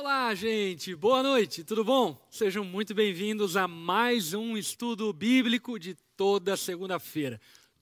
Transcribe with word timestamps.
Olá, 0.00 0.32
gente, 0.32 0.94
boa 0.94 1.24
noite, 1.24 1.64
tudo 1.64 1.82
bom? 1.82 2.24
Sejam 2.30 2.62
muito 2.62 2.94
bem-vindos 2.94 3.56
a 3.56 3.66
mais 3.66 4.32
um 4.32 4.56
estudo 4.56 5.12
bíblico 5.12 5.76
de 5.76 5.96
toda 6.16 6.56
segunda-feira. 6.56 7.40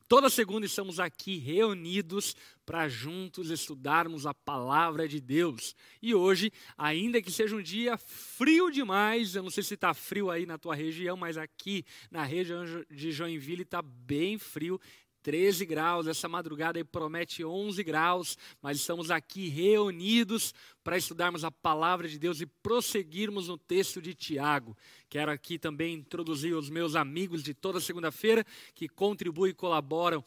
Toda 0.09 0.31
segunda 0.31 0.65
estamos 0.65 0.99
aqui 0.99 1.37
reunidos 1.37 2.35
para 2.65 2.89
juntos 2.89 3.51
estudarmos 3.51 4.25
a 4.25 4.33
palavra 4.33 5.07
de 5.07 5.21
Deus. 5.21 5.77
E 6.01 6.15
hoje, 6.15 6.51
ainda 6.79 7.21
que 7.21 7.31
seja 7.31 7.55
um 7.55 7.63
dia 7.63 7.99
frio 7.99 8.71
demais, 8.71 9.35
eu 9.35 9.43
não 9.43 9.51
sei 9.51 9.63
se 9.63 9.75
está 9.75 9.93
frio 9.93 10.31
aí 10.31 10.47
na 10.47 10.57
tua 10.57 10.75
região, 10.75 11.19
mas 11.19 11.37
aqui 11.37 11.85
na 12.11 12.25
região 12.25 12.65
de 12.91 13.13
Joinville 13.13 13.63
está 13.63 13.83
bem 13.83 14.39
frio. 14.39 14.81
13 15.27 15.67
graus, 15.67 16.07
essa 16.07 16.29
madrugada 16.29 16.85
promete 16.85 17.45
11 17.45 17.83
graus, 17.83 18.39
mas 18.63 18.79
estamos 18.79 19.11
aqui 19.11 19.49
reunidos 19.49 20.55
para 20.85 20.97
estudarmos 20.97 21.43
a 21.43 21.51
palavra 21.51 22.07
de 22.07 22.17
Deus 22.17 22.41
e 22.41 22.47
prosseguirmos 22.47 23.49
no 23.49 23.59
texto 23.59 24.01
de 24.01 24.15
Tiago. 24.15 24.79
Quero 25.09 25.33
aqui 25.33 25.59
também 25.59 25.95
introduzir 25.95 26.55
os 26.55 26.71
meus 26.71 26.95
amigos 26.95 27.43
de 27.43 27.53
toda 27.53 27.81
segunda-feira 27.81 28.47
que 28.73 28.89
contribuem 28.89 29.51
e 29.51 29.55
colaboram 29.55 30.23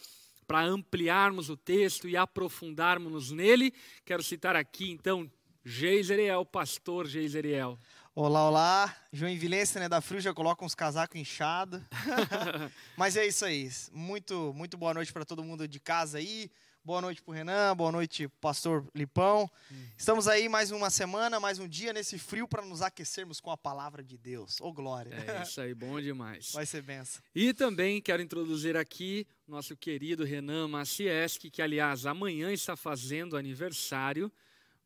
para 0.46 0.66
ampliarmos 0.66 1.50
o 1.50 1.56
texto 1.56 2.06
e 2.10 2.18
aprofundarmos 2.18 3.32
nele. 3.32 3.74
Quero 4.04 4.22
citar 4.22 4.58
aqui 4.58 4.92
então 4.92 5.32
Geiseriel, 5.64 6.46
pastor 6.46 7.08
Geiseriel. 7.08 7.80
Olá, 8.22 8.50
olá. 8.50 8.98
Joinvilense, 9.14 9.80
né, 9.80 9.88
da 9.88 10.02
Frio 10.02 10.20
já 10.20 10.34
coloca 10.34 10.66
uns 10.66 10.76
casacos 10.76 11.16
inchados. 11.16 11.82
Mas 12.98 13.16
é 13.16 13.26
isso 13.26 13.46
aí. 13.46 13.70
Muito, 13.94 14.54
muito 14.54 14.78
boa 14.78 14.94
noite 14.94 15.14
para 15.14 15.24
todo 15.24 15.42
mundo 15.42 15.66
de 15.66 15.80
casa 15.80 16.18
aí. 16.18 16.52
Boa 16.84 17.00
noite 17.00 17.22
pro 17.22 17.34
Renan, 17.34 17.74
boa 17.78 17.94
noite 17.94 18.28
pastor 18.42 18.86
Lipão. 18.94 19.50
Hum. 19.72 19.86
Estamos 19.98 20.28
aí 20.28 20.50
mais 20.50 20.70
uma 20.70 20.90
semana, 20.90 21.40
mais 21.40 21.60
um 21.60 21.68
dia 21.68 21.94
nesse 21.94 22.20
frio 22.20 22.46
para 22.46 22.62
nos 22.62 22.82
aquecermos 22.82 23.40
com 23.40 23.52
a 23.52 23.58
palavra 23.58 24.04
de 24.04 24.18
Deus. 24.18 24.60
Ô 24.60 24.68
oh, 24.68 24.74
glória. 24.74 25.12
É 25.26 25.42
isso 25.42 25.62
aí, 25.62 25.74
bom 25.74 26.02
demais. 26.02 26.52
Vai 26.52 26.66
ser 26.66 26.82
benção. 26.82 27.22
E 27.34 27.54
também 27.54 28.02
quero 28.02 28.22
introduzir 28.22 28.76
aqui 28.76 29.26
nosso 29.48 29.78
querido 29.78 30.26
Renan 30.26 30.68
Macieski, 30.68 31.50
que 31.50 31.62
aliás 31.62 32.06
amanhã 32.06 32.52
está 32.52 32.76
fazendo 32.76 33.38
aniversário. 33.38 34.30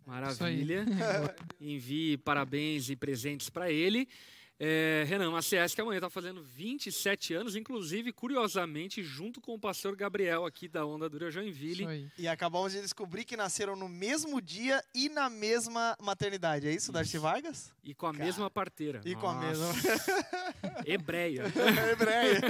Maravilha. 0.05 0.85
Envie 1.61 2.17
parabéns 2.17 2.89
e 2.89 2.95
presentes 2.95 3.49
para 3.49 3.71
ele. 3.71 4.07
É, 4.65 5.03
Renan 5.09 5.29
Maciés, 5.29 5.75
que 5.75 5.81
amanhã 5.81 5.97
está 5.97 6.09
fazendo 6.09 6.41
27 6.41 7.33
anos, 7.33 7.53
inclusive, 7.53 8.13
curiosamente, 8.13 9.03
junto 9.03 9.41
com 9.41 9.53
o 9.55 9.59
pastor 9.59 9.93
Gabriel 9.93 10.45
aqui 10.45 10.69
da 10.69 10.85
Onda 10.85 11.09
Dura 11.09 11.29
Joinville. 11.29 12.09
E 12.17 12.29
acabamos 12.29 12.71
de 12.71 12.79
descobrir 12.79 13.25
que 13.25 13.35
nasceram 13.35 13.75
no 13.75 13.89
mesmo 13.89 14.41
dia 14.41 14.81
e 14.95 15.09
na 15.09 15.29
mesma 15.29 15.97
maternidade. 16.01 16.65
É 16.65 16.69
isso, 16.69 16.83
isso. 16.85 16.91
Darcy 16.93 17.17
Vargas? 17.17 17.73
E 17.83 17.93
com 17.93 18.07
a 18.07 18.13
Cara. 18.13 18.23
mesma 18.23 18.49
parteira. 18.49 19.01
E 19.03 19.13
Nossa. 19.15 19.19
com 19.21 19.27
a 19.27 19.41
mesma. 19.41 19.65
Hebreia. 20.87 21.43
Hebreia. 21.91 22.41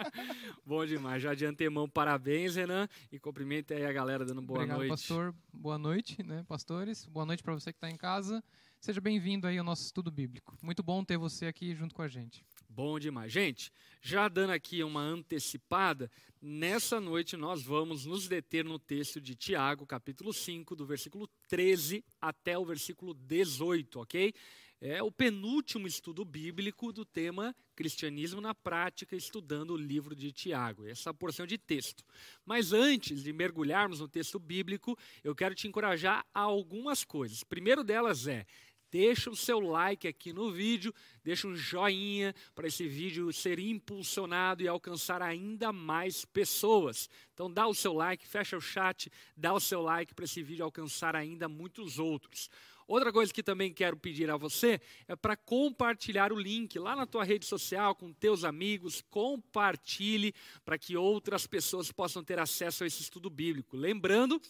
Bom 0.64 0.86
demais. 0.86 1.22
Já 1.22 1.34
de 1.34 1.44
antemão, 1.44 1.86
parabéns, 1.86 2.56
Renan. 2.56 2.88
E 3.12 3.18
cumprimento 3.18 3.74
aí 3.74 3.84
a 3.84 3.92
galera 3.92 4.24
dando 4.24 4.40
boa 4.40 4.60
Obrigado, 4.60 4.78
noite. 4.78 4.90
pastor. 4.90 5.34
Boa 5.52 5.76
noite, 5.76 6.22
né, 6.22 6.42
pastores? 6.48 7.04
Boa 7.04 7.26
noite 7.26 7.42
para 7.42 7.52
você 7.52 7.70
que 7.70 7.76
está 7.76 7.90
em 7.90 7.96
casa. 7.98 8.42
Seja 8.80 8.98
bem-vindo 8.98 9.46
aí 9.46 9.58
ao 9.58 9.64
nosso 9.64 9.84
estudo 9.84 10.10
bíblico. 10.10 10.56
Muito 10.62 10.82
bom 10.82 11.04
ter 11.04 11.18
você 11.18 11.44
aqui 11.44 11.74
junto 11.74 11.94
com 11.94 12.00
a 12.00 12.08
gente. 12.08 12.42
Bom 12.66 12.98
demais. 12.98 13.30
Gente, 13.30 13.70
já 14.00 14.26
dando 14.26 14.54
aqui 14.54 14.82
uma 14.82 15.02
antecipada, 15.02 16.10
nessa 16.40 16.98
noite 16.98 17.36
nós 17.36 17.62
vamos 17.62 18.06
nos 18.06 18.26
deter 18.26 18.64
no 18.64 18.78
texto 18.78 19.20
de 19.20 19.34
Tiago, 19.34 19.84
capítulo 19.84 20.32
5, 20.32 20.74
do 20.74 20.86
versículo 20.86 21.28
13 21.46 22.02
até 22.18 22.56
o 22.56 22.64
versículo 22.64 23.12
18, 23.12 24.00
ok? 24.00 24.32
É 24.80 25.02
o 25.02 25.12
penúltimo 25.12 25.86
estudo 25.86 26.24
bíblico 26.24 26.90
do 26.90 27.04
tema 27.04 27.54
Cristianismo 27.76 28.40
na 28.40 28.54
Prática, 28.54 29.14
estudando 29.14 29.72
o 29.72 29.76
livro 29.76 30.16
de 30.16 30.32
Tiago, 30.32 30.86
essa 30.86 31.12
porção 31.12 31.46
de 31.46 31.58
texto. 31.58 32.02
Mas 32.46 32.72
antes 32.72 33.22
de 33.22 33.30
mergulharmos 33.30 34.00
no 34.00 34.08
texto 34.08 34.38
bíblico, 34.38 34.98
eu 35.22 35.34
quero 35.34 35.54
te 35.54 35.68
encorajar 35.68 36.24
a 36.32 36.40
algumas 36.40 37.04
coisas. 37.04 37.44
Primeiro 37.44 37.84
delas 37.84 38.26
é 38.26 38.46
Deixa 38.90 39.30
o 39.30 39.36
seu 39.36 39.60
like 39.60 40.08
aqui 40.08 40.32
no 40.32 40.50
vídeo, 40.50 40.92
deixa 41.22 41.46
um 41.46 41.54
joinha 41.54 42.34
para 42.54 42.66
esse 42.66 42.88
vídeo 42.88 43.32
ser 43.32 43.58
impulsionado 43.60 44.62
e 44.62 44.68
alcançar 44.68 45.22
ainda 45.22 45.72
mais 45.72 46.24
pessoas. 46.24 47.08
Então 47.32 47.50
dá 47.50 47.66
o 47.68 47.74
seu 47.74 47.92
like, 47.92 48.26
fecha 48.26 48.56
o 48.56 48.60
chat, 48.60 49.10
dá 49.36 49.52
o 49.52 49.60
seu 49.60 49.80
like 49.80 50.14
para 50.14 50.24
esse 50.24 50.42
vídeo 50.42 50.64
alcançar 50.64 51.14
ainda 51.14 51.48
muitos 51.48 51.98
outros. 52.00 52.50
Outra 52.90 53.12
coisa 53.12 53.32
que 53.32 53.44
também 53.44 53.72
quero 53.72 53.96
pedir 53.96 54.28
a 54.28 54.36
você 54.36 54.80
é 55.06 55.14
para 55.14 55.36
compartilhar 55.36 56.32
o 56.32 56.40
link 56.40 56.76
lá 56.76 56.96
na 56.96 57.06
tua 57.06 57.22
rede 57.22 57.46
social 57.46 57.94
com 57.94 58.12
teus 58.12 58.42
amigos, 58.42 59.00
compartilhe 59.08 60.34
para 60.64 60.76
que 60.76 60.96
outras 60.96 61.46
pessoas 61.46 61.92
possam 61.92 62.24
ter 62.24 62.40
acesso 62.40 62.82
a 62.82 62.88
esse 62.88 63.00
estudo 63.00 63.30
bíblico. 63.30 63.76
Lembrando 63.76 64.42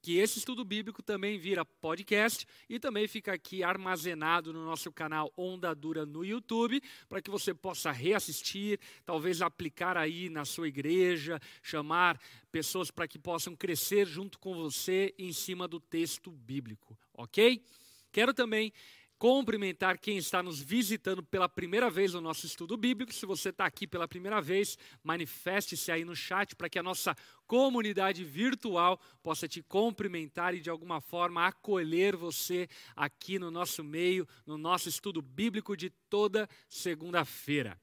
que 0.00 0.18
esse 0.18 0.38
estudo 0.38 0.64
bíblico 0.64 1.02
também 1.02 1.38
vira 1.38 1.64
podcast 1.64 2.46
e 2.68 2.78
também 2.78 3.08
fica 3.08 3.32
aqui 3.32 3.62
armazenado 3.62 4.52
no 4.52 4.64
nosso 4.64 4.92
canal 4.92 5.32
Onda 5.36 5.74
Dura 5.74 6.06
no 6.06 6.24
YouTube, 6.24 6.82
para 7.08 7.20
que 7.20 7.30
você 7.30 7.52
possa 7.52 7.90
reassistir, 7.90 8.78
talvez 9.04 9.42
aplicar 9.42 9.96
aí 9.96 10.28
na 10.28 10.44
sua 10.44 10.68
igreja, 10.68 11.40
chamar 11.62 12.20
pessoas 12.50 12.90
para 12.90 13.08
que 13.08 13.18
possam 13.18 13.54
crescer 13.56 14.06
junto 14.06 14.38
com 14.38 14.54
você 14.54 15.14
em 15.18 15.32
cima 15.32 15.66
do 15.66 15.80
texto 15.80 16.30
bíblico, 16.30 16.96
ok? 17.14 17.62
Quero 18.10 18.32
também 18.32 18.72
cumprimentar 19.18 19.98
quem 19.98 20.16
está 20.16 20.42
nos 20.42 20.60
visitando 20.60 21.22
pela 21.22 21.48
primeira 21.48 21.90
vez 21.90 22.14
no 22.14 22.20
nosso 22.20 22.46
estudo 22.46 22.76
bíblico. 22.76 23.12
Se 23.12 23.26
você 23.26 23.48
está 23.48 23.66
aqui 23.66 23.86
pela 23.86 24.06
primeira 24.06 24.40
vez, 24.40 24.78
manifeste-se 25.02 25.90
aí 25.90 26.04
no 26.04 26.14
chat 26.14 26.54
para 26.54 26.68
que 26.68 26.78
a 26.78 26.82
nossa 26.82 27.16
comunidade 27.46 28.24
virtual 28.24 29.00
possa 29.22 29.48
te 29.48 29.62
cumprimentar 29.62 30.54
e 30.54 30.60
de 30.60 30.70
alguma 30.70 31.00
forma 31.00 31.46
acolher 31.46 32.14
você 32.14 32.68
aqui 32.94 33.38
no 33.38 33.50
nosso 33.50 33.82
meio, 33.82 34.26
no 34.46 34.56
nosso 34.56 34.88
estudo 34.88 35.20
bíblico 35.20 35.76
de 35.76 35.90
toda 36.08 36.48
segunda-feira. 36.68 37.76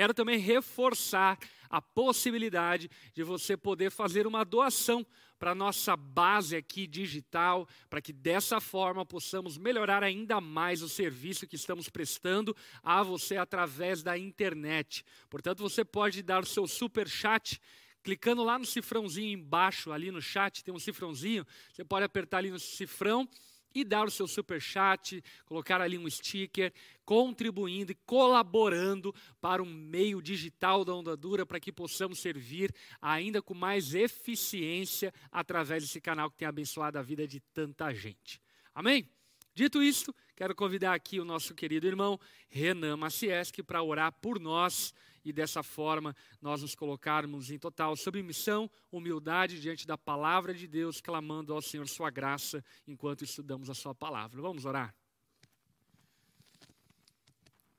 Quero 0.00 0.14
também 0.14 0.38
reforçar 0.38 1.38
a 1.68 1.78
possibilidade 1.82 2.90
de 3.12 3.22
você 3.22 3.54
poder 3.54 3.90
fazer 3.90 4.26
uma 4.26 4.44
doação 4.44 5.06
para 5.38 5.50
a 5.50 5.54
nossa 5.54 5.94
base 5.94 6.56
aqui 6.56 6.86
digital, 6.86 7.68
para 7.90 8.00
que 8.00 8.10
dessa 8.10 8.60
forma 8.60 9.04
possamos 9.04 9.58
melhorar 9.58 10.02
ainda 10.02 10.40
mais 10.40 10.80
o 10.80 10.88
serviço 10.88 11.46
que 11.46 11.54
estamos 11.54 11.90
prestando 11.90 12.56
a 12.82 13.02
você 13.02 13.36
através 13.36 14.02
da 14.02 14.16
internet. 14.16 15.04
Portanto, 15.28 15.62
você 15.62 15.84
pode 15.84 16.22
dar 16.22 16.44
o 16.44 16.46
seu 16.46 16.66
super 16.66 17.06
chat 17.06 17.60
clicando 18.02 18.42
lá 18.42 18.58
no 18.58 18.64
cifrãozinho 18.64 19.38
embaixo, 19.38 19.92
ali 19.92 20.10
no 20.10 20.22
chat 20.22 20.64
tem 20.64 20.72
um 20.72 20.78
cifrãozinho, 20.78 21.46
você 21.70 21.84
pode 21.84 22.06
apertar 22.06 22.38
ali 22.38 22.50
no 22.50 22.58
cifrão 22.58 23.28
e 23.74 23.84
dar 23.84 24.06
o 24.06 24.10
seu 24.10 24.26
super 24.26 24.60
chat, 24.60 25.22
colocar 25.44 25.80
ali 25.80 25.98
um 25.98 26.08
sticker, 26.08 26.72
contribuindo 27.04 27.92
e 27.92 27.98
colaborando 28.06 29.14
para 29.40 29.62
um 29.62 29.66
meio 29.66 30.22
digital 30.22 30.84
da 30.84 30.94
Onda 30.94 31.16
Dura 31.16 31.44
para 31.44 31.60
que 31.60 31.72
possamos 31.72 32.20
servir 32.20 32.74
ainda 33.00 33.42
com 33.42 33.54
mais 33.54 33.94
eficiência 33.94 35.12
através 35.30 35.82
desse 35.82 36.00
canal 36.00 36.30
que 36.30 36.36
tem 36.36 36.48
abençoado 36.48 36.98
a 36.98 37.02
vida 37.02 37.26
de 37.26 37.40
tanta 37.40 37.92
gente. 37.92 38.40
Amém? 38.74 39.08
Dito 39.52 39.82
isto, 39.82 40.14
quero 40.36 40.54
convidar 40.54 40.94
aqui 40.94 41.18
o 41.18 41.24
nosso 41.24 41.54
querido 41.54 41.86
irmão 41.86 42.18
Renan 42.48 42.96
Macieski 42.96 43.62
para 43.62 43.82
orar 43.82 44.12
por 44.12 44.38
nós 44.38 44.94
e 45.24 45.32
dessa 45.32 45.62
forma 45.62 46.14
nós 46.40 46.62
nos 46.62 46.74
colocarmos 46.74 47.50
em 47.50 47.58
total 47.58 47.96
submissão, 47.96 48.70
humildade 48.90 49.60
diante 49.60 49.86
da 49.86 49.98
palavra 49.98 50.54
de 50.54 50.66
Deus, 50.66 51.00
clamando 51.00 51.52
ao 51.52 51.62
Senhor 51.62 51.88
sua 51.88 52.10
graça 52.10 52.64
enquanto 52.86 53.24
estudamos 53.24 53.68
a 53.70 53.74
sua 53.74 53.94
palavra. 53.94 54.40
Vamos 54.40 54.64
orar. 54.64 54.94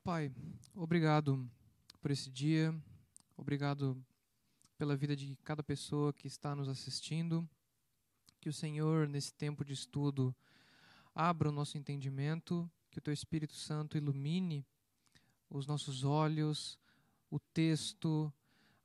Pai, 0.03 0.31
obrigado 0.73 1.47
por 2.01 2.09
esse 2.09 2.29
dia, 2.29 2.75
obrigado 3.37 4.03
pela 4.77 4.95
vida 4.95 5.15
de 5.15 5.37
cada 5.43 5.61
pessoa 5.61 6.11
que 6.11 6.25
está 6.25 6.55
nos 6.55 6.67
assistindo. 6.67 7.47
Que 8.39 8.49
o 8.49 8.53
Senhor, 8.53 9.07
nesse 9.07 9.31
tempo 9.31 9.63
de 9.63 9.73
estudo, 9.73 10.35
abra 11.13 11.49
o 11.49 11.51
nosso 11.51 11.77
entendimento, 11.77 12.67
que 12.89 12.97
o 12.97 13.01
Teu 13.01 13.13
Espírito 13.13 13.53
Santo 13.53 13.95
ilumine 13.95 14.65
os 15.47 15.67
nossos 15.67 16.03
olhos, 16.03 16.79
o 17.31 17.39
texto, 17.39 18.31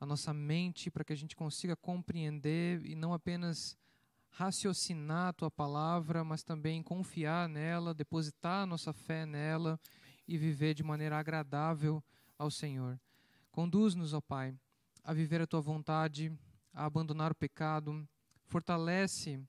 a 0.01 0.07
nossa 0.07 0.33
mente, 0.33 0.91
para 0.91 1.05
que 1.05 1.13
a 1.13 1.17
gente 1.17 1.35
consiga 1.35 1.75
compreender 1.77 2.87
e 2.87 2.95
não 2.95 3.13
apenas 3.13 3.77
raciocinar 4.31 5.29
a 5.29 5.33
tua 5.33 5.51
palavra, 5.51 6.23
mas 6.23 6.45
também 6.45 6.83
confiar 6.83 7.49
nela, 7.49 7.93
depositar 7.93 8.63
a 8.63 8.67
nossa 8.67 8.93
fé 8.93 9.27
nela 9.27 9.81
e 10.29 10.39
viver 10.39 10.75
de 10.75 10.85
maneira 10.85 11.19
agradável 11.19 12.03
ao 12.39 12.51
Senhor. 12.51 13.01
Conduz-nos, 13.51 14.13
ó 14.13 14.21
Pai, 14.21 14.55
a 15.03 15.13
viver 15.13 15.41
a 15.41 15.47
tua 15.47 15.61
vontade, 15.61 16.33
a 16.73 16.85
abandonar 16.85 17.33
o 17.33 17.35
pecado, 17.35 18.07
fortalece 18.45 19.41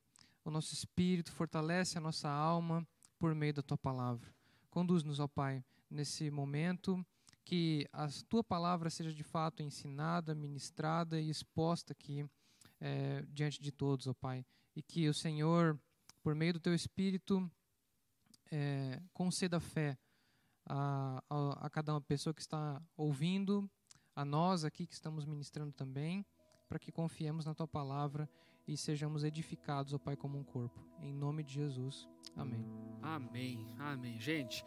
o 0.43 0.49
nosso 0.49 0.73
espírito, 0.73 1.31
fortalece 1.31 1.97
a 1.97 2.01
nossa 2.01 2.29
alma 2.29 2.87
por 3.19 3.35
meio 3.35 3.53
da 3.53 3.61
tua 3.61 3.77
palavra. 3.77 4.33
Conduz-nos, 4.69 5.19
ó 5.19 5.27
Pai, 5.27 5.63
nesse 5.89 6.31
momento, 6.31 7.05
que 7.47 7.87
a 7.93 8.09
tua 8.27 8.43
palavra 8.43 8.89
seja 8.89 9.13
de 9.13 9.23
fato 9.23 9.63
ensinada, 9.63 10.35
ministrada 10.35 11.17
e 11.17 11.29
exposta 11.29 11.93
aqui 11.93 12.29
é, 12.77 13.25
diante 13.29 13.61
de 13.61 13.71
todos, 13.71 14.05
ó 14.05 14.13
Pai. 14.13 14.45
E 14.75 14.83
que 14.83 15.07
o 15.07 15.13
Senhor, 15.13 15.79
por 16.21 16.35
meio 16.35 16.51
do 16.51 16.59
teu 16.59 16.75
Espírito, 16.75 17.49
é, 18.51 19.01
conceda 19.13 19.61
fé 19.61 19.97
a, 20.65 21.23
a, 21.29 21.67
a 21.67 21.69
cada 21.69 21.93
uma 21.93 22.01
pessoa 22.01 22.33
que 22.33 22.41
está 22.41 22.81
ouvindo, 22.97 23.69
a 24.13 24.25
nós 24.25 24.65
aqui 24.65 24.85
que 24.85 24.93
estamos 24.93 25.23
ministrando 25.23 25.71
também, 25.71 26.25
para 26.67 26.77
que 26.77 26.91
confiemos 26.91 27.45
na 27.45 27.55
tua 27.55 27.67
palavra 27.67 28.29
e 28.67 28.75
sejamos 28.75 29.23
edificados, 29.23 29.93
ó 29.93 29.97
Pai, 29.97 30.17
como 30.17 30.37
um 30.37 30.43
corpo. 30.43 30.85
Em 30.99 31.13
nome 31.13 31.43
de 31.43 31.53
Jesus. 31.53 32.09
Amém. 32.35 32.65
Amém. 33.01 33.73
Amém. 33.79 34.19
Gente, 34.19 34.65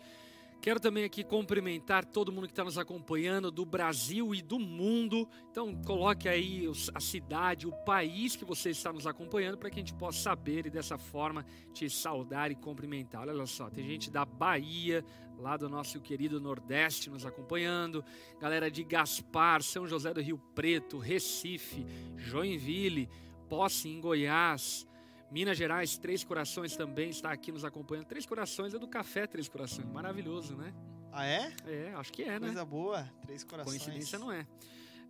Quero 0.60 0.78
também 0.78 1.04
aqui 1.04 1.24
cumprimentar 1.24 2.04
todo 2.04 2.30
mundo 2.30 2.46
que 2.46 2.52
está 2.52 2.62
nos 2.62 2.76
acompanhando 2.76 3.50
do 3.50 3.64
Brasil 3.64 4.34
e 4.34 4.42
do 4.42 4.58
mundo. 4.58 5.26
Então, 5.50 5.74
coloque 5.86 6.28
aí 6.28 6.70
a 6.94 7.00
cidade, 7.00 7.66
o 7.66 7.72
país 7.72 8.36
que 8.36 8.44
você 8.44 8.68
está 8.68 8.92
nos 8.92 9.06
acompanhando 9.06 9.56
para 9.56 9.70
que 9.70 9.76
a 9.76 9.82
gente 9.82 9.94
possa 9.94 10.18
saber 10.18 10.66
e 10.66 10.70
dessa 10.70 10.98
forma 10.98 11.46
te 11.72 11.88
saudar 11.88 12.50
e 12.50 12.54
cumprimentar. 12.54 13.26
Olha 13.26 13.46
só, 13.46 13.70
tem 13.70 13.86
gente 13.86 14.10
da 14.10 14.26
Bahia, 14.26 15.02
lá 15.38 15.56
do 15.56 15.66
nosso 15.66 15.98
querido 15.98 16.38
Nordeste 16.38 17.08
nos 17.08 17.24
acompanhando, 17.24 18.04
galera 18.38 18.70
de 18.70 18.84
Gaspar, 18.84 19.62
São 19.62 19.88
José 19.88 20.12
do 20.12 20.20
Rio 20.20 20.36
Preto, 20.54 20.98
Recife, 20.98 21.86
Joinville, 22.18 23.08
Posse 23.48 23.88
em 23.88 23.98
Goiás. 23.98 24.86
Minas 25.30 25.56
Gerais, 25.56 25.96
Três 25.96 26.24
Corações 26.24 26.76
também 26.76 27.10
está 27.10 27.30
aqui 27.30 27.52
nos 27.52 27.64
acompanhando. 27.64 28.06
Três 28.06 28.26
Corações 28.26 28.74
é 28.74 28.78
do 28.78 28.88
Café 28.88 29.26
Três 29.26 29.48
Corações. 29.48 29.86
Maravilhoso, 29.86 30.56
né? 30.56 30.74
Ah, 31.12 31.24
é? 31.24 31.52
É, 31.66 31.92
acho 31.94 32.12
que 32.12 32.22
é, 32.22 32.26
Coisa 32.26 32.40
né? 32.40 32.46
Coisa 32.46 32.64
boa. 32.64 33.10
Três 33.22 33.44
Corações. 33.44 33.78
Coincidência 33.78 34.18
não 34.18 34.32
é. 34.32 34.46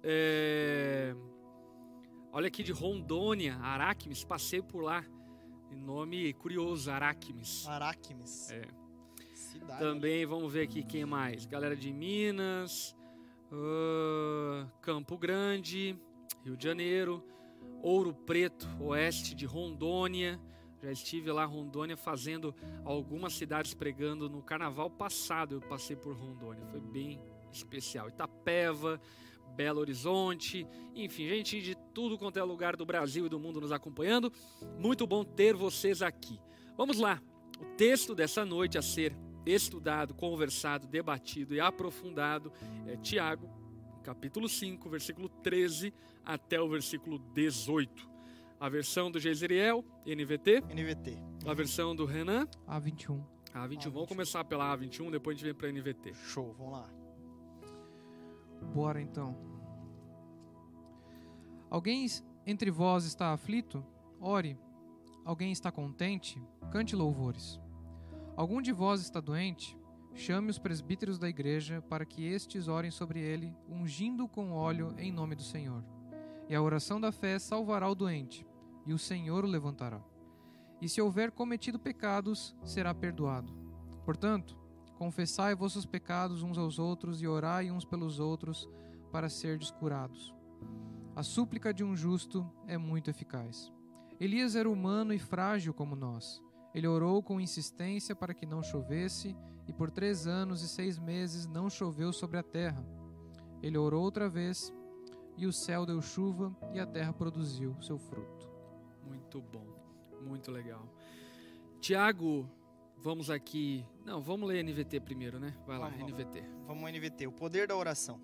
é. 0.03 1.15
Olha 2.33 2.49
aqui 2.49 2.63
de 2.63 2.71
Rondônia, 2.71 3.57
Araquemes, 3.57 4.23
passei 4.23 4.63
por 4.63 4.83
lá. 4.83 5.05
Nome 5.71 6.33
curioso, 6.35 6.91
Araquemes. 6.91 7.67
Araquemes. 7.67 8.51
É. 8.51 8.63
Cidade. 9.35 9.81
Também 9.81 10.27
vamos 10.27 10.53
ver 10.53 10.63
aqui 10.63 10.83
quem 10.83 11.05
mais. 11.05 11.47
Galera 11.47 11.75
de 11.75 11.93
Minas, 11.93 12.95
uh, 13.51 14.69
Campo 14.81 15.17
Grande, 15.17 15.99
Rio 16.45 16.57
de 16.57 16.65
Janeiro. 16.65 17.25
Ouro 17.83 18.13
Preto, 18.13 18.69
oeste 18.81 19.35
de 19.35 19.47
Rondônia. 19.47 20.41
Já 20.83 20.91
estive 20.93 21.31
lá 21.31 21.45
em 21.45 21.49
Rondônia 21.49 21.97
fazendo 21.97 22.55
algumas 22.85 23.35
cidades 23.35 23.75
pregando 23.75 24.29
no 24.29 24.43
carnaval 24.43 24.91
passado. 24.91 25.55
Eu 25.57 25.61
passei 25.61 25.97
por 25.97 26.15
Rondônia, 26.15 26.65
foi 26.67 26.81
bem 26.81 27.21
especial. 27.53 28.09
Itapeva, 28.09 29.01
Belo 29.55 29.81
Horizonte, 29.81 30.67
enfim, 30.95 31.29
gente 31.29 31.61
de 31.61 31.75
tudo 31.93 32.17
quanto 32.19 32.39
é 32.39 32.43
lugar 32.43 32.77
do 32.77 32.87
Brasil 32.87 33.27
e 33.27 33.29
do 33.29 33.39
mundo 33.39 33.61
nos 33.61 33.73
acompanhando. 33.73 34.33
Muito 34.79 35.07
bom 35.07 35.25
ter 35.25 35.55
vocês 35.55 36.03
aqui. 36.03 36.41
Vamos 36.77 36.99
lá. 36.99 37.21
O 37.61 37.65
texto 37.77 38.15
dessa 38.15 38.45
noite 38.45 38.79
a 38.79 38.83
ser 38.83 39.15
estudado, 39.45 40.15
conversado, 40.15 40.87
debatido 40.87 41.55
e 41.55 41.61
aprofundado 41.61 42.53
é 42.87 42.97
Tiago, 42.97 43.49
capítulo 44.03 44.49
5, 44.49 44.89
versículo 44.89 45.29
13 45.29 45.93
até 46.25 46.61
o 46.61 46.69
versículo 46.69 47.19
18. 47.35 48.09
A 48.59 48.69
versão 48.69 49.11
do 49.11 49.19
Jezreel, 49.19 49.85
NVT. 50.05 50.61
NVT. 50.69 51.17
A 51.47 51.55
versão 51.55 51.97
do 51.97 52.05
Renan. 52.05 52.47
A21. 52.69 53.25
A21. 53.55 53.91
Vamos 53.91 54.09
começar 54.09 54.45
pela 54.45 54.77
A21, 54.77 55.11
depois 55.11 55.35
a 55.35 55.39
gente 55.39 55.45
vem 55.47 55.55
para 55.55 55.69
a 55.69 55.73
NVT. 55.73 56.15
Show, 56.15 56.55
vamos 56.59 56.73
lá. 56.75 56.91
Bora 58.75 59.01
então. 59.01 59.37
Alguém 61.71 62.07
entre 62.47 62.71
vós 62.71 63.05
está 63.05 63.33
aflito? 63.33 63.85
Ore. 64.21 64.59
Alguém 65.25 65.53
está 65.53 65.71
contente? 65.73 66.43
Cante 66.71 66.95
louvores. 66.95 67.61
Algum 68.37 68.61
de 68.61 68.73
vós 68.73 69.01
está 69.01 69.21
doente? 69.21 69.80
Chame 70.15 70.51
os 70.51 70.59
presbíteros 70.59 71.19
da 71.19 71.29
igreja 71.29 71.83
para 71.83 72.05
que 72.05 72.25
estes 72.25 72.69
orem 72.69 72.91
sobre 72.91 73.21
ele, 73.21 73.55
ungindo 73.69 74.29
com 74.29 74.53
óleo 74.53 74.95
em 74.99 75.13
nome 75.13 75.35
do 75.35 75.43
Senhor. 75.43 75.85
E 76.49 76.55
a 76.55 76.61
oração 76.61 77.01
da 77.01 77.13
fé 77.13 77.39
salvará 77.39 77.89
o 77.89 77.95
doente, 77.95 78.47
e 78.87 78.93
o 78.93 78.99
Senhor 78.99 79.45
o 79.45 79.49
levantará. 79.49 80.01
E 80.81 80.89
se 80.89 81.01
houver 81.01 81.31
cometido 81.31 81.79
pecados, 81.79 82.57
será 82.65 82.95
perdoado. 82.95 83.53
Portanto, 84.05 84.59
confessai 84.97 85.55
vossos 85.55 85.87
pecados 85.87 86.43
uns 86.43 86.59
aos 86.59 86.79
outros 86.79 87.23
e 87.23 87.27
orai 87.27 87.71
uns 87.71 87.85
pelos 87.85 88.19
outros 88.19 88.69
para 89.13 89.29
serdes 89.29 89.71
curados. 89.71 90.35
A 91.15 91.23
súplica 91.23 91.73
de 91.73 91.85
um 91.85 91.97
justo 91.97 92.51
é 92.67 92.77
muito 92.77 93.11
eficaz. 93.11 93.73
Elias 94.19 94.55
era 94.55 94.69
humano 94.69 95.13
e 95.13 95.19
frágil 95.19 95.73
como 95.73 95.97
nós. 95.97 96.43
Ele 96.75 96.87
orou 96.87 97.23
com 97.23 97.41
insistência 97.41 98.15
para 98.15 98.35
que 98.35 98.47
não 98.47 98.63
chovesse, 98.63 99.37
e 99.71 99.73
por 99.73 99.89
três 99.89 100.27
anos 100.27 100.63
e 100.63 100.69
seis 100.69 100.99
meses 100.99 101.47
não 101.47 101.71
choveu 101.71 102.13
sobre 102.13 102.37
a 102.37 102.43
terra. 102.43 102.85
Ele 103.63 103.79
orou 103.79 104.03
outra 104.03 104.29
vez, 104.29 104.73
e 105.37 105.47
o 105.47 105.53
céu 105.53 105.87
deu 105.87 106.03
chuva 106.03 106.53
e 106.75 106.81
a 106.81 106.85
terra 106.85 107.13
produziu 107.13 107.81
seu 107.81 107.97
fruto. 107.97 108.51
Muito 109.07 109.41
bom, 109.41 109.65
muito 110.21 110.51
legal. 110.51 110.85
Tiago, 111.81 112.51
vamos 112.99 113.31
aqui. 113.31 113.87
Não, 114.05 114.21
vamos 114.21 114.49
ler 114.49 114.65
NVT 114.65 114.99
primeiro, 115.03 115.39
né? 115.39 115.57
Vai 115.65 115.79
lá, 115.79 115.89
vamos, 115.89 116.13
NVT. 116.13 116.45
Vamos 116.67 116.93
NVT, 116.93 117.29
o 117.29 117.33
poder 117.33 117.69
da 117.69 117.77
oração. 117.77 118.21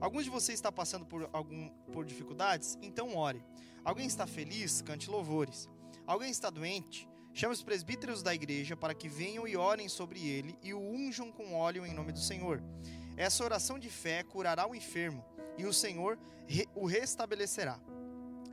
Alguns 0.00 0.24
de 0.24 0.30
vocês 0.30 0.58
está 0.58 0.72
passando 0.72 1.04
por 1.04 1.28
algum 1.30 1.68
por 1.92 2.06
dificuldades? 2.06 2.78
Então 2.80 3.14
ore. 3.14 3.44
Alguém 3.84 4.06
está 4.06 4.26
feliz? 4.26 4.80
Cante 4.80 5.10
louvores. 5.10 5.68
Alguém 6.06 6.30
está 6.30 6.48
doente? 6.48 7.06
Chame 7.36 7.52
os 7.52 7.62
presbíteros 7.62 8.22
da 8.22 8.34
igreja 8.34 8.74
para 8.74 8.94
que 8.94 9.10
venham 9.10 9.46
e 9.46 9.58
orem 9.58 9.90
sobre 9.90 10.26
ele 10.26 10.58
e 10.62 10.72
o 10.72 10.80
unjam 10.80 11.30
com 11.30 11.54
óleo 11.54 11.84
em 11.84 11.92
nome 11.92 12.10
do 12.10 12.18
Senhor. 12.18 12.62
Essa 13.14 13.44
oração 13.44 13.78
de 13.78 13.90
fé 13.90 14.22
curará 14.22 14.66
o 14.66 14.74
enfermo 14.74 15.22
e 15.58 15.66
o 15.66 15.72
Senhor 15.72 16.18
o 16.74 16.86
restabelecerá. 16.86 17.78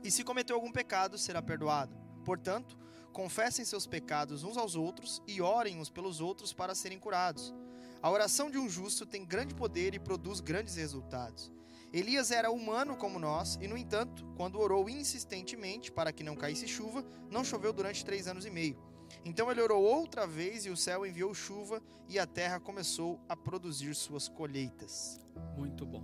E 0.02 0.10
se 0.10 0.22
cometeu 0.22 0.54
algum 0.54 0.70
pecado, 0.70 1.16
será 1.16 1.40
perdoado. 1.40 1.96
Portanto, 2.26 2.76
confessem 3.10 3.64
seus 3.64 3.86
pecados 3.86 4.44
uns 4.44 4.58
aos 4.58 4.76
outros 4.76 5.22
e 5.26 5.40
orem 5.40 5.80
uns 5.80 5.88
pelos 5.88 6.20
outros 6.20 6.52
para 6.52 6.74
serem 6.74 6.98
curados. 6.98 7.54
A 8.02 8.10
oração 8.10 8.50
de 8.50 8.58
um 8.58 8.68
justo 8.68 9.06
tem 9.06 9.24
grande 9.24 9.54
poder 9.54 9.94
e 9.94 9.98
produz 9.98 10.40
grandes 10.40 10.76
resultados. 10.76 11.50
Elias 11.96 12.32
era 12.32 12.50
humano 12.50 12.96
como 12.96 13.20
nós, 13.20 13.56
e 13.62 13.68
no 13.68 13.78
entanto, 13.78 14.26
quando 14.36 14.58
orou 14.58 14.90
insistentemente 14.90 15.92
para 15.92 16.12
que 16.12 16.24
não 16.24 16.34
caísse 16.34 16.66
chuva, 16.66 17.04
não 17.30 17.44
choveu 17.44 17.72
durante 17.72 18.04
três 18.04 18.26
anos 18.26 18.44
e 18.44 18.50
meio. 18.50 18.76
Então 19.24 19.48
ele 19.48 19.62
orou 19.62 19.80
outra 19.80 20.26
vez 20.26 20.66
e 20.66 20.70
o 20.70 20.76
céu 20.76 21.06
enviou 21.06 21.32
chuva 21.32 21.80
e 22.08 22.18
a 22.18 22.26
terra 22.26 22.58
começou 22.58 23.20
a 23.28 23.36
produzir 23.36 23.94
suas 23.94 24.28
colheitas. 24.28 25.20
Muito 25.56 25.86
bom. 25.86 26.02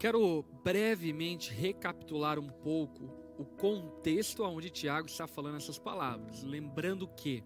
Quero 0.00 0.42
brevemente 0.64 1.54
recapitular 1.54 2.36
um 2.36 2.48
pouco 2.48 3.04
o 3.38 3.44
contexto 3.44 4.42
onde 4.42 4.68
Tiago 4.68 5.06
está 5.06 5.28
falando 5.28 5.58
essas 5.58 5.78
palavras. 5.78 6.42
Lembrando 6.42 7.06
que 7.06 7.44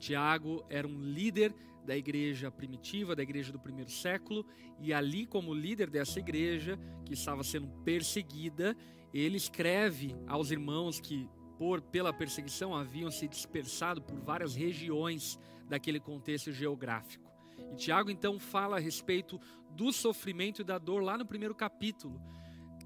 Tiago 0.00 0.64
era 0.68 0.88
um 0.88 1.00
líder 1.00 1.54
da 1.86 1.96
igreja 1.96 2.50
primitiva, 2.50 3.16
da 3.16 3.22
igreja 3.22 3.52
do 3.52 3.58
primeiro 3.58 3.90
século, 3.90 4.44
e 4.80 4.92
ali, 4.92 5.24
como 5.24 5.54
líder 5.54 5.88
dessa 5.88 6.18
igreja, 6.18 6.78
que 7.04 7.14
estava 7.14 7.42
sendo 7.42 7.68
perseguida, 7.84 8.76
ele 9.14 9.36
escreve 9.36 10.14
aos 10.26 10.50
irmãos 10.50 11.00
que, 11.00 11.28
por 11.56 11.80
pela 11.80 12.12
perseguição, 12.12 12.74
haviam 12.74 13.10
se 13.10 13.26
dispersado 13.26 14.02
por 14.02 14.18
várias 14.18 14.54
regiões 14.54 15.38
daquele 15.68 16.00
contexto 16.00 16.52
geográfico. 16.52 17.24
E 17.72 17.76
Tiago 17.76 18.10
então 18.10 18.38
fala 18.38 18.76
a 18.76 18.80
respeito 18.80 19.40
do 19.70 19.92
sofrimento 19.92 20.60
e 20.60 20.64
da 20.64 20.78
dor 20.78 21.02
lá 21.02 21.16
no 21.16 21.24
primeiro 21.24 21.54
capítulo, 21.54 22.20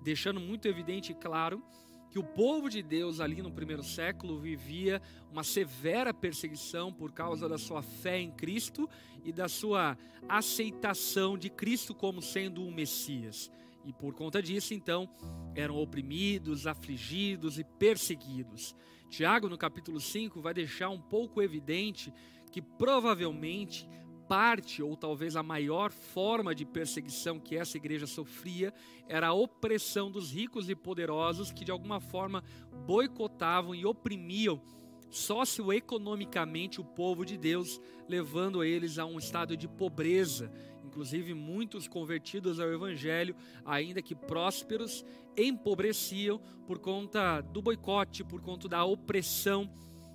deixando 0.04 0.38
muito 0.38 0.68
evidente 0.68 1.12
e 1.12 1.14
claro 1.14 1.62
que 2.10 2.18
o 2.18 2.24
povo 2.24 2.68
de 2.68 2.82
Deus 2.82 3.20
ali 3.20 3.40
no 3.40 3.52
primeiro 3.52 3.84
século 3.84 4.38
vivia 4.38 5.00
uma 5.30 5.44
severa 5.44 6.12
perseguição 6.12 6.92
por 6.92 7.12
causa 7.12 7.48
da 7.48 7.56
sua 7.56 7.82
fé 7.82 8.18
em 8.18 8.30
Cristo 8.32 8.88
e 9.24 9.32
da 9.32 9.48
sua 9.48 9.96
aceitação 10.28 11.38
de 11.38 11.48
Cristo 11.48 11.94
como 11.94 12.20
sendo 12.20 12.66
o 12.66 12.70
Messias. 12.70 13.50
E 13.84 13.92
por 13.92 14.14
conta 14.14 14.42
disso, 14.42 14.74
então, 14.74 15.08
eram 15.54 15.76
oprimidos, 15.76 16.66
afligidos 16.66 17.58
e 17.58 17.64
perseguidos. 17.64 18.74
Tiago, 19.08 19.48
no 19.48 19.56
capítulo 19.56 20.00
5, 20.00 20.40
vai 20.40 20.52
deixar 20.52 20.90
um 20.90 21.00
pouco 21.00 21.40
evidente 21.40 22.12
que 22.50 22.60
provavelmente 22.60 23.88
parte, 24.30 24.80
ou 24.80 24.96
talvez 24.96 25.34
a 25.34 25.42
maior 25.42 25.90
forma 25.90 26.54
de 26.54 26.64
perseguição 26.64 27.40
que 27.40 27.56
essa 27.56 27.76
igreja 27.76 28.06
sofria, 28.06 28.72
era 29.08 29.26
a 29.26 29.32
opressão 29.32 30.08
dos 30.08 30.30
ricos 30.30 30.70
e 30.70 30.76
poderosos 30.76 31.50
que 31.50 31.64
de 31.64 31.72
alguma 31.72 31.98
forma 31.98 32.44
boicotavam 32.86 33.74
e 33.74 33.84
oprimiam 33.84 34.62
socioeconomicamente 35.10 36.80
o 36.80 36.84
povo 36.84 37.26
de 37.26 37.36
Deus, 37.36 37.80
levando 38.08 38.62
eles 38.62 39.00
a 39.00 39.04
um 39.04 39.18
estado 39.18 39.56
de 39.56 39.66
pobreza. 39.66 40.48
Inclusive, 40.84 41.34
muitos 41.34 41.88
convertidos 41.88 42.60
ao 42.60 42.68
Evangelho, 42.72 43.34
ainda 43.64 44.00
que 44.00 44.14
prósperos, 44.14 45.04
empobreciam 45.36 46.40
por 46.68 46.78
conta 46.78 47.40
do 47.40 47.60
boicote, 47.60 48.22
por 48.22 48.40
conta 48.40 48.68
da 48.68 48.84
opressão 48.84 49.68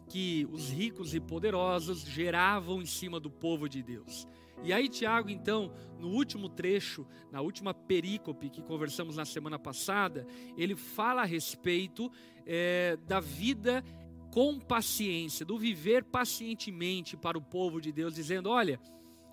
que 0.08 0.48
os 0.52 0.70
ricos 0.70 1.14
e 1.14 1.20
poderosos 1.20 2.02
geravam 2.02 2.82
em 2.82 2.86
cima 2.86 3.20
do 3.20 3.30
povo 3.30 3.68
de 3.68 3.82
Deus. 3.82 4.28
E 4.64 4.72
aí, 4.72 4.88
Tiago, 4.88 5.30
então, 5.30 5.72
no 6.00 6.10
último 6.10 6.48
trecho, 6.50 7.06
na 7.32 7.42
última 7.42 7.74
perícope 7.74 8.50
que 8.50 8.62
conversamos 8.62 9.18
na 9.18 9.26
semana 9.26 9.60
passada, 9.60 10.26
ele 10.58 10.76
fala 10.76 11.22
a 11.22 11.26
respeito 11.26 12.12
é, 12.46 12.98
da 13.06 13.20
vida 13.20 13.84
com 14.32 14.60
paciência, 14.60 15.46
do 15.46 15.58
viver 15.58 16.04
pacientemente 16.04 17.16
para 17.16 17.38
o 17.38 17.42
povo 17.42 17.80
de 17.80 17.92
Deus, 17.92 18.16
dizendo: 18.16 18.50
olha, 18.50 18.80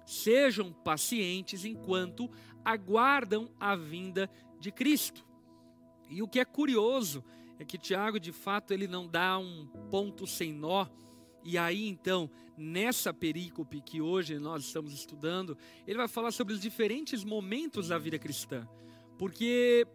sejam 0.05 0.73
pacientes 0.73 1.65
enquanto 1.65 2.31
aguardam 2.65 3.51
a 3.59 3.75
vinda 3.75 4.31
de 4.61 4.71
Cristo. 4.71 5.25
E 6.09 6.23
o 6.23 6.29
que 6.29 6.41
é 6.41 6.45
curioso 6.45 7.25
que 7.65 7.79
Tiago, 7.79 8.19
de 8.19 8.33
fato, 8.33 8.73
ele 8.73 8.87
não 8.87 9.07
dá 9.07 9.39
um 9.39 9.67
ponto 9.91 10.27
sem 10.27 10.53
nó. 10.53 10.87
E 11.45 11.59
aí, 11.59 11.89
então, 11.89 12.31
nessa 12.57 13.13
perícope 13.13 13.81
que 13.81 14.01
hoje 14.01 14.39
nós 14.39 14.65
estamos 14.65 14.93
estudando, 14.93 15.57
ele 15.87 15.99
vai 15.99 16.09
falar 16.09 16.31
sobre 16.31 16.55
os 16.55 16.61
diferentes 16.61 17.25
momentos 17.25 17.89
da 17.89 17.99
vida 17.99 18.19
cristã. 18.19 18.69
Porque, 19.19 19.87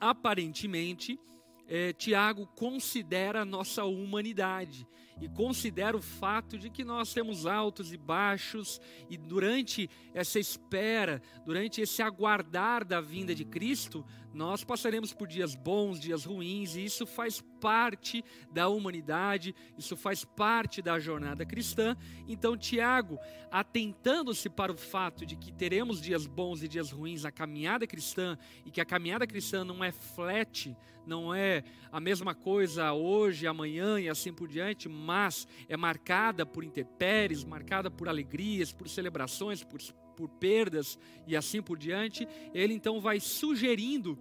aparentemente, 0.00 1.18
é, 1.66 1.92
Tiago 1.92 2.46
considera 2.54 3.42
a 3.42 3.44
nossa 3.44 3.84
humanidade 3.84 4.86
e 5.20 5.28
considera 5.28 5.96
o 5.96 6.02
fato 6.02 6.58
de 6.58 6.68
que 6.68 6.84
nós 6.84 7.12
temos 7.12 7.46
altos 7.46 7.92
e 7.92 7.96
baixos, 7.96 8.80
e 9.08 9.16
durante 9.16 9.88
essa 10.12 10.38
espera, 10.38 11.22
durante 11.44 11.80
esse 11.80 12.02
aguardar 12.02 12.84
da 12.84 13.00
vinda 13.00 13.34
de 13.34 13.44
Cristo, 13.44 14.04
nós 14.34 14.64
passaremos 14.64 15.12
por 15.12 15.28
dias 15.28 15.54
bons, 15.54 16.00
dias 16.00 16.24
ruins, 16.24 16.74
e 16.74 16.84
isso 16.84 17.06
faz 17.06 17.40
parte 17.60 18.24
da 18.50 18.68
humanidade, 18.68 19.54
isso 19.78 19.96
faz 19.96 20.24
parte 20.24 20.82
da 20.82 20.98
jornada 20.98 21.46
cristã. 21.46 21.96
Então, 22.26 22.56
Tiago, 22.56 23.18
atentando-se 23.50 24.50
para 24.50 24.72
o 24.72 24.76
fato 24.76 25.24
de 25.24 25.36
que 25.36 25.52
teremos 25.52 26.00
dias 26.00 26.26
bons 26.26 26.62
e 26.64 26.68
dias 26.68 26.90
ruins 26.90 27.22
na 27.22 27.30
caminhada 27.30 27.86
cristã, 27.86 28.36
e 28.66 28.70
que 28.72 28.80
a 28.80 28.84
caminhada 28.84 29.26
cristã 29.26 29.64
não 29.64 29.84
é 29.84 29.92
flat, 29.92 30.76
não 31.06 31.34
é 31.34 31.62
a 31.92 32.00
mesma 32.00 32.34
coisa 32.34 32.92
hoje, 32.92 33.46
amanhã 33.46 34.00
e 34.00 34.08
assim 34.08 34.32
por 34.32 34.48
diante, 34.48 34.88
mas 35.04 35.46
é 35.68 35.76
marcada 35.76 36.46
por 36.46 36.64
intempéries, 36.64 37.44
marcada 37.44 37.90
por 37.90 38.08
alegrias, 38.08 38.72
por 38.72 38.88
celebrações, 38.88 39.62
por, 39.62 39.80
por 40.16 40.28
perdas 40.28 40.98
e 41.26 41.36
assim 41.36 41.60
por 41.60 41.78
diante, 41.78 42.26
ele 42.54 42.72
então 42.72 43.00
vai 43.00 43.20
sugerindo 43.20 44.18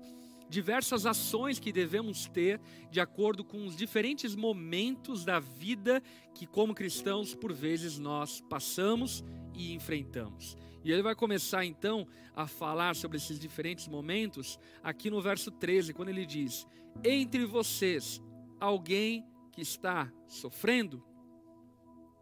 diversas 0.49 1.05
ações 1.05 1.59
que 1.59 1.71
devemos 1.71 2.27
ter 2.27 2.59
de 2.91 2.99
acordo 2.99 3.43
com 3.43 3.65
os 3.65 3.75
diferentes 3.75 4.35
momentos 4.35 5.25
da 5.25 5.39
vida 5.39 6.01
que, 6.35 6.45
como 6.45 6.75
cristãos, 6.75 7.33
por 7.33 7.51
vezes 7.51 7.97
nós 7.97 8.39
passamos 8.41 9.23
e 9.55 9.73
enfrentamos. 9.73 10.55
E 10.83 10.91
ele 10.91 11.01
vai 11.01 11.15
começar 11.15 11.65
então 11.65 12.05
a 12.35 12.45
falar 12.45 12.95
sobre 12.95 13.17
esses 13.17 13.39
diferentes 13.39 13.87
momentos 13.87 14.59
aqui 14.83 15.09
no 15.09 15.21
verso 15.21 15.49
13, 15.49 15.93
quando 15.93 16.09
ele 16.09 16.25
diz: 16.25 16.67
Entre 17.03 17.45
vocês, 17.45 18.21
alguém 18.59 19.25
que 19.53 19.61
está 19.61 20.11
sofrendo, 20.27 21.01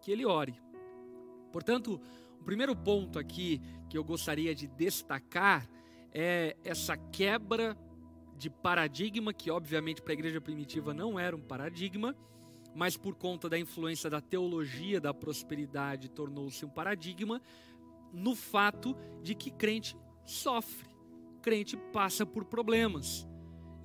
que 0.02 0.12
ele 0.12 0.26
ore. 0.26 0.54
Portanto, 1.52 2.00
o 2.40 2.44
primeiro 2.44 2.76
ponto 2.76 3.18
aqui 3.18 3.62
que 3.90 3.98
eu 3.98 4.04
gostaria 4.04 4.54
de 4.54 4.68
destacar 4.68 5.68
é 6.14 6.58
essa 6.64 6.98
quebra 6.98 7.78
de 8.38 8.50
paradigma, 8.50 9.34
que 9.34 9.50
obviamente 9.50 10.02
para 10.02 10.12
a 10.12 10.14
igreja 10.14 10.42
primitiva 10.42 10.94
não 10.94 11.18
era 11.18 11.36
um 11.36 11.42
paradigma, 11.42 12.16
mas 12.76 12.98
por 12.98 13.16
conta 13.16 13.48
da 13.48 13.58
influência 13.58 14.10
da 14.10 14.20
teologia 14.20 15.00
da 15.00 15.14
prosperidade 15.14 16.10
tornou-se 16.10 16.66
um 16.66 16.70
paradigma, 16.70 17.42
no 18.12 18.36
fato 18.36 18.96
de 19.22 19.34
que 19.36 19.52
crente 19.52 19.96
sofre, 20.26 20.90
crente 21.42 21.78
passa 21.78 22.26
por 22.26 22.46
problemas. 22.46 23.28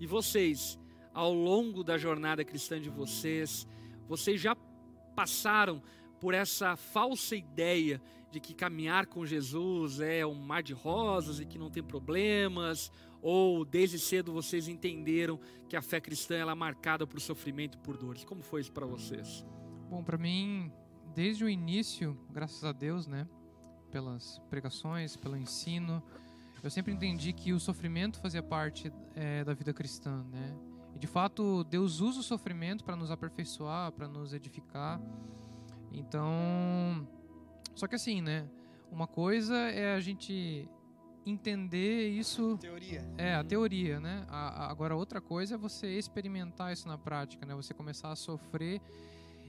E 0.01 0.07
vocês, 0.07 0.79
ao 1.17 1.33
longo 1.33 1.83
da 1.83 1.97
jornada 1.97 2.45
cristã 2.45 2.79
de 2.79 2.91
vocês, 2.91 3.67
vocês 4.07 4.39
já 4.39 4.55
passaram 5.15 5.83
por 6.21 6.35
essa 6.35 6.77
falsa 6.77 7.35
ideia 7.35 8.03
de 8.31 8.39
que 8.39 8.53
caminhar 8.53 9.07
com 9.07 9.25
Jesus 9.25 9.99
é 9.99 10.27
um 10.27 10.35
mar 10.35 10.63
de 10.63 10.75
rosas 10.75 11.41
e 11.41 11.47
que 11.47 11.57
não 11.57 11.71
tem 11.71 11.83
problemas, 11.83 12.93
ou 13.23 13.65
desde 13.65 13.99
cedo 13.99 14.31
vocês 14.31 14.69
entenderam 14.69 15.41
que 15.71 15.75
a 15.75 15.81
fé 15.81 16.03
cristã 16.03 16.37
é 16.37 16.55
marcada 16.55 17.07
por 17.07 17.19
sofrimento 17.19 17.79
por 17.79 17.97
dores. 17.97 18.23
Como 18.23 18.43
foi 18.43 18.61
isso 18.61 18.73
para 18.73 18.85
vocês? 18.85 19.43
Bom, 19.89 20.05
para 20.05 20.19
mim, 20.19 20.71
desde 21.15 21.45
o 21.45 21.49
início, 21.49 22.15
graças 22.31 22.63
a 22.63 22.73
Deus, 22.73 23.07
né, 23.07 23.27
pelas 23.91 24.39
pregações, 24.51 25.17
pelo 25.17 25.35
ensino, 25.35 26.03
eu 26.63 26.69
sempre 26.69 26.93
entendi 26.93 27.33
que 27.33 27.55
o 27.55 27.59
sofrimento 27.59 28.21
fazia 28.21 28.43
parte 28.43 28.93
é, 29.15 29.43
da 29.45 29.55
vida 29.55 29.73
cristã, 29.73 30.23
né? 30.31 30.76
E 30.97 30.99
de 30.99 31.07
fato, 31.07 31.63
Deus 31.65 32.01
usa 32.01 32.21
o 32.21 32.23
sofrimento 32.23 32.83
para 32.83 32.97
nos 32.97 33.11
aperfeiçoar, 33.11 33.93
para 33.93 34.09
nos 34.09 34.33
edificar. 34.33 34.99
Então, 35.93 37.07
só 37.75 37.87
que 37.87 37.95
assim, 37.95 38.23
né? 38.23 38.49
Uma 38.91 39.07
coisa 39.07 39.55
é 39.55 39.95
a 39.95 40.01
gente 40.01 40.67
entender 41.27 42.09
isso. 42.09 42.57
Teoria. 42.57 43.07
É, 43.19 43.35
a 43.35 43.45
teoria, 43.45 44.01
né? 44.01 44.25
A, 44.27 44.65
a, 44.65 44.71
agora, 44.71 44.97
outra 44.97 45.21
coisa 45.21 45.57
é 45.57 45.59
você 45.59 45.99
experimentar 45.99 46.73
isso 46.73 46.89
na 46.89 46.97
prática, 46.97 47.45
né? 47.45 47.55
Você 47.55 47.75
começar 47.75 48.11
a 48.11 48.17
sofrer 48.17 48.81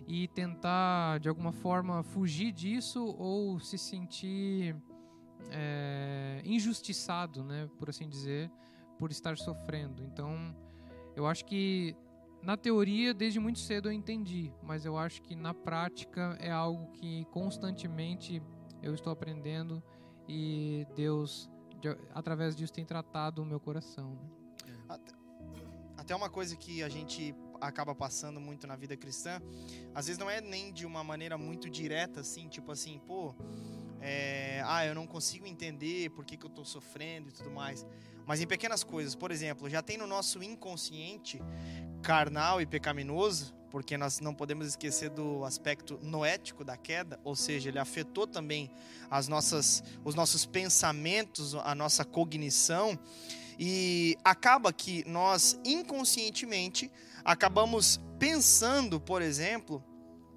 e 0.06 0.28
tentar, 0.28 1.18
de 1.22 1.30
alguma 1.30 1.54
forma, 1.54 2.04
fugir 2.04 2.52
disso 2.52 3.16
ou 3.18 3.58
se 3.58 3.78
sentir 3.78 4.76
é, 5.50 6.42
injustiçado, 6.44 7.42
né? 7.42 7.70
Por 7.80 7.90
assim 7.90 8.10
dizer, 8.10 8.52
por 9.00 9.12
estar 9.12 9.38
sofrendo. 9.38 10.04
Então, 10.04 10.54
eu 11.18 11.26
acho 11.26 11.44
que 11.46 11.96
na 12.44 12.56
teoria, 12.56 13.12
desde 13.12 13.40
muito 13.40 13.58
cedo 13.58 13.90
eu 13.90 13.92
entendi, 13.92 14.54
mas 14.62 14.86
eu 14.86 14.96
acho 14.96 15.20
que 15.24 15.36
na 15.36 15.52
prática 15.52 16.38
é 16.40 16.52
algo 16.52 16.92
que 16.92 17.26
constantemente 17.32 18.40
eu 18.84 18.94
estou 18.94 19.12
aprendendo 19.12 19.82
e 20.30 20.86
Deus, 20.96 21.50
de, 21.82 21.90
através 22.14 22.56
disso, 22.56 22.72
tem 22.72 22.86
tratado 22.86 23.42
o 23.42 23.46
meu 23.46 23.60
coração. 23.60 24.12
Né? 24.12 24.78
Até, 24.88 25.12
até 25.98 26.16
uma 26.16 26.30
coisa 26.30 26.56
que 26.56 26.84
a 26.84 26.90
gente 26.90 27.34
acaba 27.60 27.96
passando 27.96 28.40
muito 28.40 28.68
na 28.68 28.76
vida 28.76 28.96
cristã, 28.96 29.42
às 29.96 30.06
vezes 30.06 30.20
não 30.20 30.30
é 30.30 30.40
nem 30.40 30.72
de 30.72 30.86
uma 30.86 31.04
maneira 31.04 31.36
muito 31.36 31.68
direta, 31.68 32.20
assim, 32.20 32.48
tipo 32.48 32.72
assim, 32.72 33.00
pô, 33.08 33.34
é, 34.00 34.62
ah, 34.68 34.86
eu 34.86 34.94
não 34.94 35.08
consigo 35.08 35.48
entender 35.48 36.12
por 36.12 36.24
que, 36.24 36.38
que 36.38 36.46
eu 36.46 36.50
estou 36.50 36.64
sofrendo 36.64 37.30
e 37.30 37.32
tudo 37.32 37.50
mais. 37.50 37.84
Mas 38.28 38.42
em 38.42 38.46
pequenas 38.46 38.84
coisas, 38.84 39.16
por 39.16 39.32
exemplo, 39.32 39.70
já 39.70 39.82
tem 39.82 39.98
no 39.98 40.06
nosso 40.06 40.44
inconsciente 40.44 41.42
carnal 42.02 42.62
e 42.62 42.66
pecaminoso, 42.66 43.56
porque 43.72 43.98
nós 43.98 44.20
não 44.20 44.36
podemos 44.36 44.68
esquecer 44.68 45.10
do 45.10 45.46
aspecto 45.46 45.98
noético 46.02 46.66
da 46.66 46.76
queda, 46.76 47.18
ou 47.24 47.38
seja, 47.38 47.70
ele 47.70 47.80
afetou 47.80 48.28
também 48.28 48.70
as 49.10 49.30
nossas, 49.30 49.82
os 50.04 50.14
nossos 50.14 50.46
pensamentos, 50.46 51.56
a 51.56 51.74
nossa 51.74 52.04
cognição, 52.04 53.00
e 53.58 54.18
acaba 54.26 54.74
que 54.74 55.08
nós 55.08 55.58
inconscientemente 55.64 56.92
acabamos 57.24 57.98
pensando, 58.20 59.00
por 59.00 59.22
exemplo, 59.22 59.82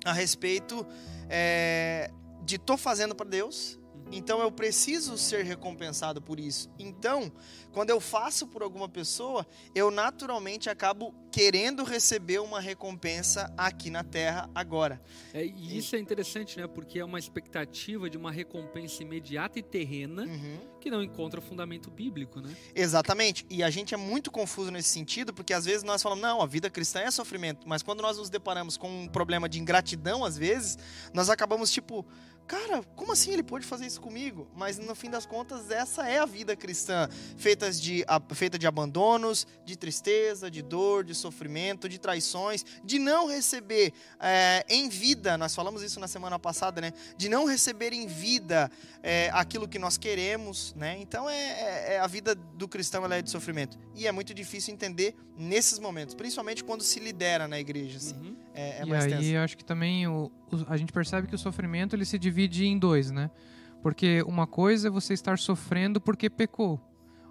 a 0.04 0.12
respeito 0.12 0.86
é, 1.28 2.08
de 2.44 2.56
tô 2.56 2.76
fazendo 2.76 3.16
para 3.16 3.28
Deus, 3.28 3.79
então 4.10 4.40
eu 4.40 4.50
preciso 4.50 5.16
ser 5.16 5.44
recompensado 5.44 6.20
por 6.20 6.40
isso. 6.40 6.70
Então, 6.78 7.32
quando 7.72 7.90
eu 7.90 8.00
faço 8.00 8.46
por 8.46 8.62
alguma 8.62 8.88
pessoa, 8.88 9.46
eu 9.74 9.90
naturalmente 9.90 10.68
acabo 10.68 11.14
querendo 11.30 11.84
receber 11.84 12.40
uma 12.40 12.60
recompensa 12.60 13.52
aqui 13.56 13.88
na 13.88 14.02
Terra 14.02 14.50
agora. 14.52 15.00
É, 15.32 15.44
e 15.44 15.78
isso 15.78 15.94
é 15.94 15.98
interessante, 15.98 16.58
né? 16.58 16.66
Porque 16.66 16.98
é 16.98 17.04
uma 17.04 17.18
expectativa 17.18 18.10
de 18.10 18.18
uma 18.18 18.32
recompensa 18.32 19.02
imediata 19.02 19.58
e 19.58 19.62
terrena 19.62 20.24
uhum. 20.24 20.58
que 20.80 20.90
não 20.90 21.02
encontra 21.02 21.40
fundamento 21.40 21.90
bíblico, 21.90 22.40
né? 22.40 22.52
Exatamente. 22.74 23.46
E 23.48 23.62
a 23.62 23.70
gente 23.70 23.94
é 23.94 23.96
muito 23.96 24.30
confuso 24.30 24.72
nesse 24.72 24.88
sentido, 24.88 25.32
porque 25.32 25.52
às 25.52 25.64
vezes 25.64 25.84
nós 25.84 26.02
falamos, 26.02 26.22
não, 26.22 26.42
a 26.42 26.46
vida 26.46 26.68
cristã 26.68 27.00
é 27.00 27.10
sofrimento, 27.10 27.68
mas 27.68 27.82
quando 27.82 28.00
nós 28.00 28.18
nos 28.18 28.28
deparamos 28.28 28.76
com 28.76 29.02
um 29.02 29.06
problema 29.06 29.48
de 29.48 29.60
ingratidão, 29.60 30.24
às 30.24 30.36
vezes, 30.36 30.76
nós 31.14 31.30
acabamos 31.30 31.70
tipo, 31.70 32.04
cara, 32.50 32.82
como 32.96 33.12
assim 33.12 33.32
ele 33.32 33.44
pode 33.44 33.64
fazer 33.64 33.86
isso 33.86 34.00
comigo? 34.00 34.48
Mas 34.56 34.76
no 34.76 34.92
fim 34.96 35.08
das 35.08 35.24
contas, 35.24 35.70
essa 35.70 36.08
é 36.08 36.18
a 36.18 36.26
vida 36.26 36.56
cristã, 36.56 37.08
feita 37.36 37.70
de, 37.70 38.04
feita 38.34 38.58
de 38.58 38.66
abandonos, 38.66 39.46
de 39.64 39.76
tristeza, 39.76 40.50
de 40.50 40.60
dor, 40.60 41.04
de 41.04 41.14
sofrimento, 41.14 41.88
de 41.88 41.96
traições, 41.96 42.64
de 42.82 42.98
não 42.98 43.28
receber 43.28 43.92
é, 44.18 44.64
em 44.68 44.88
vida, 44.88 45.38
nós 45.38 45.54
falamos 45.54 45.80
isso 45.80 46.00
na 46.00 46.08
semana 46.08 46.40
passada, 46.40 46.80
né? 46.80 46.92
De 47.16 47.28
não 47.28 47.44
receber 47.44 47.92
em 47.92 48.08
vida 48.08 48.68
é, 49.00 49.30
aquilo 49.32 49.68
que 49.68 49.78
nós 49.78 49.96
queremos, 49.96 50.74
né? 50.74 50.98
Então 51.00 51.30
é, 51.30 51.36
é, 51.36 51.94
é, 51.94 51.98
a 52.00 52.06
vida 52.08 52.34
do 52.34 52.66
cristão 52.66 53.04
ela 53.04 53.14
é 53.14 53.22
de 53.22 53.30
sofrimento. 53.30 53.78
E 53.94 54.08
é 54.08 54.12
muito 54.12 54.34
difícil 54.34 54.74
entender 54.74 55.14
nesses 55.38 55.78
momentos, 55.78 56.16
principalmente 56.16 56.64
quando 56.64 56.82
se 56.82 56.98
lidera 56.98 57.46
na 57.46 57.60
igreja. 57.60 57.96
Assim. 57.96 58.14
Uhum. 58.14 58.36
É, 58.54 58.80
é 58.80 58.84
e 58.84 58.94
aí 58.94 59.10
tenso. 59.10 59.38
acho 59.38 59.56
que 59.56 59.64
também 59.64 60.06
o, 60.06 60.30
o, 60.50 60.64
a 60.66 60.76
gente 60.76 60.92
percebe 60.92 61.28
que 61.28 61.34
o 61.34 61.38
sofrimento 61.38 61.94
ele 61.94 62.04
se 62.04 62.18
divide 62.18 62.39
em 62.48 62.78
dois, 62.78 63.10
né? 63.10 63.30
Porque 63.82 64.22
uma 64.26 64.46
coisa 64.46 64.88
é 64.88 64.90
você 64.90 65.14
estar 65.14 65.38
sofrendo 65.38 66.00
porque 66.00 66.28
pecou. 66.28 66.80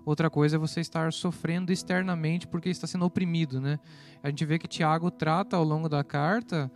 Outra 0.06 0.30
coisa 0.30 0.56
é 0.56 0.60
você 0.60 0.80
estar 0.80 1.14
sofrendo 1.14 1.72
externamente 1.72 2.48
porque 2.48 2.70
está 2.70 2.88
sendo 2.88 3.06
oprimido, 3.06 3.62
né? 3.62 3.80
A 4.24 4.30
gente 4.30 4.44
vê 4.46 4.58
que 4.58 4.68
Tiago 4.68 5.12
trata 5.12 5.56
ao 5.56 5.64
longo 5.64 5.88
da 5.88 6.04
carta 6.04 6.72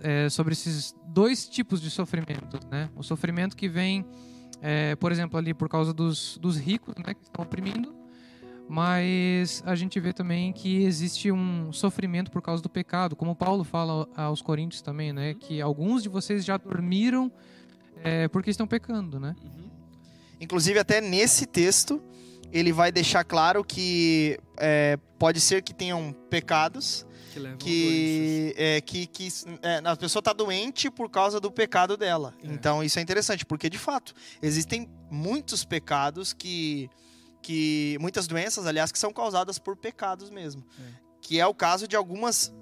é, 0.00 0.28
sobre 0.28 0.52
esses 0.52 0.94
dois 1.08 1.48
tipos 1.48 1.80
de 1.80 1.90
sofrimento, 1.90 2.58
né? 2.70 2.90
O 2.94 3.02
sofrimento 3.02 3.56
que 3.56 3.68
vem, 3.68 4.04
é, 4.60 4.94
por 4.96 5.10
exemplo, 5.10 5.38
ali 5.38 5.54
por 5.54 5.68
causa 5.68 5.92
dos, 5.94 6.38
dos 6.38 6.58
ricos, 6.58 6.94
né, 6.96 7.14
que 7.14 7.22
estão 7.22 7.44
oprimindo, 7.44 7.94
mas 8.68 9.62
a 9.64 9.74
gente 9.74 9.98
vê 10.00 10.12
também 10.12 10.52
que 10.52 10.82
existe 10.82 11.30
um 11.30 11.72
sofrimento 11.72 12.30
por 12.30 12.42
causa 12.42 12.62
do 12.62 12.68
pecado, 12.68 13.14
como 13.14 13.34
Paulo 13.34 13.62
fala 13.62 14.08
aos 14.16 14.42
Coríntios 14.42 14.82
também, 14.82 15.12
né, 15.12 15.34
que 15.34 15.60
alguns 15.60 16.02
de 16.02 16.08
vocês 16.08 16.44
já 16.44 16.56
dormiram 16.56 17.30
é, 18.02 18.28
porque 18.28 18.50
estão 18.50 18.66
pecando, 18.66 19.18
né? 19.18 19.34
Uhum. 19.42 19.70
Inclusive 20.40 20.78
até 20.78 21.00
nesse 21.00 21.46
texto 21.46 22.02
ele 22.52 22.72
vai 22.72 22.92
deixar 22.92 23.24
claro 23.24 23.64
que 23.64 24.38
é, 24.56 24.98
pode 25.18 25.40
ser 25.40 25.62
que 25.62 25.74
tenham 25.74 26.12
pecados 26.30 27.06
que, 27.36 27.56
que, 27.58 28.54
é, 28.56 28.80
que, 28.80 29.06
que 29.06 29.28
é, 29.62 29.82
a 29.84 29.96
pessoa 29.96 30.20
está 30.20 30.32
doente 30.32 30.90
por 30.90 31.10
causa 31.10 31.38
do 31.38 31.50
pecado 31.50 31.96
dela. 31.96 32.34
É. 32.42 32.46
Então 32.46 32.82
isso 32.82 32.98
é 32.98 33.02
interessante, 33.02 33.44
porque 33.44 33.68
de 33.68 33.78
fato 33.78 34.14
existem 34.40 34.88
muitos 35.10 35.64
pecados 35.64 36.32
que, 36.32 36.88
que 37.42 37.98
muitas 38.00 38.26
doenças, 38.26 38.66
aliás, 38.66 38.90
que 38.90 38.98
são 38.98 39.12
causadas 39.12 39.58
por 39.58 39.76
pecados 39.76 40.30
mesmo. 40.30 40.64
É. 40.78 41.06
Que 41.20 41.40
é 41.40 41.46
o 41.46 41.54
caso 41.54 41.86
de 41.88 41.96
algumas 41.96 42.54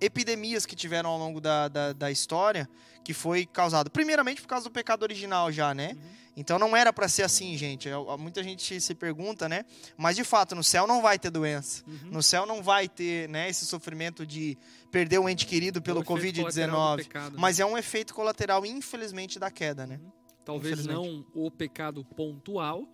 epidemias 0.00 0.66
que 0.66 0.76
tiveram 0.76 1.10
ao 1.10 1.18
longo 1.18 1.40
da, 1.40 1.68
da, 1.68 1.92
da 1.92 2.10
história, 2.10 2.68
que 3.04 3.12
foi 3.12 3.46
causado 3.46 3.90
primeiramente 3.90 4.40
por 4.40 4.48
causa 4.48 4.64
do 4.64 4.72
pecado 4.72 5.02
original 5.02 5.50
já, 5.50 5.74
né? 5.74 5.92
Uhum 5.92 6.18
então 6.38 6.56
não 6.56 6.76
era 6.76 6.92
para 6.92 7.08
ser 7.08 7.24
assim, 7.24 7.58
gente. 7.58 7.88
Muita 8.16 8.44
gente 8.44 8.80
se 8.80 8.94
pergunta, 8.94 9.48
né? 9.48 9.64
Mas 9.96 10.14
de 10.14 10.22
fato, 10.22 10.54
no 10.54 10.62
céu 10.62 10.86
não 10.86 11.02
vai 11.02 11.18
ter 11.18 11.30
doença. 11.30 11.82
Uhum. 11.84 12.10
No 12.12 12.22
céu 12.22 12.46
não 12.46 12.62
vai 12.62 12.88
ter, 12.88 13.28
né, 13.28 13.50
esse 13.50 13.66
sofrimento 13.66 14.24
de 14.24 14.56
perder 14.88 15.18
um 15.18 15.28
ente 15.28 15.44
querido 15.44 15.82
pelo 15.82 16.04
COVID-19. 16.04 17.12
Né? 17.12 17.32
Mas 17.36 17.58
é 17.58 17.66
um 17.66 17.76
efeito 17.76 18.14
colateral, 18.14 18.64
infelizmente, 18.64 19.36
da 19.36 19.50
queda, 19.50 19.84
né? 19.84 19.98
Uhum. 20.00 20.12
Talvez 20.44 20.86
não 20.86 21.26
o 21.34 21.50
pecado 21.50 22.04
pontual, 22.04 22.88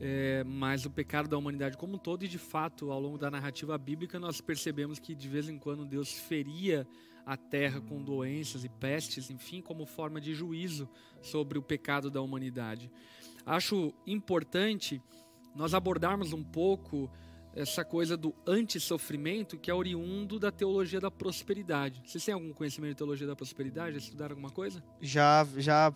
é, 0.00 0.42
mas 0.44 0.86
o 0.86 0.90
pecado 0.90 1.28
da 1.28 1.36
humanidade 1.36 1.76
como 1.76 1.96
um 1.96 1.98
todo. 1.98 2.24
E 2.24 2.28
de 2.28 2.38
fato, 2.38 2.90
ao 2.90 2.98
longo 2.98 3.18
da 3.18 3.30
narrativa 3.30 3.76
bíblica, 3.76 4.18
nós 4.18 4.40
percebemos 4.40 4.98
que 4.98 5.14
de 5.14 5.28
vez 5.28 5.48
em 5.48 5.58
quando 5.58 5.84
Deus 5.84 6.12
feria 6.12 6.86
a 7.26 7.36
terra 7.36 7.80
com 7.80 8.02
doenças 8.02 8.64
e 8.64 8.68
pestes, 8.68 9.30
enfim, 9.30 9.60
como 9.60 9.84
forma 9.84 10.20
de 10.20 10.34
juízo 10.34 10.88
sobre 11.20 11.58
o 11.58 11.62
pecado 11.62 12.10
da 12.10 12.22
humanidade. 12.22 12.90
Acho 13.44 13.92
importante 14.06 15.02
nós 15.54 15.74
abordarmos 15.74 16.32
um 16.32 16.42
pouco 16.42 17.10
essa 17.54 17.84
coisa 17.84 18.16
do 18.16 18.34
anti-sofrimento 18.46 19.58
que 19.58 19.70
é 19.70 19.74
oriundo 19.74 20.38
da 20.38 20.52
teologia 20.52 21.00
da 21.00 21.10
prosperidade. 21.10 22.00
Vocês 22.04 22.24
têm 22.24 22.34
algum 22.34 22.52
conhecimento 22.52 22.90
de 22.90 22.96
teologia 22.96 23.26
da 23.26 23.34
prosperidade? 23.34 23.92
Já 23.92 23.98
estudaram 23.98 24.32
alguma 24.32 24.50
coisa? 24.50 24.82
Já, 25.00 25.46
já. 25.56 25.92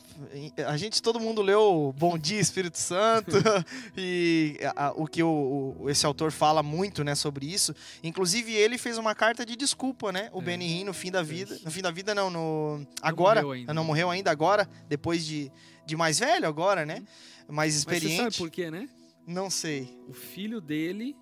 A 0.67 0.77
gente, 0.77 1.01
todo 1.01 1.21
mundo 1.21 1.43
leu 1.43 1.95
Bom 1.97 2.19
Dia 2.19 2.41
Espírito 2.41 2.79
Santo 2.79 3.37
e 3.97 4.59
a, 4.75 4.93
o 4.97 5.07
que 5.07 5.23
o, 5.23 5.77
o, 5.79 5.91
esse 5.91 6.05
autor 6.05 6.33
fala 6.33 6.63
muito, 6.63 7.05
né, 7.05 7.15
sobre 7.15 7.47
isso. 7.47 7.75
Inclusive 8.03 8.53
ele 8.53 8.77
fez 8.77 8.99
uma 8.99 9.15
carta 9.15 9.47
de 9.47 9.55
desculpa, 9.57 10.11
né? 10.11 10.31
O 10.33 10.41
é. 10.41 10.45
Benny 10.45 10.85
no 10.85 10.93
fim 10.93 11.11
da 11.11 11.23
vida, 11.23 11.59
no 11.65 11.71
fim 11.71 11.83
da 11.83 11.91
vida 11.91 12.15
não, 12.15 12.31
no 12.31 12.87
agora, 13.01 13.41
não 13.41 13.49
morreu 13.49 13.53
ainda, 13.53 13.75
não 13.75 13.85
morreu 13.85 14.11
ainda 14.11 14.31
agora, 14.31 14.69
depois 14.89 15.25
de, 15.25 15.53
de 15.87 15.97
mais 15.97 16.19
velho 16.19 16.49
agora, 16.49 16.85
né? 16.85 17.03
Mais 17.49 17.77
experiente. 17.77 18.23
Mas 18.23 18.35
você 18.35 18.39
sabe 18.39 18.51
por 18.51 18.51
quê, 18.51 18.71
né? 18.71 18.89
Não 19.27 19.49
sei. 19.49 19.99
O 20.09 20.13
filho 20.13 20.61
dele 20.61 21.17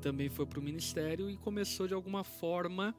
também 0.00 0.28
foi 0.28 0.46
para 0.46 0.58
o 0.58 0.62
ministério 0.62 1.30
e 1.30 1.36
começou 1.36 1.86
de 1.86 1.94
alguma 1.94 2.24
forma 2.24 2.94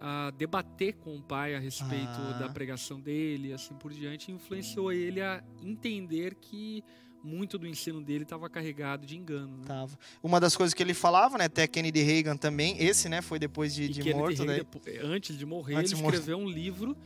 a 0.00 0.30
debater 0.30 0.94
com 0.94 1.16
o 1.16 1.22
pai 1.22 1.54
a 1.54 1.58
respeito 1.58 2.10
ah. 2.10 2.38
da 2.40 2.48
pregação 2.48 3.00
dele, 3.00 3.52
assim 3.52 3.74
por 3.74 3.92
diante, 3.92 4.30
influenciou 4.30 4.92
ele 4.92 5.20
a 5.20 5.42
entender 5.62 6.34
que 6.34 6.84
muito 7.22 7.58
do 7.58 7.66
ensino 7.66 8.00
dele 8.00 8.22
estava 8.22 8.48
carregado 8.48 9.06
de 9.06 9.16
engano. 9.16 9.56
Né? 9.58 9.64
Tava. 9.66 9.98
Uma 10.22 10.38
das 10.38 10.56
coisas 10.56 10.72
que 10.74 10.82
ele 10.82 10.94
falava, 10.94 11.38
né, 11.38 11.46
até 11.46 11.66
Kennedy 11.66 12.02
Reagan 12.02 12.36
também, 12.36 12.76
esse, 12.78 13.08
né, 13.08 13.20
foi 13.20 13.38
depois 13.38 13.74
de, 13.74 13.88
de 13.88 14.14
morto, 14.14 14.44
Reagan, 14.44 14.64
daí... 14.84 14.98
antes 15.02 15.36
de 15.36 15.46
morrer, 15.46 15.74
antes 15.74 15.92
ele 15.92 16.00
de 16.00 16.06
escreveu 16.06 16.38
morto. 16.38 16.50
um 16.50 16.54
livro 16.54 16.96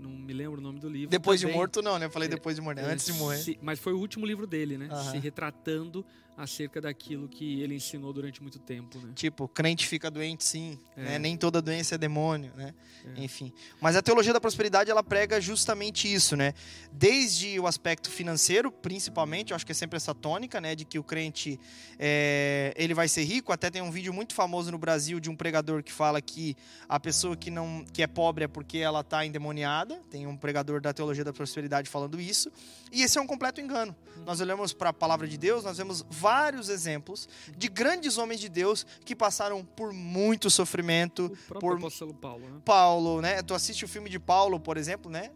não 0.00 0.10
me 0.10 0.32
lembro 0.32 0.60
o 0.60 0.62
nome 0.62 0.80
do 0.80 0.88
livro. 0.88 1.10
Depois 1.10 1.40
também. 1.40 1.52
de 1.52 1.58
morto, 1.58 1.82
não, 1.82 1.98
né? 1.98 2.06
Eu 2.06 2.10
falei 2.10 2.26
é, 2.26 2.30
depois 2.30 2.56
de 2.56 2.62
morrer, 2.62 2.80
é, 2.80 2.84
antes 2.84 3.04
de 3.04 3.12
morrer. 3.12 3.36
Se, 3.36 3.58
mas 3.60 3.78
foi 3.78 3.92
o 3.92 3.98
último 3.98 4.24
livro 4.24 4.46
dele, 4.46 4.78
né? 4.78 4.88
Se 5.10 5.18
retratando 5.18 6.04
acerca 6.42 6.80
daquilo 6.80 7.28
que 7.28 7.60
ele 7.60 7.74
ensinou 7.74 8.12
durante 8.12 8.42
muito 8.42 8.58
tempo, 8.58 8.98
né? 8.98 9.12
Tipo, 9.14 9.46
crente 9.46 9.86
fica 9.86 10.10
doente 10.10 10.42
sim, 10.44 10.78
é. 10.96 11.02
né? 11.02 11.18
nem 11.18 11.36
toda 11.36 11.60
doença 11.60 11.94
é 11.94 11.98
demônio, 11.98 12.50
né? 12.56 12.74
É. 13.16 13.22
Enfim. 13.22 13.52
Mas 13.80 13.94
a 13.94 14.02
teologia 14.02 14.32
da 14.32 14.40
prosperidade, 14.40 14.90
ela 14.90 15.02
prega 15.02 15.40
justamente 15.40 16.12
isso, 16.12 16.36
né? 16.36 16.54
Desde 16.92 17.60
o 17.60 17.66
aspecto 17.66 18.10
financeiro, 18.10 18.72
principalmente, 18.72 19.50
eu 19.50 19.56
acho 19.56 19.66
que 19.66 19.72
é 19.72 19.74
sempre 19.74 19.96
essa 19.96 20.14
tônica, 20.14 20.60
né? 20.60 20.74
De 20.74 20.84
que 20.84 20.98
o 20.98 21.04
crente, 21.04 21.60
é, 21.98 22.72
ele 22.76 22.94
vai 22.94 23.06
ser 23.06 23.24
rico. 23.24 23.52
Até 23.52 23.70
tem 23.70 23.82
um 23.82 23.90
vídeo 23.90 24.12
muito 24.12 24.34
famoso 24.34 24.70
no 24.70 24.78
Brasil 24.78 25.20
de 25.20 25.28
um 25.28 25.36
pregador 25.36 25.82
que 25.82 25.92
fala 25.92 26.20
que 26.20 26.56
a 26.88 26.98
pessoa 26.98 27.36
que, 27.36 27.50
não, 27.50 27.84
que 27.92 28.02
é 28.02 28.06
pobre 28.06 28.44
é 28.44 28.48
porque 28.48 28.78
ela 28.78 29.00
está 29.00 29.24
endemoniada. 29.26 30.00
Tem 30.10 30.26
um 30.26 30.36
pregador 30.36 30.80
da 30.80 30.92
teologia 30.92 31.24
da 31.24 31.32
prosperidade 31.32 31.88
falando 31.88 32.20
isso. 32.20 32.50
E 32.90 33.02
esse 33.02 33.18
é 33.18 33.20
um 33.20 33.26
completo 33.26 33.60
engano. 33.60 33.94
Nós 34.26 34.40
olhamos 34.40 34.72
para 34.72 34.90
a 34.90 34.92
palavra 34.92 35.26
de 35.26 35.38
Deus, 35.38 35.64
nós 35.64 35.78
vemos 35.78 36.04
vários 36.30 36.68
exemplos 36.68 37.28
de 37.56 37.68
grandes 37.68 38.16
homens 38.16 38.38
de 38.38 38.48
Deus 38.48 38.86
que 39.04 39.16
passaram 39.16 39.64
por 39.64 39.92
muito 39.92 40.48
sofrimento. 40.48 41.32
O 41.50 41.58
por 41.58 41.76
apóstolo 41.76 42.14
Paulo, 42.14 42.46
né? 42.48 42.60
Paulo, 42.64 43.20
né? 43.20 43.42
Tu 43.42 43.52
assiste 43.52 43.84
o 43.84 43.88
filme 43.88 44.08
de 44.08 44.20
Paulo, 44.20 44.60
por 44.60 44.76
exemplo, 44.76 45.10
né? 45.10 45.30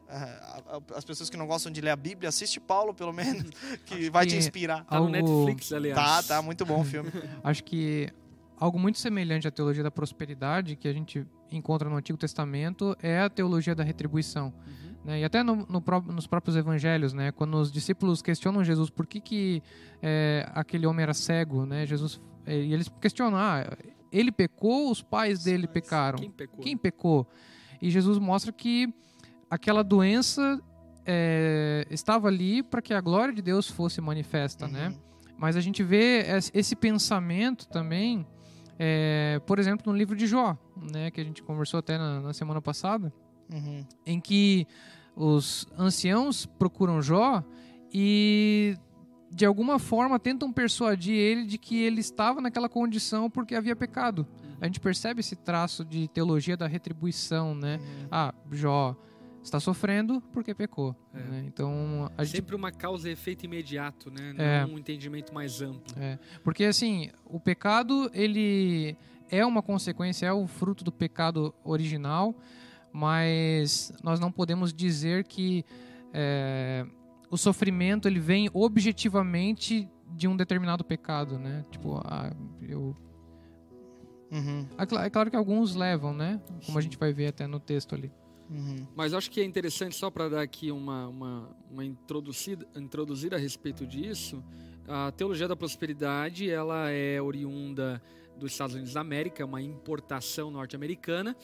As 0.94 1.04
pessoas 1.04 1.28
que 1.28 1.36
não 1.36 1.48
gostam 1.48 1.72
de 1.72 1.80
ler 1.80 1.90
a 1.90 1.96
Bíblia, 1.96 2.28
assiste 2.28 2.60
Paulo, 2.60 2.94
pelo 2.94 3.10
menos, 3.12 3.50
que 3.84 3.94
Acho 3.94 4.12
vai 4.12 4.24
que 4.24 4.32
te 4.32 4.38
inspirar. 4.38 4.84
Tá 4.84 5.00
no 5.00 5.08
Netflix, 5.08 5.72
aliás. 5.72 5.96
Tá, 5.96 6.22
tá, 6.22 6.42
muito 6.42 6.64
bom 6.64 6.80
o 6.80 6.84
filme. 6.84 7.10
Acho 7.42 7.64
que 7.64 8.08
algo 8.56 8.78
muito 8.78 8.98
semelhante 8.98 9.48
à 9.48 9.50
teologia 9.50 9.82
da 9.82 9.90
prosperidade 9.90 10.76
que 10.76 10.86
a 10.86 10.92
gente 10.92 11.26
encontra 11.50 11.90
no 11.90 11.96
Antigo 11.96 12.16
Testamento 12.16 12.96
é 13.02 13.20
a 13.20 13.28
teologia 13.28 13.74
da 13.74 13.82
retribuição. 13.82 14.54
Uhum. 14.66 14.93
Né? 15.04 15.20
E 15.20 15.24
até 15.24 15.42
no, 15.42 15.56
no, 15.56 15.82
nos 16.12 16.26
próprios 16.26 16.56
evangelhos, 16.56 17.12
né? 17.12 17.30
quando 17.30 17.54
os 17.54 17.70
discípulos 17.70 18.22
questionam 18.22 18.64
Jesus 18.64 18.88
por 18.88 19.06
que, 19.06 19.20
que 19.20 19.62
é, 20.02 20.48
aquele 20.54 20.86
homem 20.86 21.02
era 21.02 21.14
cego, 21.14 21.66
né? 21.66 21.86
Jesus, 21.86 22.20
é, 22.46 22.56
e 22.56 22.72
eles 22.72 22.88
questionam, 23.00 23.38
ah, 23.38 23.64
ele 24.10 24.32
pecou, 24.32 24.90
os 24.90 25.02
pais 25.02 25.44
dele 25.44 25.66
pecaram. 25.66 26.18
Quem 26.18 26.30
pecou? 26.30 26.60
Quem 26.60 26.76
pecou? 26.76 27.26
E 27.82 27.90
Jesus 27.90 28.18
mostra 28.18 28.50
que 28.52 28.92
aquela 29.50 29.84
doença 29.84 30.60
é, 31.04 31.86
estava 31.90 32.28
ali 32.28 32.62
para 32.62 32.80
que 32.80 32.94
a 32.94 33.00
glória 33.00 33.34
de 33.34 33.42
Deus 33.42 33.68
fosse 33.68 34.00
manifesta, 34.00 34.66
né? 34.66 34.88
uhum. 34.88 34.94
né? 34.94 34.98
Mas 35.36 35.56
a 35.56 35.60
gente 35.60 35.82
vê 35.82 36.24
esse 36.54 36.76
pensamento 36.76 37.66
também, 37.68 38.24
é, 38.78 39.40
por 39.44 39.58
exemplo, 39.58 39.92
no 39.92 39.98
livro 39.98 40.16
de 40.16 40.26
Jó, 40.26 40.56
né? 40.92 41.10
Que 41.10 41.20
a 41.20 41.24
gente 41.24 41.42
conversou 41.42 41.80
até 41.80 41.98
na, 41.98 42.20
na 42.20 42.32
semana 42.32 42.62
passada, 42.62 43.12
uhum. 43.52 43.84
em 44.06 44.20
que 44.20 44.66
os 45.16 45.66
anciãos 45.78 46.46
procuram 46.46 47.00
Jó 47.00 47.42
e 47.92 48.76
de 49.30 49.44
alguma 49.44 49.78
forma 49.78 50.18
tentam 50.18 50.52
persuadir 50.52 51.14
ele 51.14 51.44
de 51.44 51.58
que 51.58 51.82
ele 51.82 52.00
estava 52.00 52.40
naquela 52.40 52.68
condição 52.68 53.28
porque 53.28 53.54
havia 53.54 53.74
pecado. 53.74 54.26
A 54.60 54.66
gente 54.66 54.80
percebe 54.80 55.20
esse 55.20 55.36
traço 55.36 55.84
de 55.84 56.08
teologia 56.08 56.56
da 56.56 56.66
retribuição, 56.66 57.54
né? 57.54 57.76
Uhum. 57.76 58.08
Ah, 58.10 58.34
Jó 58.52 58.96
está 59.42 59.60
sofrendo 59.60 60.22
porque 60.32 60.54
pecou. 60.54 60.96
É. 61.12 61.18
Né? 61.18 61.44
Então 61.46 62.10
a 62.16 62.24
gente... 62.24 62.36
sempre 62.36 62.56
uma 62.56 62.72
causa 62.72 63.08
e 63.08 63.12
efeito 63.12 63.44
imediato, 63.44 64.10
né? 64.10 64.32
Não 64.32 64.44
é. 64.44 64.64
um 64.64 64.78
entendimento 64.78 65.34
mais 65.34 65.60
amplo. 65.60 65.94
É. 65.98 66.18
Porque 66.42 66.64
assim, 66.64 67.10
o 67.26 67.38
pecado 67.38 68.10
ele 68.14 68.96
é 69.30 69.44
uma 69.44 69.62
consequência, 69.62 70.26
é 70.26 70.32
o 70.32 70.46
fruto 70.46 70.82
do 70.82 70.92
pecado 70.92 71.54
original 71.62 72.34
mas 72.94 73.92
nós 74.04 74.20
não 74.20 74.30
podemos 74.30 74.72
dizer 74.72 75.24
que 75.24 75.64
é, 76.12 76.86
o 77.28 77.36
sofrimento 77.36 78.06
ele 78.06 78.20
vem 78.20 78.48
objetivamente 78.54 79.90
de 80.12 80.28
um 80.28 80.36
determinado 80.36 80.84
pecado, 80.84 81.36
né? 81.36 81.64
Tipo, 81.72 82.00
ah, 82.04 82.32
eu 82.62 82.96
Uhum, 84.30 84.66
É 84.78 85.06
É 85.06 85.10
claro 85.10 85.30
que 85.30 85.36
alguns 85.36 85.74
levam, 85.74 86.14
né? 86.14 86.40
Como 86.64 86.78
a 86.78 86.80
gente 86.80 86.96
vai 86.96 87.12
ver 87.12 87.28
até 87.28 87.46
no 87.48 87.58
texto 87.58 87.96
ali. 87.96 88.12
uhum. 88.48 88.86
Mas 88.94 89.12
acho 89.12 89.28
que 89.28 89.40
é 89.40 89.44
interessante, 89.44 89.96
só 89.96 90.08
para 90.08 90.28
dar 90.28 90.42
aqui 90.42 90.70
uma, 90.70 91.08
uma, 91.08 91.56
uma 91.68 91.84
introduzida, 91.84 92.64
introduzida 92.76 93.34
a 93.34 93.38
respeito 93.38 93.84
disso, 93.84 94.42
a 94.86 95.10
teologia 95.10 95.48
da 95.48 95.56
prosperidade 95.56 96.48
ela 96.48 96.90
é 96.90 97.20
oriunda 97.20 98.00
dos 98.36 98.52
Estados 98.52 98.74
Unidos 98.74 98.94
da 98.94 99.00
América, 99.00 99.42
é 99.42 99.46
uma 99.46 99.62
importação 99.62 100.50
norte-americana, 100.50 101.36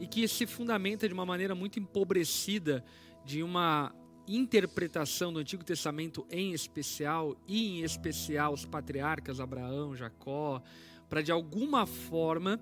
e 0.00 0.06
que 0.06 0.26
se 0.28 0.46
fundamenta 0.46 1.06
de 1.06 1.14
uma 1.14 1.26
maneira 1.26 1.54
muito 1.54 1.78
empobrecida 1.78 2.84
de 3.24 3.42
uma 3.42 3.94
interpretação 4.28 5.32
do 5.32 5.38
Antigo 5.38 5.64
Testamento 5.64 6.26
em 6.30 6.52
especial, 6.52 7.36
e 7.46 7.80
em 7.80 7.82
especial 7.82 8.52
os 8.52 8.64
patriarcas 8.64 9.40
Abraão, 9.40 9.94
Jacó, 9.94 10.62
para 11.08 11.22
de 11.22 11.30
alguma 11.30 11.86
forma 11.86 12.60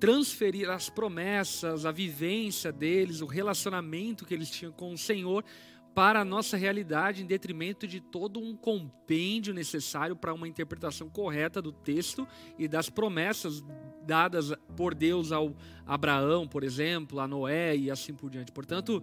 transferir 0.00 0.68
as 0.68 0.90
promessas, 0.90 1.86
a 1.86 1.92
vivência 1.92 2.72
deles, 2.72 3.20
o 3.20 3.26
relacionamento 3.26 4.24
que 4.24 4.34
eles 4.34 4.50
tinham 4.50 4.72
com 4.72 4.92
o 4.92 4.98
Senhor 4.98 5.44
para 5.94 6.20
a 6.20 6.24
nossa 6.24 6.56
realidade, 6.56 7.22
em 7.22 7.26
detrimento 7.26 7.86
de 7.86 8.00
todo 8.00 8.40
um 8.40 8.56
compêndio 8.56 9.52
necessário 9.52 10.16
para 10.16 10.32
uma 10.32 10.48
interpretação 10.48 11.08
correta 11.08 11.60
do 11.60 11.70
texto 11.70 12.26
e 12.58 12.66
das 12.66 12.88
promessas 12.88 13.62
dadas 14.06 14.52
por 14.76 14.94
Deus 14.94 15.32
ao 15.32 15.54
Abraão, 15.86 16.48
por 16.48 16.64
exemplo, 16.64 17.20
a 17.20 17.28
Noé 17.28 17.76
e 17.76 17.90
assim 17.90 18.14
por 18.14 18.30
diante. 18.30 18.50
Portanto, 18.50 19.02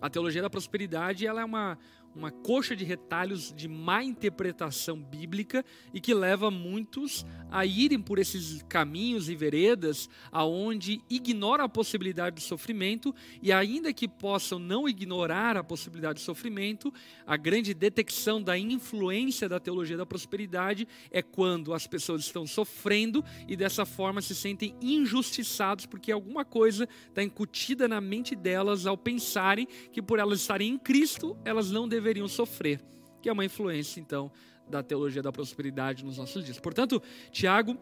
a 0.00 0.08
teologia 0.08 0.40
da 0.40 0.50
prosperidade 0.50 1.26
ela 1.26 1.42
é 1.42 1.44
uma, 1.44 1.78
uma 2.14 2.30
coxa 2.30 2.74
de 2.74 2.84
retalhos 2.84 3.52
de 3.54 3.68
má 3.68 4.02
interpretação 4.02 5.00
bíblica 5.00 5.64
e 5.94 6.00
que 6.00 6.12
leva 6.12 6.50
muitos 6.50 7.24
a 7.50 7.64
irem 7.64 8.00
por 8.00 8.18
esses 8.18 8.62
caminhos 8.68 9.28
e 9.28 9.34
veredas 9.34 10.08
aonde 10.32 11.00
ignora 11.08 11.64
a 11.64 11.68
possibilidade 11.68 12.36
do 12.36 12.42
sofrimento 12.42 13.14
e 13.40 13.52
ainda 13.52 13.92
que 13.92 14.08
possam 14.08 14.58
não 14.58 14.88
ignorar 14.88 15.56
a 15.56 15.64
possibilidade 15.64 16.14
do 16.14 16.24
sofrimento, 16.24 16.92
a 17.26 17.36
grande 17.36 17.72
detecção 17.72 18.42
da 18.42 18.58
influência 18.58 19.48
da 19.48 19.60
teologia 19.60 19.96
da 19.96 20.06
prosperidade 20.06 20.86
é 21.10 21.22
quando 21.22 21.72
as 21.72 21.86
pessoas 21.86 22.22
estão 22.22 22.46
sofrendo 22.46 23.24
e 23.46 23.56
dessa 23.56 23.84
forma 23.84 24.20
se 24.20 24.34
sentem 24.34 24.74
injustiçados 24.80 25.86
porque 25.86 26.10
alguma 26.10 26.44
coisa 26.44 26.88
está 27.08 27.22
incutida 27.22 27.86
na 27.86 28.00
mente 28.00 28.34
delas 28.34 28.86
ao 28.86 28.96
pensarem 28.96 29.66
que 29.92 30.02
por 30.02 30.18
elas 30.18 30.40
estarem 30.40 30.72
em 30.72 30.78
Cristo, 30.78 31.36
elas 31.44 31.70
não 31.70 31.88
deveriam 31.88 31.99
sofrer, 32.28 32.80
que 33.22 33.28
é 33.28 33.32
uma 33.32 33.44
influência 33.44 34.00
então 34.00 34.30
da 34.68 34.82
teologia 34.82 35.22
da 35.22 35.32
prosperidade 35.32 36.04
nos 36.04 36.16
nossos 36.18 36.44
dias. 36.44 36.58
Portanto, 36.58 37.02
Tiago 37.30 37.76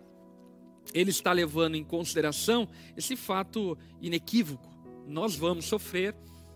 ele 0.95 1.11
está 1.11 1.33
levando 1.33 1.75
em 1.75 1.85
consideração 1.85 2.69
esse 2.97 3.15
fato 3.15 3.77
inequívoco. 4.01 4.69
Nós 5.07 5.37
vamos 5.37 5.67
sofrer 5.67 6.15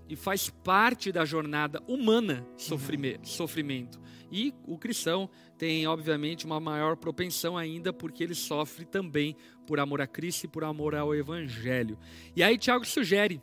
e 0.08 0.16
faz 0.16 0.48
parte 0.48 1.12
da 1.12 1.24
jornada 1.24 1.82
humana 1.86 2.46
sofrime- 2.56 3.18
sofrimento. 3.22 4.00
E 4.30 4.54
o 4.66 4.78
cristão 4.78 5.28
tem, 5.58 5.86
obviamente, 5.86 6.46
uma 6.46 6.58
maior 6.58 6.96
propensão 6.96 7.56
ainda 7.56 7.92
porque 7.92 8.24
ele 8.24 8.34
sofre 8.34 8.84
também 8.86 9.36
por 9.66 9.78
amor 9.78 10.00
a 10.00 10.06
Cristo 10.06 10.44
e 10.44 10.48
por 10.48 10.64
amor 10.64 10.94
ao 10.94 11.14
Evangelho. 11.14 11.98
E 12.34 12.42
aí 12.42 12.56
Tiago 12.56 12.86
sugere, 12.86 13.42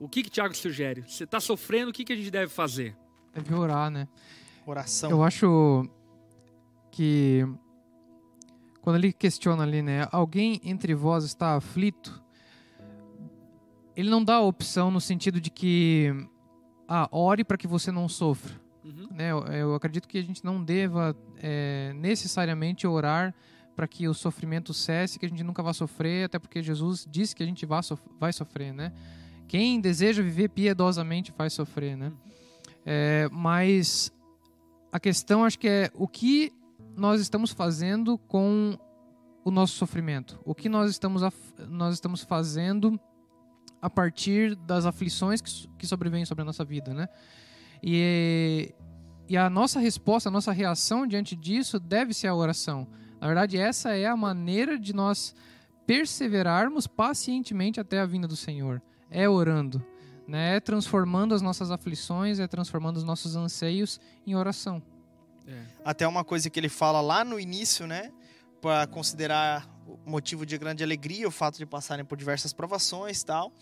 o 0.00 0.08
que 0.08 0.22
que 0.22 0.30
Tiago 0.30 0.56
sugere? 0.56 1.02
Você 1.06 1.24
está 1.24 1.38
sofrendo, 1.38 1.90
o 1.90 1.92
que, 1.92 2.04
que 2.04 2.12
a 2.12 2.16
gente 2.16 2.30
deve 2.30 2.50
fazer? 2.50 2.96
Deve 3.34 3.54
orar, 3.54 3.90
né? 3.90 4.06
Oração. 4.66 5.10
Eu 5.10 5.22
acho 5.22 5.88
que 6.90 7.46
quando 8.80 8.96
ele 8.96 9.12
questiona 9.12 9.62
ali, 9.62 9.80
né, 9.82 10.06
alguém 10.10 10.60
entre 10.64 10.94
vós 10.94 11.24
está 11.24 11.56
aflito, 11.56 12.22
ele 13.96 14.10
não 14.10 14.22
dá 14.22 14.36
a 14.36 14.40
opção 14.42 14.90
no 14.90 15.00
sentido 15.00 15.40
de 15.40 15.50
que 15.50 16.12
ah, 16.88 17.08
ore 17.10 17.44
para 17.44 17.56
que 17.56 17.66
você 17.66 17.90
não 17.90 18.08
sofra. 18.08 18.60
Uhum. 18.84 19.08
Né? 19.12 19.30
Eu, 19.30 19.38
eu 19.46 19.74
acredito 19.74 20.08
que 20.08 20.18
a 20.18 20.22
gente 20.22 20.44
não 20.44 20.62
deva 20.62 21.16
é, 21.38 21.92
necessariamente 21.94 22.86
orar 22.86 23.34
para 23.74 23.86
que 23.86 24.06
o 24.06 24.12
sofrimento 24.14 24.74
cesse, 24.74 25.18
que 25.18 25.24
a 25.24 25.28
gente 25.28 25.42
nunca 25.42 25.62
vá 25.62 25.72
sofrer, 25.72 26.26
até 26.26 26.38
porque 26.38 26.62
Jesus 26.62 27.06
disse 27.10 27.34
que 27.34 27.42
a 27.42 27.46
gente 27.46 27.64
vai, 27.64 27.82
sof- 27.82 28.02
vai 28.18 28.32
sofrer, 28.32 28.72
né? 28.72 28.92
Quem 29.48 29.80
deseja 29.80 30.22
viver 30.22 30.48
piedosamente 30.48 31.32
vai 31.36 31.48
sofrer, 31.48 31.96
né? 31.96 32.12
É, 32.84 33.28
mas 33.30 34.12
a 34.90 34.98
questão 34.98 35.44
acho 35.44 35.58
que 35.58 35.68
é 35.68 35.90
o 35.94 36.06
que 36.06 36.52
nós 36.96 37.20
estamos 37.20 37.52
fazendo 37.52 38.18
com 38.18 38.78
o 39.44 39.50
nosso 39.50 39.74
sofrimento, 39.74 40.38
o 40.44 40.54
que 40.54 40.68
nós 40.68 40.90
estamos 40.90 41.22
nós 41.68 41.94
estamos 41.94 42.22
fazendo 42.22 42.98
a 43.80 43.90
partir 43.90 44.54
das 44.54 44.86
aflições 44.86 45.40
que, 45.40 45.68
que 45.78 45.86
sobrevêm 45.86 46.24
sobre 46.24 46.42
a 46.42 46.44
nossa 46.44 46.64
vida, 46.64 46.94
né? 46.94 47.08
E, 47.82 48.72
e 49.28 49.36
a 49.36 49.50
nossa 49.50 49.80
resposta, 49.80 50.28
a 50.28 50.32
nossa 50.32 50.52
reação 50.52 51.06
diante 51.06 51.34
disso 51.34 51.80
deve 51.80 52.14
ser 52.14 52.28
a 52.28 52.34
oração. 52.34 52.86
Na 53.20 53.26
verdade, 53.26 53.58
essa 53.58 53.96
é 53.96 54.06
a 54.06 54.16
maneira 54.16 54.78
de 54.78 54.92
nós 54.92 55.34
perseverarmos 55.84 56.86
pacientemente 56.86 57.80
até 57.80 58.00
a 58.00 58.06
vinda 58.06 58.28
do 58.28 58.36
Senhor. 58.36 58.80
É 59.10 59.28
orando, 59.28 59.84
né? 60.32 60.56
É 60.56 60.60
transformando 60.60 61.34
as 61.34 61.42
nossas 61.42 61.70
aflições, 61.70 62.38
é 62.38 62.48
transformando 62.48 62.96
os 62.96 63.04
nossos 63.04 63.36
anseios 63.36 64.00
em 64.26 64.34
oração. 64.34 64.82
É. 65.46 65.62
Até 65.84 66.08
uma 66.08 66.24
coisa 66.24 66.48
que 66.48 66.58
ele 66.58 66.70
fala 66.70 67.02
lá 67.02 67.22
no 67.22 67.38
início, 67.38 67.86
né? 67.86 68.10
Para 68.58 68.86
considerar 68.86 69.68
motivo 70.06 70.46
de 70.46 70.56
grande 70.56 70.82
alegria 70.82 71.28
o 71.28 71.30
fato 71.30 71.58
de 71.58 71.66
passarem 71.66 72.02
por 72.02 72.16
diversas 72.16 72.50
provações 72.54 73.20
e 73.20 73.26
tal. 73.26 73.52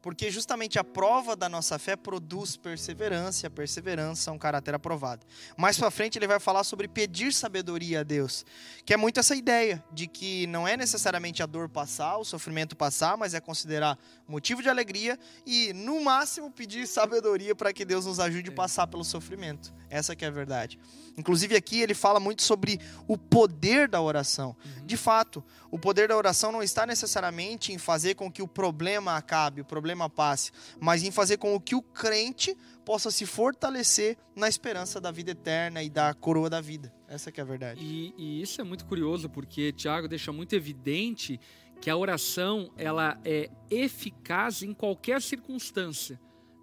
Porque 0.00 0.30
justamente 0.30 0.78
a 0.78 0.84
prova 0.84 1.34
da 1.34 1.48
nossa 1.48 1.78
fé 1.78 1.96
produz 1.96 2.56
perseverança, 2.56 3.44
e 3.44 3.48
a 3.48 3.50
perseverança 3.50 4.30
é 4.30 4.32
um 4.32 4.38
caráter 4.38 4.74
aprovado. 4.74 5.26
Mais 5.56 5.78
para 5.78 5.90
frente 5.90 6.18
ele 6.18 6.26
vai 6.26 6.38
falar 6.38 6.64
sobre 6.64 6.86
pedir 6.88 7.32
sabedoria 7.32 8.00
a 8.00 8.02
Deus, 8.02 8.44
que 8.84 8.94
é 8.94 8.96
muito 8.96 9.18
essa 9.18 9.34
ideia 9.34 9.82
de 9.92 10.06
que 10.06 10.46
não 10.46 10.66
é 10.66 10.76
necessariamente 10.76 11.42
a 11.42 11.46
dor 11.46 11.68
passar, 11.68 12.16
o 12.18 12.24
sofrimento 12.24 12.76
passar, 12.76 13.16
mas 13.16 13.34
é 13.34 13.40
considerar 13.40 13.98
motivo 14.28 14.62
de 14.62 14.68
alegria 14.68 15.18
e 15.44 15.72
no 15.72 16.02
máximo 16.02 16.50
pedir 16.50 16.86
sabedoria 16.86 17.54
para 17.54 17.72
que 17.72 17.84
Deus 17.84 18.06
nos 18.06 18.20
ajude 18.20 18.50
a 18.50 18.54
passar 18.54 18.86
pelo 18.86 19.04
sofrimento. 19.04 19.72
Essa 19.88 20.16
que 20.16 20.24
é 20.24 20.28
a 20.28 20.30
verdade. 20.30 20.78
Inclusive 21.16 21.56
aqui 21.56 21.80
ele 21.80 21.94
fala 21.94 22.20
muito 22.20 22.42
sobre 22.42 22.80
o 23.06 23.16
poder 23.16 23.88
da 23.88 24.00
oração. 24.00 24.54
De 24.84 24.96
fato, 24.96 25.42
o 25.70 25.78
poder 25.78 26.08
da 26.08 26.16
oração 26.16 26.52
não 26.52 26.62
está 26.62 26.84
necessariamente 26.84 27.72
em 27.72 27.78
fazer 27.78 28.14
com 28.14 28.30
que 28.30 28.42
o 28.42 28.48
problema 28.48 29.16
acabe, 29.16 29.60
o 29.60 29.64
problema 29.64 30.10
passe, 30.10 30.50
mas 30.80 31.02
em 31.02 31.10
fazer 31.10 31.38
com 31.38 31.58
que 31.60 31.74
o 31.74 31.82
crente 31.82 32.56
possa 32.84 33.10
se 33.10 33.26
fortalecer 33.26 34.16
na 34.34 34.48
esperança 34.48 35.00
da 35.00 35.10
vida 35.10 35.32
eterna 35.32 35.82
e 35.82 35.90
da 35.90 36.12
coroa 36.14 36.50
da 36.50 36.60
vida. 36.60 36.92
Essa 37.08 37.32
que 37.32 37.40
é 37.40 37.42
a 37.42 37.46
verdade. 37.46 37.80
E, 37.82 38.14
e 38.16 38.42
isso 38.42 38.60
é 38.60 38.64
muito 38.64 38.84
curioso 38.84 39.28
porque 39.28 39.72
Tiago 39.72 40.08
deixa 40.08 40.32
muito 40.32 40.54
evidente 40.54 41.40
que 41.80 41.90
a 41.90 41.96
oração 41.96 42.70
ela 42.76 43.18
é 43.24 43.50
eficaz 43.70 44.62
em 44.62 44.72
qualquer 44.72 45.20
circunstância, 45.20 46.18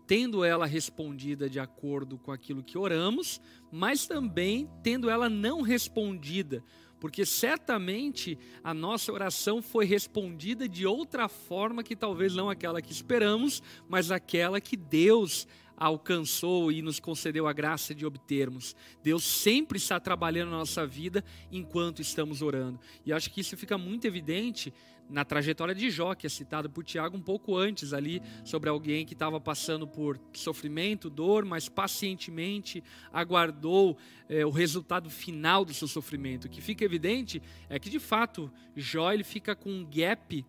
tendo 0.05 0.43
ela 0.43 0.65
respondida 0.65 1.49
de 1.49 1.59
acordo 1.59 2.17
com 2.17 2.31
aquilo 2.31 2.63
que 2.63 2.77
oramos, 2.77 3.41
mas 3.71 4.05
também 4.05 4.69
tendo 4.83 5.09
ela 5.09 5.29
não 5.29 5.61
respondida, 5.61 6.63
porque 6.99 7.25
certamente 7.25 8.37
a 8.63 8.73
nossa 8.73 9.11
oração 9.11 9.61
foi 9.61 9.85
respondida 9.85 10.67
de 10.67 10.85
outra 10.85 11.27
forma 11.27 11.83
que 11.83 11.95
talvez 11.95 12.33
não 12.33 12.49
aquela 12.49 12.81
que 12.81 12.91
esperamos, 12.91 13.61
mas 13.89 14.11
aquela 14.11 14.61
que 14.61 14.77
Deus 14.77 15.47
alcançou 15.75 16.71
e 16.71 16.81
nos 16.81 16.99
concedeu 16.99 17.47
a 17.47 17.53
graça 17.53 17.93
de 17.93 18.05
obtermos. 18.05 18.75
Deus 19.03 19.23
sempre 19.23 19.77
está 19.77 19.99
trabalhando 19.99 20.51
na 20.51 20.59
nossa 20.59 20.85
vida 20.85 21.23
enquanto 21.51 22.01
estamos 22.01 22.41
orando. 22.41 22.79
E 23.05 23.11
acho 23.11 23.29
que 23.31 23.41
isso 23.41 23.57
fica 23.57 23.77
muito 23.77 24.05
evidente 24.05 24.73
na 25.13 25.23
trajetória 25.23 25.75
de 25.75 25.91
Jó, 25.91 26.15
que 26.15 26.25
é 26.25 26.29
citado 26.29 26.67
por 26.71 26.83
Tiago 26.83 27.15
um 27.15 27.21
pouco 27.21 27.55
antes 27.55 27.93
ali, 27.93 28.19
sobre 28.43 28.67
alguém 28.67 29.05
que 29.05 29.13
estava 29.13 29.39
passando 29.39 29.87
por 29.87 30.19
sofrimento, 30.33 31.07
dor, 31.07 31.45
mas 31.45 31.69
pacientemente 31.69 32.83
aguardou 33.11 33.95
eh, 34.27 34.43
o 34.43 34.49
resultado 34.49 35.11
final 35.11 35.63
do 35.63 35.71
seu 35.71 35.87
sofrimento. 35.87 36.45
O 36.45 36.49
que 36.49 36.61
fica 36.61 36.83
evidente 36.83 37.39
é 37.69 37.77
que, 37.77 37.91
de 37.91 37.99
fato, 37.99 38.51
Jó 38.75 39.13
ele 39.13 39.23
fica 39.23 39.55
com 39.55 39.69
um 39.69 39.85
gap 39.85 40.43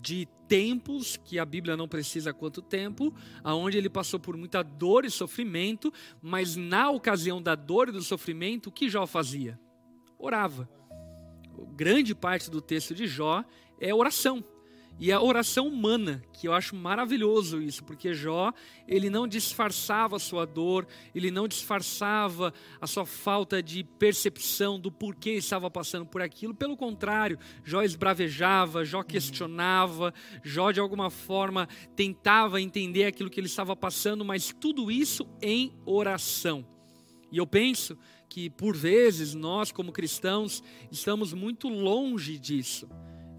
de 0.00 0.28
tempos, 0.46 1.16
que 1.16 1.36
a 1.40 1.44
Bíblia 1.44 1.76
não 1.76 1.88
precisa 1.88 2.32
quanto 2.32 2.62
tempo, 2.62 3.12
aonde 3.42 3.76
ele 3.76 3.90
passou 3.90 4.20
por 4.20 4.36
muita 4.36 4.62
dor 4.62 5.04
e 5.04 5.10
sofrimento, 5.10 5.92
mas 6.22 6.54
na 6.54 6.90
ocasião 6.90 7.42
da 7.42 7.56
dor 7.56 7.88
e 7.88 7.92
do 7.92 8.02
sofrimento, 8.02 8.68
o 8.68 8.72
que 8.72 8.88
Jó 8.88 9.04
fazia? 9.04 9.58
Orava. 10.16 10.68
Grande 11.74 12.14
parte 12.14 12.50
do 12.50 12.60
texto 12.60 12.94
de 12.94 13.06
Jó 13.06 13.44
é 13.80 13.94
oração. 13.94 14.44
E 15.02 15.10
a 15.10 15.18
oração 15.18 15.66
humana, 15.66 16.22
que 16.30 16.46
eu 16.46 16.52
acho 16.52 16.76
maravilhoso 16.76 17.62
isso, 17.62 17.82
porque 17.82 18.12
Jó, 18.12 18.52
ele 18.86 19.08
não 19.08 19.26
disfarçava 19.26 20.16
a 20.16 20.18
sua 20.18 20.44
dor, 20.44 20.86
ele 21.14 21.30
não 21.30 21.48
disfarçava 21.48 22.52
a 22.78 22.86
sua 22.86 23.06
falta 23.06 23.62
de 23.62 23.82
percepção 23.82 24.78
do 24.78 24.92
porquê 24.92 25.30
estava 25.30 25.70
passando 25.70 26.04
por 26.04 26.20
aquilo, 26.20 26.54
pelo 26.54 26.76
contrário, 26.76 27.38
Jó 27.64 27.80
esbravejava, 27.80 28.84
Jó 28.84 29.02
questionava, 29.02 30.12
Jó 30.44 30.70
de 30.70 30.80
alguma 30.80 31.08
forma 31.08 31.66
tentava 31.96 32.60
entender 32.60 33.06
aquilo 33.06 33.30
que 33.30 33.40
ele 33.40 33.46
estava 33.46 33.74
passando, 33.74 34.22
mas 34.22 34.54
tudo 34.60 34.90
isso 34.90 35.26
em 35.40 35.72
oração. 35.86 36.62
E 37.32 37.38
eu 37.38 37.46
penso 37.46 37.96
que 38.28 38.50
por 38.50 38.76
vezes 38.76 39.34
nós 39.34 39.72
como 39.72 39.92
cristãos 39.92 40.62
estamos 40.92 41.32
muito 41.32 41.70
longe 41.70 42.38
disso. 42.38 42.86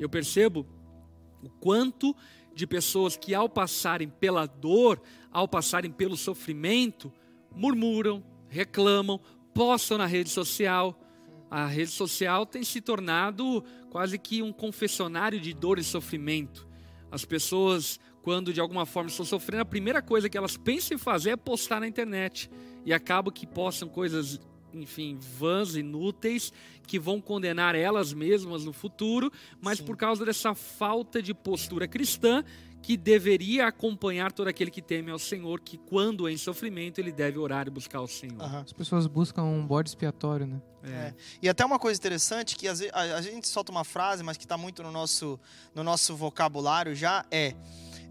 Eu 0.01 0.09
percebo 0.09 0.65
o 1.43 1.49
quanto 1.49 2.15
de 2.55 2.65
pessoas 2.65 3.15
que, 3.15 3.35
ao 3.35 3.47
passarem 3.47 4.09
pela 4.09 4.47
dor, 4.47 4.99
ao 5.31 5.47
passarem 5.47 5.91
pelo 5.91 6.17
sofrimento, 6.17 7.13
murmuram, 7.55 8.23
reclamam, 8.49 9.21
postam 9.53 9.99
na 9.99 10.07
rede 10.07 10.31
social. 10.31 10.99
A 11.51 11.67
rede 11.67 11.91
social 11.91 12.47
tem 12.47 12.63
se 12.63 12.81
tornado 12.81 13.63
quase 13.91 14.17
que 14.17 14.41
um 14.41 14.51
confessionário 14.51 15.39
de 15.39 15.53
dor 15.53 15.77
e 15.77 15.83
sofrimento. 15.83 16.67
As 17.11 17.23
pessoas, 17.23 17.99
quando 18.23 18.51
de 18.51 18.59
alguma 18.59 18.87
forma 18.87 19.07
estão 19.09 19.23
sofrendo, 19.25 19.61
a 19.61 19.65
primeira 19.65 20.01
coisa 20.01 20.27
que 20.27 20.37
elas 20.37 20.57
pensam 20.57 20.95
em 20.95 20.99
fazer 20.99 21.29
é 21.29 21.35
postar 21.35 21.79
na 21.79 21.87
internet. 21.87 22.49
E 22.83 22.91
acaba 22.91 23.31
que 23.31 23.45
postam 23.45 23.87
coisas 23.87 24.39
enfim, 24.73 25.17
vãs, 25.37 25.75
inúteis, 25.75 26.51
que 26.87 26.99
vão 26.99 27.21
condenar 27.21 27.75
elas 27.75 28.13
mesmas 28.13 28.65
no 28.65 28.73
futuro, 28.73 29.31
mas 29.61 29.77
Sim. 29.77 29.85
por 29.85 29.97
causa 29.97 30.25
dessa 30.25 30.53
falta 30.53 31.21
de 31.21 31.33
postura 31.33 31.87
cristã 31.87 32.43
que 32.81 32.97
deveria 32.97 33.67
acompanhar 33.67 34.31
todo 34.31 34.47
aquele 34.47 34.71
que 34.71 34.81
teme 34.81 35.11
ao 35.11 35.19
Senhor, 35.19 35.59
que 35.59 35.77
quando 35.77 36.27
em 36.27 36.35
sofrimento 36.35 36.99
ele 36.99 37.11
deve 37.11 37.37
orar 37.37 37.67
e 37.67 37.69
buscar 37.69 38.01
o 38.01 38.07
Senhor. 38.07 38.41
Uhum. 38.41 38.59
As 38.59 38.73
pessoas 38.73 39.05
buscam 39.05 39.43
um 39.43 39.65
bode 39.65 39.89
expiatório, 39.89 40.47
né? 40.47 40.61
É. 40.83 40.89
É. 40.89 41.13
E 41.43 41.49
até 41.49 41.63
uma 41.63 41.77
coisa 41.77 41.99
interessante 41.99 42.55
que 42.55 42.67
vezes, 42.67 42.89
a, 42.91 43.01
a, 43.01 43.21
gente 43.21 43.47
solta 43.47 43.71
uma 43.71 43.83
frase, 43.83 44.23
mas 44.23 44.35
que 44.35 44.45
está 44.45 44.57
muito 44.57 44.81
no 44.81 44.91
nosso, 44.91 45.39
no 45.75 45.83
nosso 45.83 46.15
vocabulário 46.15 46.95
já 46.95 47.23
é, 47.29 47.53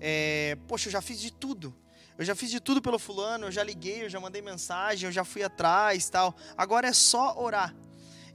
é, 0.00 0.56
poxa, 0.68 0.88
eu 0.88 0.92
já 0.92 1.00
fiz 1.00 1.20
de 1.20 1.32
tudo. 1.32 1.74
Eu 2.20 2.26
já 2.26 2.34
fiz 2.34 2.50
de 2.50 2.60
tudo 2.60 2.82
pelo 2.82 2.98
fulano, 2.98 3.46
eu 3.46 3.50
já 3.50 3.64
liguei, 3.64 4.04
eu 4.04 4.08
já 4.10 4.20
mandei 4.20 4.42
mensagem, 4.42 5.06
eu 5.06 5.12
já 5.12 5.24
fui 5.24 5.42
atrás, 5.42 6.10
tal. 6.10 6.36
Agora 6.54 6.86
é 6.86 6.92
só 6.92 7.34
orar. 7.40 7.74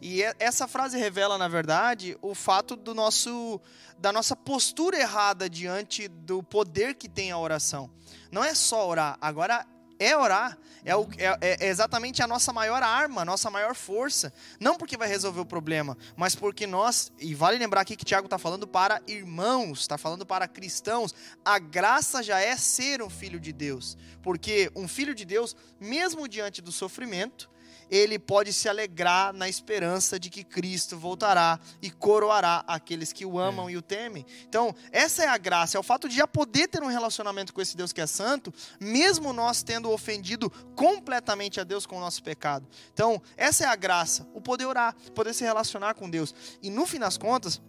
E 0.01 0.23
essa 0.39 0.67
frase 0.67 0.97
revela, 0.97 1.37
na 1.37 1.47
verdade, 1.47 2.17
o 2.19 2.33
fato 2.33 2.75
do 2.75 2.95
nosso 2.95 3.61
da 3.99 4.11
nossa 4.11 4.35
postura 4.35 4.99
errada 4.99 5.47
diante 5.47 6.07
do 6.07 6.41
poder 6.41 6.95
que 6.95 7.07
tem 7.07 7.29
a 7.29 7.37
oração. 7.37 7.91
Não 8.31 8.43
é 8.43 8.55
só 8.55 8.89
orar, 8.89 9.19
agora 9.21 9.63
é 9.99 10.15
orar. 10.15 10.57
É, 10.83 10.95
o, 10.95 11.07
é, 11.17 11.37
é, 11.41 11.67
exatamente 11.67 12.21
a 12.21 12.27
nossa 12.27 12.53
maior 12.53 12.83
arma, 12.83 13.21
a 13.21 13.25
nossa 13.25 13.49
maior 13.49 13.73
força. 13.73 14.31
Não 14.59 14.77
porque 14.77 14.95
vai 14.95 15.07
resolver 15.07 15.39
o 15.39 15.45
problema, 15.45 15.97
mas 16.15 16.35
porque 16.35 16.67
nós, 16.67 17.11
e 17.19 17.33
vale 17.33 17.57
lembrar 17.57 17.81
aqui 17.81 17.95
que 17.95 18.05
Tiago 18.05 18.27
está 18.27 18.37
falando 18.37 18.67
para 18.67 19.01
irmãos, 19.07 19.81
está 19.81 19.97
falando 19.97 20.25
para 20.25 20.47
cristãos. 20.47 21.13
A 21.43 21.57
graça 21.57 22.21
já 22.21 22.39
é 22.39 22.55
ser 22.55 23.01
um 23.01 23.09
filho 23.09 23.39
de 23.39 23.51
Deus. 23.51 23.97
Porque 24.21 24.71
um 24.75 24.87
filho 24.87 25.15
de 25.15 25.25
Deus, 25.25 25.55
mesmo 25.79 26.27
diante 26.27 26.61
do 26.61 26.71
sofrimento, 26.71 27.49
ele 27.89 28.17
pode 28.17 28.51
se 28.53 28.67
alegrar 28.67 29.33
na 29.33 29.47
esperança 29.47 30.19
de 30.19 30.29
que 30.29 30.43
Cristo 30.43 30.97
voltará 30.97 31.59
e 31.81 31.89
coroará 31.89 32.63
aqueles 32.67 33.11
que 33.13 33.25
o 33.25 33.39
amam 33.39 33.69
é. 33.69 33.73
e 33.73 33.77
o 33.77 33.81
temem. 33.81 34.25
Então, 34.47 34.75
essa 34.91 35.23
é 35.23 35.27
a 35.27 35.37
graça, 35.37 35.77
é 35.77 35.79
o 35.79 35.83
fato 35.83 36.09
de 36.09 36.15
já 36.15 36.27
poder 36.27 36.67
ter 36.67 36.81
um 36.83 36.87
relacionamento 36.87 37.53
com 37.53 37.61
esse 37.61 37.75
Deus 37.77 37.93
que 37.93 38.01
é 38.01 38.07
santo, 38.07 38.53
mesmo 38.79 39.33
nós 39.33 39.63
tendo 39.63 39.91
ofendido 39.91 40.49
completamente 40.75 41.59
a 41.59 41.63
Deus 41.63 41.85
com 41.85 41.97
o 41.97 41.99
nosso 41.99 42.23
pecado. 42.23 42.67
Então, 42.93 43.21
essa 43.37 43.65
é 43.65 43.67
a 43.67 43.75
graça, 43.75 44.27
o 44.33 44.41
poder 44.41 44.65
orar, 44.65 44.95
poder 45.13 45.33
se 45.33 45.43
relacionar 45.43 45.93
com 45.93 46.09
Deus. 46.09 46.33
E 46.61 46.69
no 46.69 46.85
fim 46.85 46.99
das 46.99 47.17
contas, 47.17 47.61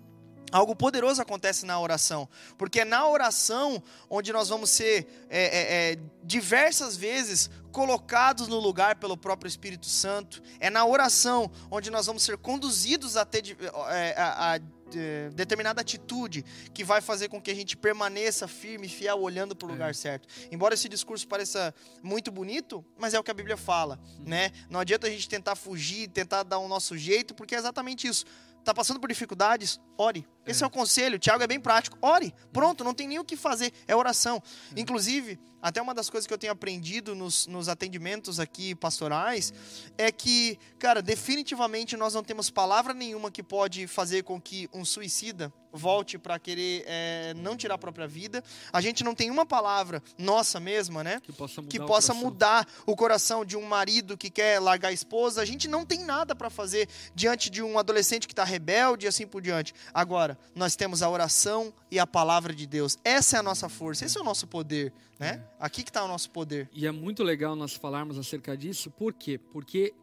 Algo 0.53 0.77
poderoso 0.77 1.21
acontece 1.21 1.67
na 1.67 1.79
oração, 1.79 2.29
porque 2.57 2.81
é 2.81 2.85
na 2.85 3.09
oração 3.09 3.83
onde 4.09 4.33
nós 4.33 4.49
vamos 4.49 4.71
ser 4.71 5.27
é, 5.29 5.45
é, 5.45 5.93
é, 5.93 5.99
diversas 6.23 6.97
vezes 6.97 7.51
colocados 7.73 8.49
no 8.49 8.59
lugar 8.59 8.97
pelo 8.97 9.17
próprio 9.17 9.49
Espírito 9.49 9.87
Santo, 9.87 10.43
é 10.61 10.71
na 10.71 10.87
oração 10.87 11.51
onde 11.71 11.91
nós 11.91 12.07
vamos 12.07 12.23
ser 12.23 12.39
conduzidos 12.39 13.17
a 13.17 13.25
ter 13.25 13.57
é, 13.91 14.15
a, 14.17 14.55
a, 14.55 14.61
é, 14.95 15.31
determinada 15.31 15.81
atitude 15.81 16.45
que 16.73 16.85
vai 16.85 17.01
fazer 17.01 17.29
com 17.29 17.43
que 17.43 17.51
a 17.51 17.55
gente 17.55 17.77
permaneça 17.77 18.47
firme, 18.47 18.89
fiel, 18.89 19.21
olhando 19.21 19.57
para 19.57 19.67
o 19.67 19.71
lugar 19.73 19.91
é. 19.91 19.93
certo. 19.93 20.29
Embora 20.51 20.75
esse 20.75 20.89
discurso 20.89 21.27
pareça 21.27 21.75
muito 22.03 22.31
bonito, 22.31 22.85
mas 22.97 23.13
é 23.15 23.19
o 23.19 23.25
que 23.25 23.31
a 23.31 23.35
Bíblia 23.35 23.57
fala, 23.57 23.99
uhum. 24.19 24.25
né? 24.27 24.53
Não 24.71 24.79
adianta 24.79 25.09
a 25.09 25.11
gente 25.11 25.29
tentar 25.29 25.57
fugir, 25.57 26.09
tentar 26.09 26.45
dar 26.45 26.59
o 26.59 26.69
nosso 26.69 26.97
jeito, 26.97 27.35
porque 27.35 27.55
é 27.55 27.59
exatamente 27.59 28.07
isso. 28.07 28.25
Está 28.61 28.73
passando 28.73 29.01
por 29.01 29.09
dificuldades? 29.09 29.81
Ore. 29.99 30.27
Esse 30.47 30.63
é. 30.63 30.65
é 30.65 30.67
o 30.67 30.71
conselho. 30.71 31.17
O 31.17 31.19
Tiago 31.19 31.43
é 31.43 31.47
bem 31.47 31.61
prático. 31.61 31.99
Ore. 32.01 32.35
Pronto, 32.53 32.85
não 32.85 32.95
tem 32.95 33.09
nem 33.09 33.19
o 33.19 33.25
que 33.25 33.37
fazer. 33.37 33.73
É 33.87 33.95
oração. 33.95 34.43
É. 34.75 34.81
Inclusive, 34.81 35.39
até 35.61 35.83
uma 35.83 35.93
das 35.93 36.09
coisas 36.09 36.27
que 36.27 36.33
eu 36.33 36.39
tenho 36.39 36.53
aprendido 36.53 37.15
nos, 37.15 37.47
nos 37.47 37.69
atendimentos 37.69 38.39
aqui 38.39 38.75
pastorais 38.75 39.53
é 39.99 40.13
que, 40.13 40.59
cara, 40.79 41.03
definitivamente 41.03 41.97
nós 41.97 42.15
não 42.15 42.23
temos 42.23 42.51
palavra 42.51 42.95
nenhuma 42.95 43.31
que 43.31 43.43
pode 43.43 43.87
fazer 43.87 44.23
com 44.23 44.41
que 44.41 44.69
um 44.73 44.85
suicida 44.85 45.53
volte 45.73 46.19
para 46.19 46.39
querer 46.39 46.85
é, 46.87 47.35
não 47.35 47.57
tirar 47.57 47.75
a 47.75 47.79
própria 47.79 48.07
vida. 48.07 48.43
A 48.73 48.81
gente 48.81 49.05
não 49.05 49.15
tem 49.15 49.31
uma 49.31 49.45
palavra 49.45 50.03
nossa 50.17 50.59
mesma, 50.59 51.05
né? 51.05 51.21
Que 51.21 51.33
possa, 51.33 51.61
mudar, 51.61 51.71
que 51.71 51.79
possa 51.81 52.13
o 52.13 52.17
mudar 52.17 52.69
o 52.87 52.97
coração 52.97 53.45
de 53.45 53.57
um 53.57 53.63
marido 53.63 54.17
que 54.17 54.31
quer 54.31 54.61
largar 54.61 54.89
a 54.89 54.93
esposa. 54.93 55.43
A 55.43 55.45
gente 55.45 55.69
não 55.69 55.85
tem 55.85 56.05
nada 56.05 56.35
para 56.35 56.49
fazer 56.49 56.89
diante 57.15 57.51
de 57.51 57.63
um 57.63 57.79
adolescente 57.79 58.27
que 58.27 58.33
está 58.33 58.45
rebelde 58.45 59.07
e 59.07 59.09
assim 59.09 59.27
por 59.27 59.43
diante. 59.43 59.75
Agora, 59.93 60.36
nós 60.55 60.77
temos 60.77 61.03
a 61.03 61.09
oração 61.09 61.72
e 61.90 61.99
a 61.99 62.07
palavra 62.07 62.55
de 62.55 62.66
Deus. 62.66 62.99
Essa 63.05 63.37
é 63.37 63.40
a 63.40 63.42
nossa 63.42 63.68
força, 63.68 64.05
esse 64.05 64.16
é 64.16 64.20
o 64.20 64.25
nosso 64.25 64.46
poder, 64.46 64.92
né? 65.18 65.44
Aqui 65.59 65.83
que 65.83 65.90
está 65.90 66.05
o 66.05 66.09
nosso 66.09 66.31
poder. 66.31 66.68
E 66.72 66.87
é 66.87 66.92
muito 66.92 67.22
legal 67.22 67.57
nós 67.57 67.75
falarmos 67.75 68.18
acerca 68.18 68.57
disso, 68.57 68.90
por 68.90 69.12
quê? 69.12 69.38
Porque 69.38 69.94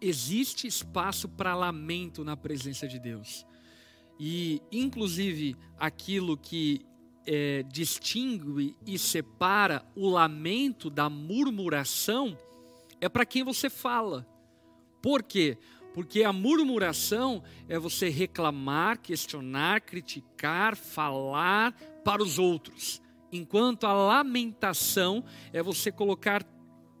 existe 0.00 0.66
espaço 0.66 1.28
para 1.28 1.54
lamento 1.54 2.24
na 2.24 2.36
presença 2.36 2.88
de 2.88 2.98
Deus. 2.98 3.46
E, 4.18 4.62
inclusive, 4.70 5.56
aquilo 5.78 6.36
que 6.36 6.84
é, 7.26 7.62
distingue 7.64 8.76
e 8.86 8.98
separa 8.98 9.84
o 9.94 10.08
lamento 10.08 10.90
da 10.90 11.08
murmuração 11.08 12.36
é 13.00 13.08
para 13.08 13.24
quem 13.24 13.42
você 13.42 13.70
fala. 13.70 14.26
Por 15.00 15.22
quê? 15.22 15.56
Porque 15.56 15.79
a 16.24 16.32
murmuração 16.32 17.42
é 17.68 17.78
você 17.78 18.08
reclamar, 18.08 18.98
questionar, 18.98 19.80
criticar, 19.80 20.76
falar 20.76 21.72
para 22.04 22.22
os 22.22 22.38
outros. 22.38 23.02
Enquanto 23.32 23.86
a 23.86 23.92
lamentação 23.92 25.24
é 25.52 25.62
você 25.62 25.92
colocar 25.92 26.42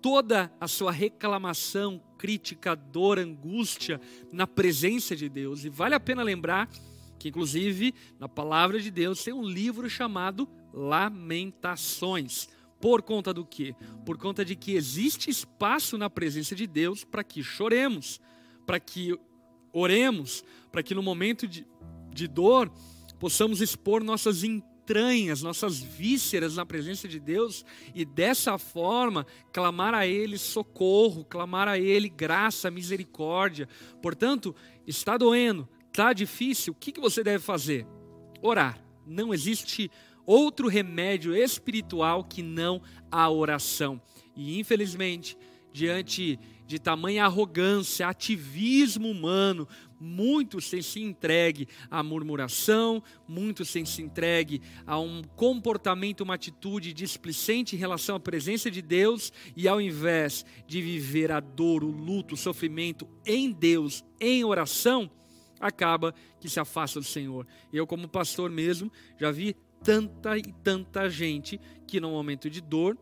toda 0.00 0.52
a 0.60 0.66
sua 0.66 0.92
reclamação, 0.92 2.02
crítica, 2.16 2.74
dor, 2.74 3.18
angústia 3.18 4.00
na 4.32 4.46
presença 4.46 5.14
de 5.14 5.28
Deus. 5.28 5.64
E 5.64 5.68
vale 5.68 5.94
a 5.94 6.00
pena 6.00 6.22
lembrar 6.22 6.68
que 7.18 7.28
inclusive 7.28 7.94
na 8.18 8.28
palavra 8.28 8.80
de 8.80 8.90
Deus 8.90 9.22
tem 9.22 9.34
um 9.34 9.44
livro 9.44 9.88
chamado 9.90 10.48
Lamentações. 10.72 12.48
Por 12.80 13.02
conta 13.02 13.34
do 13.34 13.44
quê? 13.44 13.74
Por 14.06 14.16
conta 14.16 14.42
de 14.42 14.56
que 14.56 14.72
existe 14.72 15.28
espaço 15.28 15.98
na 15.98 16.08
presença 16.08 16.54
de 16.54 16.66
Deus 16.66 17.04
para 17.04 17.22
que 17.22 17.42
choremos, 17.42 18.18
para 18.70 18.78
que 18.78 19.18
oremos, 19.72 20.44
para 20.70 20.80
que 20.80 20.94
no 20.94 21.02
momento 21.02 21.48
de, 21.48 21.66
de 22.14 22.28
dor 22.28 22.70
possamos 23.18 23.60
expor 23.60 24.00
nossas 24.00 24.44
entranhas, 24.44 25.42
nossas 25.42 25.80
vísceras 25.80 26.54
na 26.54 26.64
presença 26.64 27.08
de 27.08 27.18
Deus 27.18 27.64
e 27.92 28.04
dessa 28.04 28.58
forma 28.58 29.26
clamar 29.52 29.92
a 29.92 30.06
Ele 30.06 30.38
socorro, 30.38 31.24
clamar 31.24 31.66
a 31.66 31.80
Ele 31.80 32.08
graça, 32.08 32.70
misericórdia. 32.70 33.68
Portanto, 34.00 34.54
está 34.86 35.16
doendo, 35.16 35.68
Está 35.88 36.12
difícil, 36.12 36.72
o 36.72 36.76
que, 36.76 36.92
que 36.92 37.00
você 37.00 37.24
deve 37.24 37.42
fazer? 37.42 37.84
Orar. 38.40 38.80
Não 39.04 39.34
existe 39.34 39.90
outro 40.24 40.68
remédio 40.68 41.34
espiritual 41.34 42.22
que 42.22 42.40
não 42.40 42.80
a 43.10 43.28
oração. 43.28 44.00
E 44.36 44.60
infelizmente, 44.60 45.36
diante 45.72 46.38
de 46.70 46.78
tamanha 46.78 47.24
arrogância, 47.24 48.06
ativismo 48.06 49.10
humano, 49.10 49.66
muitos 49.98 50.70
têm 50.70 50.80
se 50.80 51.02
entregue 51.02 51.66
à 51.90 52.00
murmuração, 52.00 53.02
muitos 53.26 53.72
têm 53.72 53.84
se 53.84 54.00
entregue 54.00 54.62
a 54.86 54.96
um 54.96 55.20
comportamento, 55.34 56.20
uma 56.20 56.34
atitude 56.34 56.92
displicente 56.92 57.74
em 57.74 57.78
relação 57.78 58.14
à 58.14 58.20
presença 58.20 58.70
de 58.70 58.80
Deus, 58.80 59.32
e 59.56 59.66
ao 59.66 59.80
invés 59.80 60.46
de 60.64 60.80
viver 60.80 61.32
a 61.32 61.40
dor, 61.40 61.82
o 61.82 61.90
luto, 61.90 62.34
o 62.34 62.38
sofrimento 62.38 63.08
em 63.26 63.50
Deus, 63.50 64.04
em 64.20 64.44
oração, 64.44 65.10
acaba 65.58 66.14
que 66.38 66.48
se 66.48 66.60
afasta 66.60 67.00
do 67.00 67.06
Senhor. 67.06 67.48
Eu, 67.72 67.84
como 67.84 68.06
pastor 68.06 68.48
mesmo, 68.48 68.92
já 69.18 69.32
vi 69.32 69.56
tanta 69.82 70.38
e 70.38 70.42
tanta 70.62 71.10
gente 71.10 71.60
que 71.88 71.98
no 71.98 72.12
momento 72.12 72.48
de 72.48 72.60
dor, 72.60 72.96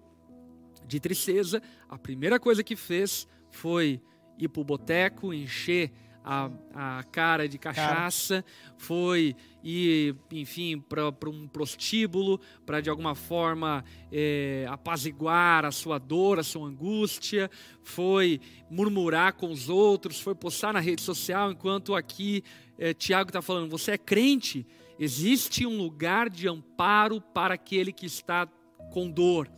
de 0.87 0.99
tristeza, 0.99 1.63
a 1.87 1.99
primeira 1.99 2.41
coisa 2.41 2.65
que 2.65 2.75
fez 2.75 3.29
foi 3.51 4.01
ir 4.39 4.49
para 4.49 4.61
o 4.61 4.65
boteco, 4.65 5.35
encher 5.35 5.91
a, 6.25 6.51
a 6.75 7.03
cara 7.05 7.49
de 7.49 7.59
cachaça, 7.59 8.43
cara. 8.43 8.75
foi 8.77 9.35
ir, 9.65 10.15
enfim, 10.31 10.79
para 10.79 11.31
um 11.31 11.49
prostíbulo, 11.49 12.39
para 12.67 12.83
de 12.83 12.91
alguma 12.91 13.15
forma 13.15 13.83
é, 14.13 14.67
apaziguar 14.69 15.65
a 15.65 15.71
sua 15.71 15.99
dor, 15.99 16.39
a 16.39 16.43
sua 16.43 16.69
angústia, 16.69 17.51
foi 17.83 18.41
murmurar 18.71 19.35
com 19.35 19.51
os 19.51 19.71
outros, 19.71 20.21
foi 20.21 20.35
postar 20.35 20.75
na 20.75 20.81
rede 20.81 21.01
social, 21.01 21.51
enquanto 21.51 21.95
aqui 21.95 22.45
é, 22.79 22.93
Tiago 22.93 23.31
está 23.31 23.41
falando, 23.41 23.71
você 23.71 23.93
é 23.93 23.99
crente, 23.99 24.67
existe 24.99 25.67
um 25.67 25.79
lugar 25.79 26.29
de 26.29 26.47
amparo 26.47 27.23
para 27.23 27.55
aquele 27.55 27.91
que 27.91 28.05
está 28.05 28.47
com 28.93 29.11
dor. 29.11 29.51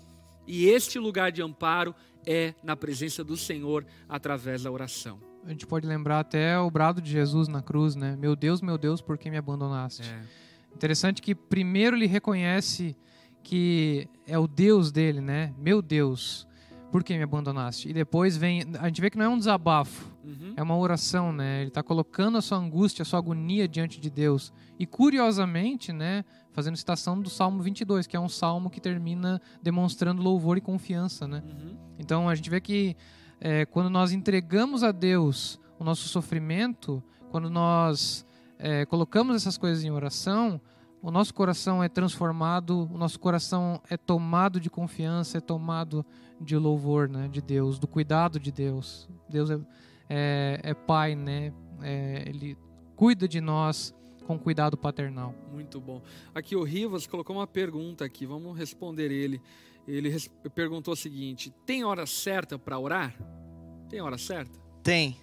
E 0.47 0.67
este 0.67 0.99
lugar 0.99 1.31
de 1.31 1.43
amparo 1.43 1.95
é 2.27 2.55
na 2.63 2.77
presença 2.77 3.23
do 3.25 3.37
Senhor 3.37 3.85
através 4.09 4.63
da 4.63 4.71
oração. 4.71 5.19
A 5.45 5.51
gente 5.51 5.67
pode 5.67 5.87
lembrar 5.87 6.21
até 6.21 6.59
o 6.59 6.71
brado 6.71 7.01
de 7.01 7.11
Jesus 7.11 7.49
na 7.49 7.63
cruz, 7.63 7.95
né? 7.95 8.15
Meu 8.17 8.37
Deus, 8.37 8.61
meu 8.61 8.77
Deus, 8.77 9.01
por 9.01 9.17
que 9.17 9.31
me 9.31 9.39
abandonaste? 9.39 10.03
É. 10.03 10.23
Interessante 10.75 11.23
que 11.23 11.35
primeiro 11.35 11.97
ele 11.97 12.07
reconhece 12.07 12.97
que 13.43 14.07
é 14.27 14.39
o 14.39 14.47
Deus 14.47 14.93
dele, 14.93 15.21
né? 15.21 15.55
Meu 15.59 15.81
Deus, 15.81 16.47
por 16.91 17.03
que 17.03 17.17
me 17.17 17.23
abandonaste? 17.23 17.89
E 17.89 17.93
depois 17.93 18.37
vem, 18.37 18.63
a 18.79 18.87
gente 18.87 19.01
vê 19.01 19.11
que 19.11 19.17
não 19.17 19.25
é 19.25 19.29
um 19.29 19.39
desabafo, 19.39 20.11
uhum. 20.25 20.55
é 20.57 20.63
uma 20.63 20.77
oração, 20.77 21.33
né? 21.33 21.61
Ele 21.61 21.69
está 21.69 21.83
colocando 21.83 22.37
a 22.37 22.43
sua 22.43 22.59
angústia, 22.59 23.03
a 23.03 23.07
sua 23.07 23.19
agonia 23.19 23.67
diante 23.67 24.01
de 24.01 24.11
Deus. 24.11 24.53
E 24.79 24.87
curiosamente, 24.87 25.93
né? 25.93 26.25
Fazendo 26.53 26.77
citação 26.77 27.21
do 27.21 27.31
Salmo 27.31 27.63
22, 27.63 28.07
que 28.07 28.17
é 28.17 28.21
um 28.21 28.29
salmo 28.29 28.69
que 28.69 28.81
termina 28.81 29.41
demonstrando 29.63 30.21
louvor 30.21 30.59
e 30.59 30.61
confiança, 30.61 31.27
né? 31.27 31.43
Uhum. 31.47 31.77
Então 32.11 32.29
a 32.29 32.35
gente 32.35 32.51
vê 32.51 32.61
que 32.61 32.97
é, 33.41 33.65
quando 33.65 33.89
nós 33.89 34.11
entregamos 34.11 34.83
a 34.83 34.91
Deus 34.91 35.61
o 35.79 35.85
nosso 35.85 36.09
sofrimento, 36.09 37.01
quando 37.31 37.49
nós 37.49 38.27
é, 38.59 38.85
colocamos 38.85 39.37
essas 39.37 39.57
coisas 39.57 39.85
em 39.85 39.93
oração, 39.93 40.61
o 41.01 41.09
nosso 41.09 41.33
coração 41.33 41.85
é 41.85 41.89
transformado, 41.89 42.91
o 42.93 42.99
nosso 42.99 43.21
coração 43.21 43.81
é 43.89 43.97
tomado 43.97 44.59
de 44.59 44.69
confiança, 44.69 45.39
é 45.39 45.41
tomado 45.41 46.05
de 46.41 46.57
louvor 46.57 47.09
né, 47.09 47.29
de 47.29 47.41
Deus, 47.41 47.79
do 47.79 47.87
cuidado 47.87 48.41
de 48.41 48.51
Deus. 48.51 49.09
Deus 49.29 49.49
é, 49.49 49.61
é, 50.09 50.61
é 50.65 50.75
Pai, 50.75 51.15
né? 51.15 51.53
É, 51.81 52.25
ele 52.27 52.59
cuida 52.97 53.29
de 53.29 53.41
nós 53.41 53.95
com 54.27 54.37
cuidado 54.37 54.77
paternal. 54.77 55.33
Muito 55.53 55.81
bom. 55.81 56.03
Aqui 56.35 56.57
o 56.57 56.65
Rivas 56.65 57.07
colocou 57.07 57.37
uma 57.37 57.47
pergunta 57.47 58.05
aqui, 58.05 58.27
vamos 58.27 58.59
responder 58.59 59.13
ele. 59.13 59.41
Ele 59.87 60.17
perguntou 60.55 60.95
o 60.95 60.97
seguinte: 60.97 61.53
tem 61.67 61.85
hora 61.85 62.07
certa 62.07 62.59
para 62.59 62.79
orar? 62.79 63.15
Tem 63.89 64.01
hora 64.01 64.19
certa? 64.19 64.59
Tem. 64.83 65.17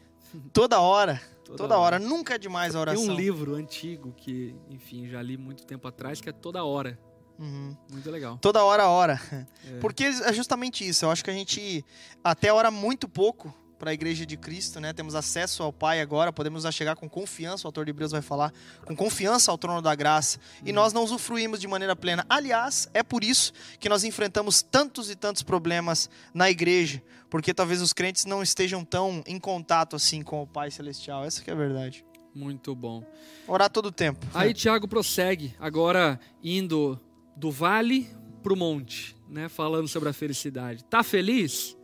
Toda 0.51 0.79
hora. 0.79 1.21
Toda, 1.45 1.57
toda 1.57 1.77
hora. 1.77 1.95
hora. 1.95 1.99
Nunca 1.99 2.35
é 2.35 2.37
demais 2.37 2.75
a 2.75 2.81
oração. 2.81 3.03
Tem 3.03 3.13
um 3.13 3.15
livro 3.15 3.55
antigo 3.55 4.13
que, 4.17 4.53
enfim, 4.69 5.07
já 5.07 5.21
li 5.21 5.37
muito 5.37 5.65
tempo 5.65 5.87
atrás, 5.87 6.19
que 6.19 6.29
é 6.29 6.33
Toda 6.33 6.63
Hora. 6.63 6.99
Uhum. 7.39 7.77
Muito 7.91 8.09
legal. 8.09 8.37
Toda 8.39 8.63
hora, 8.63 8.87
hora. 8.87 9.21
É. 9.65 9.79
Porque 9.79 10.03
é 10.03 10.33
justamente 10.33 10.87
isso. 10.87 11.05
Eu 11.05 11.11
acho 11.11 11.23
que 11.23 11.29
a 11.29 11.33
gente 11.33 11.85
até 12.23 12.51
ora 12.51 12.71
muito 12.71 13.07
pouco 13.07 13.53
para 13.77 13.91
a 13.91 13.93
igreja 13.93 14.25
de 14.25 14.35
Cristo, 14.35 14.79
né? 14.79 14.93
Temos 14.93 15.15
acesso 15.15 15.63
ao 15.63 15.71
Pai 15.71 16.01
agora, 16.01 16.33
podemos 16.33 16.63
chegar 16.73 16.95
com 16.95 17.09
confiança, 17.09 17.65
o 17.65 17.69
autor 17.69 17.85
de 17.85 17.91
Hebreus 17.91 18.11
vai 18.11 18.21
falar, 18.21 18.51
com 18.85 18.95
confiança 18.95 19.51
ao 19.51 19.57
trono 19.57 19.81
da 19.81 19.93
graça, 19.95 20.39
e 20.65 20.71
nós 20.71 20.93
não 20.93 21.03
usufruímos 21.03 21.59
de 21.59 21.67
maneira 21.67 21.95
plena. 21.95 22.25
Aliás, 22.29 22.89
é 22.93 23.03
por 23.03 23.23
isso 23.23 23.53
que 23.79 23.87
nós 23.87 24.03
enfrentamos 24.03 24.61
tantos 24.61 25.09
e 25.09 25.15
tantos 25.15 25.43
problemas 25.43 26.09
na 26.33 26.49
igreja, 26.49 27.01
porque 27.29 27.53
talvez 27.53 27.81
os 27.81 27.93
crentes 27.93 28.25
não 28.25 28.41
estejam 28.41 28.83
tão 28.83 29.23
em 29.25 29.39
contato 29.39 29.95
assim 29.95 30.21
com 30.21 30.41
o 30.41 30.47
Pai 30.47 30.71
celestial. 30.71 31.23
Essa 31.23 31.43
que 31.43 31.49
é 31.49 31.53
a 31.53 31.57
verdade. 31.57 32.03
Muito 32.33 32.75
bom. 32.75 33.03
Orar 33.47 33.69
todo 33.69 33.87
o 33.87 33.91
tempo. 33.91 34.25
Aí 34.33 34.53
Tiago 34.53 34.87
prossegue, 34.87 35.55
agora 35.59 36.19
indo 36.43 36.99
do 37.35 37.51
vale 37.51 38.09
para 38.41 38.53
o 38.53 38.55
monte, 38.55 39.15
né? 39.29 39.49
Falando 39.49 39.87
sobre 39.87 40.09
a 40.09 40.13
felicidade. 40.13 40.83
Tá 40.83 41.03
feliz? 41.03 41.76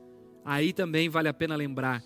Aí 0.44 0.74
também 0.74 1.10
vale 1.10 1.28
a 1.28 1.34
pena 1.34 1.56
lembrar, 1.56 2.04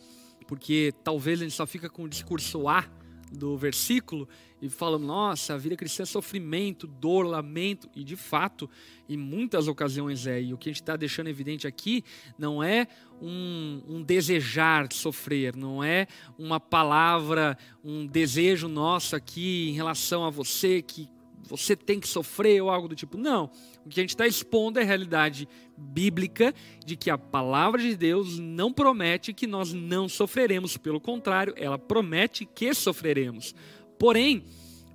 porque 0.47 0.93
talvez 1.03 1.41
a 1.41 1.43
gente 1.43 1.55
só 1.55 1.65
fica 1.65 1.89
com 1.89 2.03
o 2.03 2.09
discurso 2.09 2.67
A 2.67 2.85
do 3.31 3.57
versículo 3.57 4.27
e 4.61 4.69
fala, 4.69 4.97
nossa, 4.97 5.53
a 5.53 5.57
vida 5.57 5.75
cristã 5.75 6.03
é 6.03 6.05
sofrimento, 6.05 6.87
dor, 6.87 7.25
lamento, 7.25 7.89
e 7.95 8.03
de 8.03 8.15
fato, 8.15 8.69
em 9.07 9.17
muitas 9.17 9.67
ocasiões 9.67 10.25
é. 10.25 10.41
E 10.41 10.53
o 10.53 10.57
que 10.57 10.69
a 10.69 10.71
gente 10.71 10.81
está 10.81 10.95
deixando 10.95 11.27
evidente 11.27 11.67
aqui 11.67 12.03
não 12.37 12.63
é 12.63 12.87
um, 13.21 13.81
um, 13.87 14.01
desejar 14.01 14.91
sofrer, 14.91 15.55
não 15.55 15.83
é 15.83 16.07
uma 16.39 16.59
palavra, 16.59 17.57
um 17.83 18.05
desejo 18.05 18.67
nosso 18.67 19.15
aqui 19.15 19.69
em 19.69 19.73
relação 19.73 20.25
a 20.25 20.29
você 20.29 20.81
que 20.81 21.09
você 21.47 21.75
tem 21.75 21.99
que 21.99 22.07
sofrer 22.07 22.61
ou 22.61 22.69
algo 22.69 22.87
do 22.87 22.95
tipo. 22.95 23.17
Não. 23.17 23.49
O 23.85 23.89
que 23.89 23.99
a 23.99 24.03
gente 24.03 24.09
está 24.09 24.27
expondo 24.27 24.79
é 24.79 24.83
a 24.83 24.85
realidade 24.85 25.47
bíblica 25.77 26.53
de 26.85 26.95
que 26.95 27.09
a 27.09 27.17
palavra 27.17 27.81
de 27.81 27.95
Deus 27.95 28.39
não 28.39 28.73
promete 28.73 29.33
que 29.33 29.45
nós 29.45 29.73
não 29.73 30.09
sofreremos. 30.09 30.77
Pelo 30.77 30.99
contrário, 30.99 31.53
ela 31.57 31.77
promete 31.77 32.45
que 32.45 32.73
sofreremos. 32.73 33.53
Porém, 33.99 34.43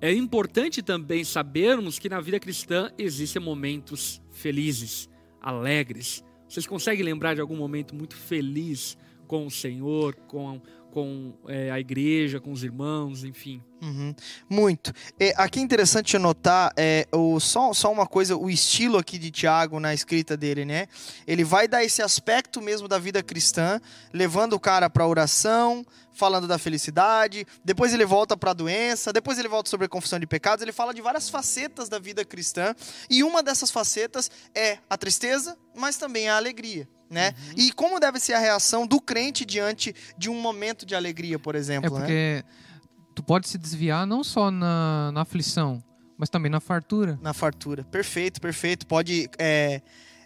é 0.01 0.11
importante 0.11 0.81
também 0.81 1.23
sabermos 1.23 1.97
que 1.97 2.09
na 2.09 2.19
vida 2.19 2.39
cristã 2.39 2.91
existem 2.97 3.41
momentos 3.41 4.21
felizes, 4.31 5.09
alegres. 5.41 6.23
Vocês 6.47 6.67
conseguem 6.67 7.05
lembrar 7.05 7.35
de 7.35 7.41
algum 7.41 7.55
momento 7.55 7.95
muito 7.95 8.15
feliz 8.15 8.97
com 9.27 9.45
o 9.45 9.51
Senhor, 9.51 10.13
com, 10.27 10.61
com 10.91 11.33
é, 11.47 11.71
a 11.71 11.79
igreja, 11.79 12.39
com 12.39 12.51
os 12.51 12.63
irmãos, 12.63 13.23
enfim? 13.23 13.61
Uhum. 13.83 14.15
Muito. 14.49 14.93
É, 15.19 15.33
aqui 15.35 15.59
é 15.59 15.61
interessante 15.61 16.17
notar 16.17 16.71
é, 16.77 17.05
o, 17.11 17.37
só, 17.39 17.73
só 17.73 17.91
uma 17.91 18.07
coisa, 18.07 18.37
o 18.37 18.49
estilo 18.49 18.97
aqui 18.97 19.17
de 19.17 19.29
Tiago 19.29 19.77
na 19.77 19.93
escrita 19.93 20.37
dele, 20.37 20.63
né? 20.63 20.87
Ele 21.27 21.43
vai 21.43 21.67
dar 21.67 21.83
esse 21.83 22.01
aspecto 22.01 22.61
mesmo 22.61 22.87
da 22.87 22.97
vida 22.97 23.21
cristã, 23.21 23.81
levando 24.13 24.53
o 24.53 24.59
cara 24.59 24.89
para 24.89 25.05
oração, 25.05 25.85
falando 26.13 26.47
da 26.47 26.57
felicidade, 26.57 27.45
depois 27.65 27.93
ele 27.93 28.05
volta 28.05 28.37
para 28.37 28.51
a 28.51 28.53
doença, 28.53 29.11
depois 29.11 29.37
ele 29.37 29.49
volta 29.49 29.69
sobre 29.69 29.87
a 29.87 29.89
confissão 29.89 30.19
de 30.19 30.27
pecados, 30.27 30.61
ele 30.61 30.71
fala 30.71 30.93
de 30.93 31.01
várias 31.01 31.29
facetas 31.29 31.89
da 31.89 31.99
vida 31.99 32.23
cristã, 32.23 32.73
e 33.09 33.23
uma 33.23 33.43
dessas 33.43 33.69
facetas 33.69 34.31
é 34.55 34.77
a 34.89 34.97
tristeza, 34.97 35.57
mas 35.75 35.97
também 35.97 36.29
a 36.29 36.37
alegria. 36.37 36.87
Né? 37.09 37.35
Uhum. 37.37 37.53
E 37.57 37.71
como 37.71 37.99
deve 37.99 38.19
ser 38.19 38.33
a 38.33 38.39
reação 38.39 38.87
do 38.87 38.99
crente 38.99 39.45
diante 39.45 39.93
de 40.17 40.31
um 40.31 40.41
momento 40.41 40.83
de 40.83 40.95
alegria, 40.95 41.37
por 41.37 41.53
exemplo? 41.53 41.95
É 41.95 41.99
porque 41.99 42.11
né? 42.11 42.43
Tu 43.13 43.23
pode 43.23 43.47
se 43.47 43.57
desviar 43.57 44.05
não 44.05 44.23
só 44.23 44.49
na, 44.51 45.11
na 45.11 45.21
aflição, 45.21 45.83
mas 46.17 46.29
também 46.29 46.51
na 46.51 46.59
fartura. 46.59 47.19
Na 47.21 47.33
fartura. 47.33 47.83
Perfeito, 47.85 48.39
perfeito. 48.39 48.85
Pode 48.87 49.29
é, 49.37 49.81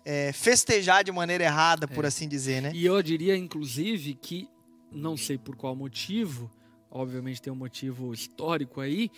é, 0.06 0.32
festejar 0.32 1.04
de 1.04 1.12
maneira 1.12 1.44
errada, 1.44 1.86
é. 1.86 1.88
por 1.88 2.06
assim 2.06 2.28
dizer, 2.28 2.62
né? 2.62 2.72
E 2.74 2.86
eu 2.86 3.02
diria, 3.02 3.36
inclusive, 3.36 4.14
que 4.16 4.50
não 4.92 5.18
sei 5.18 5.38
por 5.38 5.56
qual 5.56 5.76
motivo, 5.76 6.52
obviamente 6.90 7.42
tem 7.42 7.52
um 7.52 7.58
motivo 7.58 8.14
histórico 8.14 8.80
aí, 8.80 9.12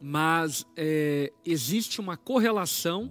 mas 0.00 0.64
é, 0.76 1.32
existe 1.44 2.00
uma 2.00 2.16
correlação 2.16 3.10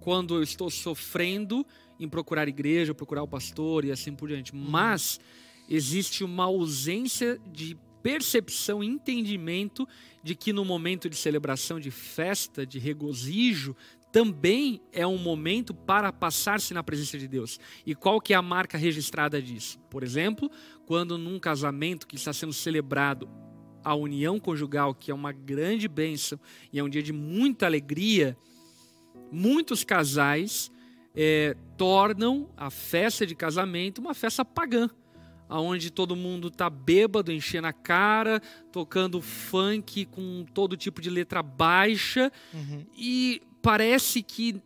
quando 0.00 0.34
eu 0.34 0.42
estou 0.42 0.70
sofrendo 0.70 1.66
em 1.98 2.08
procurar 2.08 2.48
igreja, 2.48 2.94
procurar 2.94 3.22
o 3.22 3.28
pastor 3.28 3.84
e 3.84 3.92
assim 3.92 4.14
por 4.14 4.28
diante. 4.28 4.54
Uhum. 4.54 4.64
Mas 4.68 5.20
existe 5.68 6.24
uma 6.24 6.44
ausência 6.44 7.38
de 7.52 7.78
percepção 8.02 8.82
e 8.82 8.86
entendimento 8.86 9.86
de 10.22 10.34
que 10.34 10.52
no 10.52 10.64
momento 10.64 11.08
de 11.08 11.16
celebração, 11.16 11.80
de 11.80 11.90
festa, 11.90 12.66
de 12.66 12.78
regozijo, 12.78 13.76
também 14.12 14.80
é 14.92 15.06
um 15.06 15.18
momento 15.18 15.72
para 15.72 16.12
passar-se 16.12 16.74
na 16.74 16.82
presença 16.82 17.16
de 17.16 17.28
Deus. 17.28 17.58
E 17.86 17.94
qual 17.94 18.20
que 18.20 18.32
é 18.32 18.36
a 18.36 18.42
marca 18.42 18.76
registrada 18.76 19.40
disso? 19.40 19.78
Por 19.90 20.02
exemplo, 20.02 20.50
quando 20.86 21.16
num 21.16 21.38
casamento 21.38 22.06
que 22.06 22.16
está 22.16 22.32
sendo 22.32 22.52
celebrado 22.52 23.28
a 23.84 23.94
união 23.94 24.38
conjugal, 24.38 24.94
que 24.94 25.10
é 25.10 25.14
uma 25.14 25.32
grande 25.32 25.88
bênção 25.88 26.38
e 26.72 26.78
é 26.78 26.84
um 26.84 26.88
dia 26.88 27.02
de 27.02 27.12
muita 27.12 27.66
alegria, 27.66 28.36
muitos 29.30 29.84
casais 29.84 30.70
é, 31.14 31.56
tornam 31.76 32.50
a 32.56 32.70
festa 32.70 33.26
de 33.26 33.34
casamento 33.34 34.00
uma 34.00 34.14
festa 34.14 34.44
pagã 34.44 34.88
aonde 35.50 35.90
todo 35.90 36.14
mundo 36.14 36.48
tá 36.48 36.70
bêbado, 36.70 37.32
enchendo 37.32 37.66
a 37.66 37.72
cara, 37.72 38.40
tocando 38.70 39.20
funk 39.20 40.06
com 40.06 40.46
todo 40.54 40.76
tipo 40.76 41.02
de 41.02 41.10
letra 41.10 41.42
baixa. 41.42 42.30
Uhum. 42.54 42.86
E 42.96 43.42
parece 43.60 44.22
que 44.22 44.62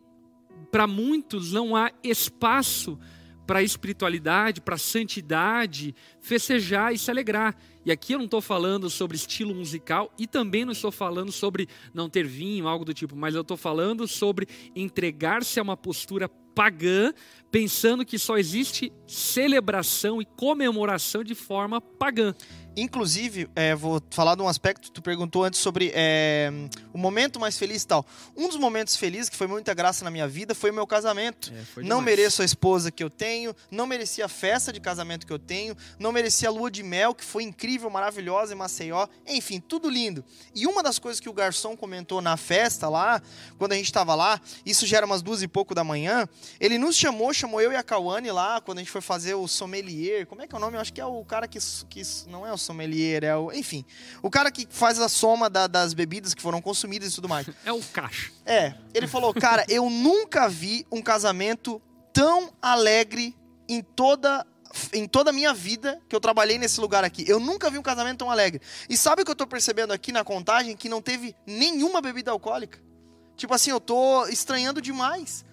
para 0.71 0.85
muitos 0.85 1.51
não 1.51 1.75
há 1.75 1.91
espaço 2.03 2.99
para 3.45 3.59
a 3.59 3.63
espiritualidade, 3.63 4.61
para 4.61 4.75
a 4.75 4.79
santidade, 4.79 5.95
festejar 6.19 6.93
e 6.93 6.97
se 6.97 7.09
alegrar. 7.11 7.55
E 7.85 7.91
aqui 7.91 8.13
eu 8.13 8.17
não 8.17 8.25
estou 8.25 8.41
falando 8.41 8.89
sobre 8.89 9.15
estilo 9.15 9.53
musical 9.53 10.11
e 10.17 10.25
também 10.25 10.65
não 10.65 10.71
estou 10.71 10.91
falando 10.91 11.31
sobre 11.31 11.67
não 11.93 12.09
ter 12.09 12.25
vinho, 12.25 12.67
algo 12.67 12.83
do 12.83 12.93
tipo, 12.93 13.15
mas 13.15 13.35
eu 13.35 13.41
estou 13.41 13.57
falando 13.57 14.07
sobre 14.07 14.47
entregar-se 14.75 15.59
a 15.59 15.63
uma 15.63 15.77
postura 15.77 16.27
pagã, 16.27 17.13
pensando 17.51 18.05
que 18.05 18.17
só 18.17 18.37
existe 18.37 18.91
celebração 19.05 20.21
e 20.21 20.25
comemoração 20.25 21.23
de 21.23 21.35
forma 21.35 21.81
pagã. 21.81 22.33
Inclusive, 22.77 23.49
é, 23.55 23.73
vou 23.73 24.01
falar 24.09 24.35
de 24.35 24.41
um 24.41 24.47
aspecto, 24.47 24.91
tu 24.91 25.01
perguntou 25.01 25.45
antes 25.45 25.59
sobre 25.61 25.91
é, 25.95 26.51
o 26.93 26.97
momento 26.97 27.39
mais 27.39 27.57
feliz 27.57 27.83
e 27.83 27.87
tal. 27.87 28.05
Um 28.35 28.49
dos 28.49 28.57
momentos 28.57 28.97
felizes, 28.97 29.29
que 29.29 29.35
foi 29.35 29.47
muita 29.47 29.73
graça 29.73 30.03
na 30.03 30.11
minha 30.11 30.27
vida, 30.27 30.53
foi 30.53 30.71
o 30.71 30.73
meu 30.73 30.85
casamento. 30.85 31.53
É, 31.77 31.81
não 31.81 32.01
mereço 32.01 32.41
a 32.41 32.45
esposa 32.45 32.91
que 32.91 33.01
eu 33.01 33.09
tenho, 33.09 33.55
não 33.71 33.87
merecia 33.87 34.25
a 34.25 34.29
festa 34.29 34.73
de 34.73 34.81
casamento 34.81 35.25
que 35.25 35.31
eu 35.31 35.39
tenho, 35.39 35.75
não 35.97 36.11
merecia 36.11 36.49
a 36.49 36.51
lua 36.51 36.69
de 36.69 36.83
mel, 36.83 37.15
que 37.15 37.23
foi 37.23 37.43
incrível, 37.43 37.89
maravilhosa 37.89 38.53
em 38.53 38.57
Maceió. 38.57 39.07
Enfim, 39.25 39.61
tudo 39.61 39.89
lindo. 39.89 40.23
E 40.53 40.67
uma 40.67 40.83
das 40.83 40.99
coisas 40.99 41.21
que 41.21 41.29
o 41.29 41.33
garçom 41.33 41.77
comentou 41.77 42.21
na 42.21 42.35
festa 42.35 42.89
lá, 42.89 43.21
quando 43.57 43.71
a 43.71 43.75
gente 43.75 43.85
estava 43.85 44.15
lá, 44.15 44.41
isso 44.65 44.85
já 44.85 44.97
era 44.97 45.05
umas 45.05 45.21
duas 45.21 45.41
e 45.41 45.47
pouco 45.47 45.73
da 45.73 45.83
manhã, 45.83 46.27
ele 46.59 46.77
nos 46.77 46.97
chamou, 46.97 47.33
chamou 47.33 47.61
eu 47.61 47.71
e 47.71 47.75
a 47.75 47.83
Cauane 47.83 48.31
lá, 48.31 48.59
quando 48.59 48.79
a 48.79 48.81
gente 48.81 48.91
foi 48.91 49.01
fazer 49.01 49.35
o 49.35 49.47
sommelier. 49.47 50.25
Como 50.25 50.41
é 50.41 50.47
que 50.47 50.53
é 50.53 50.57
o 50.57 50.61
nome? 50.61 50.75
Eu 50.75 50.81
acho 50.81 50.91
que 50.91 50.99
é 50.99 51.05
o 51.05 51.23
cara 51.23 51.47
que, 51.47 51.59
que 51.89 52.01
não 52.27 52.45
é 52.45 52.51
o 52.51 52.57
sommelier, 52.65 53.23
é 53.23 53.35
o. 53.35 53.51
Enfim. 53.51 53.85
O 54.21 54.29
cara 54.29 54.51
que 54.51 54.67
faz 54.69 54.99
a 54.99 55.07
soma 55.07 55.49
da, 55.49 55.67
das 55.67 55.93
bebidas 55.93 56.33
que 56.33 56.41
foram 56.41 56.61
consumidas 56.61 57.11
e 57.11 57.15
tudo 57.15 57.29
mais. 57.29 57.47
É 57.65 57.71
o 57.71 57.81
caixa. 57.93 58.31
É. 58.45 58.73
Ele 58.93 59.07
falou, 59.07 59.33
cara, 59.33 59.65
eu 59.69 59.89
nunca 59.89 60.49
vi 60.49 60.85
um 60.91 61.01
casamento 61.01 61.81
tão 62.13 62.53
alegre 62.61 63.35
em 63.67 63.81
toda 63.81 64.45
em 64.91 65.07
toda 65.07 65.29
a 65.29 65.33
minha 65.33 65.53
vida 65.53 66.01
que 66.09 66.15
eu 66.15 66.19
trabalhei 66.19 66.57
nesse 66.57 66.81
lugar 66.81 67.03
aqui. 67.03 67.23
Eu 67.27 67.39
nunca 67.39 67.69
vi 67.69 67.77
um 67.77 67.83
casamento 67.83 68.19
tão 68.19 68.29
alegre. 68.29 68.61
E 68.89 68.97
sabe 68.97 69.21
o 69.21 69.25
que 69.25 69.31
eu 69.31 69.35
tô 69.35 69.47
percebendo 69.47 69.93
aqui 69.93 70.11
na 70.11 70.23
contagem? 70.23 70.75
Que 70.75 70.89
não 70.89 71.01
teve 71.01 71.33
nenhuma 71.45 72.01
bebida 72.01 72.31
alcoólica. 72.31 72.79
Tipo 73.37 73.53
assim, 73.53 73.71
eu 73.71 73.79
tô 73.79 74.25
estranhando 74.27 74.81
demais. 74.81 75.45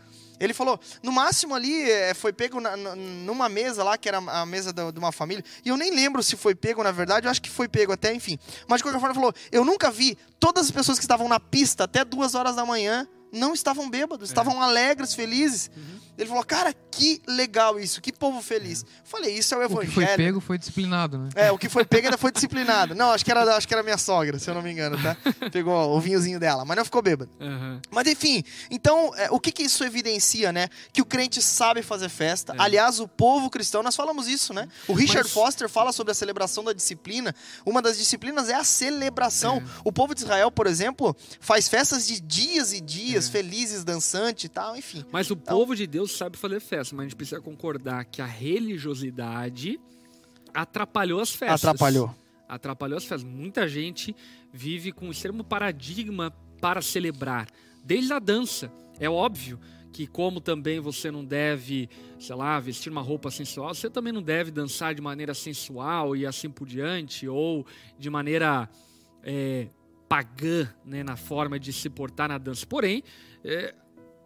Ele 0.42 0.52
falou, 0.52 0.78
no 1.02 1.12
máximo 1.12 1.54
ali 1.54 1.88
é, 1.88 2.14
foi 2.14 2.32
pego 2.32 2.60
na, 2.60 2.76
numa 2.76 3.48
mesa 3.48 3.84
lá, 3.84 3.96
que 3.96 4.08
era 4.08 4.18
a 4.18 4.44
mesa 4.44 4.72
de 4.72 4.98
uma 4.98 5.12
família, 5.12 5.44
e 5.64 5.68
eu 5.68 5.76
nem 5.76 5.94
lembro 5.94 6.22
se 6.22 6.36
foi 6.36 6.54
pego, 6.54 6.82
na 6.82 6.90
verdade, 6.90 7.26
eu 7.26 7.30
acho 7.30 7.40
que 7.40 7.48
foi 7.48 7.68
pego 7.68 7.92
até, 7.92 8.12
enfim. 8.12 8.38
Mas 8.66 8.78
de 8.78 8.82
qualquer 8.82 8.98
forma, 8.98 9.14
ele 9.14 9.20
falou, 9.20 9.34
eu 9.52 9.64
nunca 9.64 9.90
vi 9.90 10.18
todas 10.40 10.66
as 10.66 10.70
pessoas 10.70 10.98
que 10.98 11.04
estavam 11.04 11.28
na 11.28 11.38
pista 11.38 11.84
até 11.84 12.04
duas 12.04 12.34
horas 12.34 12.56
da 12.56 12.66
manhã 12.66 13.06
não 13.32 13.54
estavam 13.54 13.88
bêbados, 13.88 14.28
é. 14.28 14.32
estavam 14.32 14.60
alegres, 14.60 15.14
felizes. 15.14 15.70
Uhum. 15.74 16.02
Ele 16.18 16.28
falou, 16.28 16.44
cara, 16.44 16.74
que 16.90 17.22
legal 17.26 17.80
isso, 17.80 18.00
que 18.00 18.12
povo 18.12 18.42
feliz. 18.42 18.82
É. 18.82 18.86
Falei, 19.02 19.36
isso 19.36 19.54
é 19.54 19.58
o 19.58 19.62
evangelho. 19.62 19.88
O 19.88 19.94
que 19.94 20.06
foi 20.06 20.16
pego 20.16 20.40
foi 20.40 20.58
disciplinado, 20.58 21.18
né? 21.18 21.28
É, 21.34 21.50
o 21.50 21.56
que 21.56 21.68
foi 21.68 21.84
pego 21.86 22.06
ainda 22.06 22.18
foi 22.18 22.30
disciplinado. 22.30 22.94
Não, 22.94 23.12
acho 23.12 23.24
que 23.24 23.30
era, 23.30 23.56
acho 23.56 23.66
que 23.66 23.72
era 23.72 23.82
minha 23.82 23.96
sogra, 23.96 24.38
se 24.38 24.48
eu 24.48 24.54
não 24.54 24.60
me 24.60 24.70
engano, 24.70 25.02
tá? 25.02 25.16
Pegou 25.50 25.96
o 25.96 26.00
vinhozinho 26.00 26.38
dela, 26.38 26.66
mas 26.66 26.76
não 26.76 26.84
ficou 26.84 27.00
bêbado. 27.00 27.30
Uhum. 27.40 27.80
Mas 27.90 28.06
enfim, 28.06 28.44
então, 28.70 29.14
é, 29.16 29.30
o 29.30 29.40
que, 29.40 29.50
que 29.50 29.62
isso 29.62 29.82
evidencia, 29.84 30.52
né? 30.52 30.68
Que 30.92 31.00
o 31.00 31.04
crente 31.04 31.40
sabe 31.40 31.82
fazer 31.82 32.10
festa. 32.10 32.52
É. 32.52 32.56
Aliás, 32.58 33.00
o 33.00 33.08
povo 33.08 33.48
cristão, 33.48 33.82
nós 33.82 33.96
falamos 33.96 34.28
isso, 34.28 34.52
né? 34.52 34.68
O 34.86 34.92
Richard 34.92 35.24
mas... 35.24 35.32
Foster 35.32 35.68
fala 35.68 35.92
sobre 35.92 36.10
a 36.10 36.14
celebração 36.14 36.62
da 36.62 36.74
disciplina. 36.74 37.34
Uma 37.64 37.80
das 37.80 37.96
disciplinas 37.96 38.50
é 38.50 38.54
a 38.54 38.64
celebração. 38.64 39.56
É. 39.56 39.62
O 39.82 39.90
povo 39.90 40.14
de 40.14 40.20
Israel, 40.20 40.50
por 40.50 40.66
exemplo, 40.66 41.16
faz 41.40 41.68
festas 41.68 42.06
de 42.06 42.20
dias 42.20 42.74
e 42.74 42.80
dias, 42.80 43.21
é. 43.28 43.32
felizes, 43.32 43.84
dançantes 43.84 44.44
e 44.44 44.48
tal, 44.48 44.76
enfim. 44.76 45.04
Mas 45.10 45.30
o 45.30 45.34
então, 45.34 45.56
povo 45.56 45.74
de 45.74 45.86
Deus 45.86 46.12
sabe 46.12 46.36
fazer 46.36 46.60
festa, 46.60 46.94
mas 46.94 47.06
a 47.06 47.08
gente 47.08 47.16
precisa 47.16 47.40
concordar 47.40 48.04
que 48.04 48.22
a 48.22 48.26
religiosidade 48.26 49.80
atrapalhou 50.54 51.20
as 51.20 51.30
festas. 51.30 51.64
Atrapalhou. 51.64 52.14
Atrapalhou 52.48 52.98
as 52.98 53.04
festas. 53.04 53.28
Muita 53.28 53.66
gente 53.68 54.14
vive 54.52 54.92
com 54.92 55.06
um 55.06 55.10
extremo 55.10 55.42
paradigma 55.42 56.30
para 56.60 56.80
celebrar, 56.80 57.48
desde 57.84 58.12
a 58.12 58.18
dança. 58.18 58.70
É 59.00 59.08
óbvio 59.08 59.58
que 59.92 60.06
como 60.06 60.40
também 60.40 60.80
você 60.80 61.10
não 61.10 61.24
deve, 61.24 61.88
sei 62.18 62.34
lá, 62.34 62.58
vestir 62.58 62.90
uma 62.90 63.02
roupa 63.02 63.30
sensual, 63.30 63.74
você 63.74 63.90
também 63.90 64.12
não 64.12 64.22
deve 64.22 64.50
dançar 64.50 64.94
de 64.94 65.02
maneira 65.02 65.34
sensual 65.34 66.16
e 66.16 66.24
assim 66.24 66.48
por 66.48 66.66
diante, 66.66 67.28
ou 67.28 67.66
de 67.98 68.08
maneira 68.08 68.68
é, 69.22 69.68
pagã, 70.12 70.68
né, 70.84 71.02
na 71.02 71.16
forma 71.16 71.58
de 71.58 71.72
se 71.72 71.88
portar 71.88 72.28
na 72.28 72.36
dança. 72.36 72.66
Porém, 72.66 73.02
é, 73.42 73.74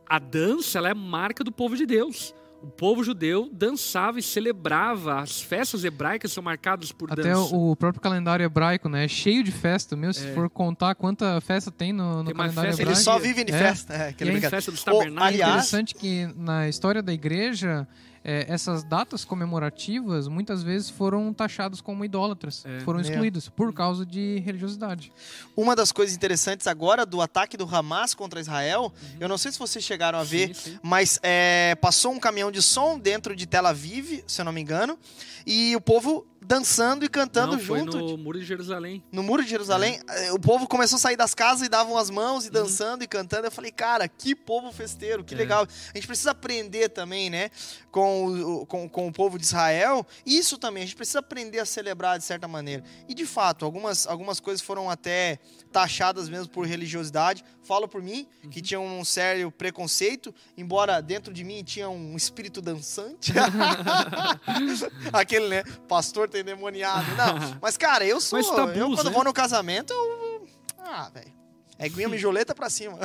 a 0.09 0.19
dança 0.19 0.79
ela 0.79 0.89
é 0.89 0.95
marca 0.95 1.45
do 1.45 1.53
povo 1.53 1.77
de 1.77 1.87
Deus. 1.87 2.35
O 2.61 2.67
povo 2.67 3.05
judeu 3.05 3.49
dançava 3.53 4.19
e 4.19 4.23
celebrava. 4.23 5.21
As 5.21 5.41
festas 5.41 5.85
hebraicas 5.85 6.33
são 6.33 6.43
marcadas 6.43 6.91
por 6.91 7.13
Até 7.13 7.23
dança. 7.23 7.47
Até 7.47 7.57
o 7.57 7.77
próprio 7.77 8.01
calendário 8.01 8.43
hebraico, 8.43 8.89
né? 8.89 9.05
É 9.05 9.09
cheio 9.09 9.45
de 9.45 9.53
festa. 9.53 9.95
Meu, 9.95 10.13
se 10.13 10.27
é. 10.27 10.35
for 10.35 10.51
contar 10.51 10.97
quanta 10.97 11.41
festa 11.41 11.71
tem 11.71 11.93
no, 11.93 12.19
no 12.19 12.25
tem 12.25 12.35
calendário 12.35 12.71
festa, 12.71 12.83
hebraico. 12.83 12.99
Eles 12.99 13.05
só 13.05 13.19
vivem 13.21 13.45
de 13.45 13.53
é. 13.53 13.59
festa. 13.59 13.95
É, 13.95 14.15
e 14.19 14.29
é 14.29 14.51
festa 14.51 14.73
dos 14.73 14.83
tabernáculos. 14.83 15.41
É 15.41 15.45
interessante 15.45 15.95
que 15.95 16.27
na 16.35 16.69
história 16.69 17.01
da 17.01 17.13
igreja 17.13 17.87
é, 18.29 18.45
essas 18.49 18.83
datas 18.83 19.25
comemorativas 19.25 20.27
muitas 20.27 20.61
vezes 20.61 20.91
foram 20.91 21.33
taxadas 21.33 21.81
como 21.81 22.05
idólatras, 22.05 22.65
é, 22.67 22.81
foram 22.81 22.99
excluídas 23.01 23.49
por 23.49 23.73
causa 23.73 24.05
de 24.05 24.43
religiosidade. 24.45 25.13
Uma 25.57 25.77
das 25.77 25.93
coisas 25.93 26.17
interessantes 26.17 26.67
agora 26.67 27.07
do 27.07 27.21
ataque 27.21 27.57
do 27.57 27.65
Hamas 27.73 28.15
contra 28.15 28.41
Israel, 28.41 28.93
uhum. 28.93 29.17
eu 29.21 29.29
não 29.29 29.39
sei 29.39 29.53
se 29.53 29.59
vocês 29.61 29.85
chegaram 29.85 30.19
a 30.19 30.25
ver, 30.25 30.53
sim, 30.57 30.73
sim. 30.73 30.79
mas 30.83 31.21
é, 31.23 31.77
passou 31.81 32.11
um 32.11 32.19
caminhão 32.19 32.51
de 32.51 32.61
som 32.61 32.99
dentro 32.99 33.37
de 33.37 33.47
Tel 33.47 33.65
Aviv, 33.65 34.25
se 34.27 34.41
eu 34.41 34.45
não 34.45 34.53
me 34.53 34.61
engano, 34.61 34.99
e 35.47 35.77
o 35.77 35.81
povo 35.81 36.27
dançando 36.47 37.05
e 37.05 37.09
cantando 37.09 37.57
Não, 37.57 37.59
junto. 37.61 37.93
Foi 37.93 38.01
no 38.01 38.19
Muro 38.19 38.39
de 38.39 38.45
Jerusalém. 38.45 39.03
No 39.11 39.23
Muro 39.23 39.43
de 39.43 39.51
Jerusalém, 39.51 40.01
é. 40.09 40.33
o 40.33 40.39
povo 40.39 40.69
começou 40.69 40.97
a 40.97 41.01
sair 41.01 41.17
das 41.17 41.35
casas 41.35 41.67
e 41.67 41.69
davam 41.69 41.99
as 41.99 42.09
mãos 42.09 42.45
e 42.45 42.47
uhum. 42.49 42.53
dançando 42.53 43.01
uhum. 43.01 43.05
e 43.05 43.09
cantando. 43.09 43.47
Eu 43.47 43.51
falei, 43.51 43.73
cara, 43.73 44.07
que 44.07 44.35
povo 44.35 44.71
festeiro, 44.73 45.25
que 45.25 45.35
é. 45.35 45.37
legal. 45.37 45.67
A 45.67 45.99
gente 45.99 46.07
precisa 46.07 46.31
aprender 46.31 46.91
também, 46.91 47.29
né, 47.29 47.51
com 47.91 48.27
o, 48.27 48.67
com, 48.67 48.89
com 48.89 49.09
o 49.09 49.13
povo 49.13 49.39
de 49.39 49.45
Israel. 49.45 50.07
Isso 50.25 50.57
também, 50.57 50.85
a 50.85 50.87
gente 50.87 50.97
precisa 50.97 51.19
aprender 51.19 51.59
a 51.59 51.65
celebrar 51.65 52.19
de 52.19 52.25
certa 52.25 52.47
maneira. 52.47 52.85
E 53.09 53.15
de 53.15 53.27
fato, 53.27 53.65
algumas, 53.65 54.07
algumas 54.07 54.39
coisas 54.39 54.65
foram 54.65 54.89
até 54.89 55.41
taxadas 55.77 56.27
mesmo 56.31 56.49
por 56.49 56.67
religiosidade. 56.67 57.45
Falo 57.63 57.87
por 57.87 58.01
mim, 58.01 58.27
uhum. 58.43 58.49
que 58.49 58.63
tinha 58.63 58.81
um 58.81 59.05
sério 59.05 59.51
preconceito, 59.51 60.35
embora 60.57 61.03
dentro 61.03 61.35
de 61.35 61.45
mim 61.45 61.63
tinha 61.63 61.87
um 61.91 62.17
espírito 62.17 62.63
dançante. 62.63 63.31
Aquele, 65.13 65.49
né, 65.49 65.65
pastor 65.87 66.31
tem 66.31 66.41
endemoniado. 66.41 67.05
Não, 67.15 67.59
mas 67.61 67.77
cara, 67.77 68.07
eu 68.07 68.23
sou. 68.23 68.39
Mas 68.39 68.49
tabus, 68.49 68.75
eu 68.75 68.91
quando 68.95 69.09
né? 69.09 69.13
vou 69.13 69.25
no 69.25 69.35
casamento, 69.35 69.93
eu. 69.93 70.49
Ah, 70.79 71.11
velho. 71.13 71.37
É 71.79 71.91
guinha 71.91 72.09
mijoleta 72.09 72.55
pra 72.55 72.71
cima. 72.71 72.99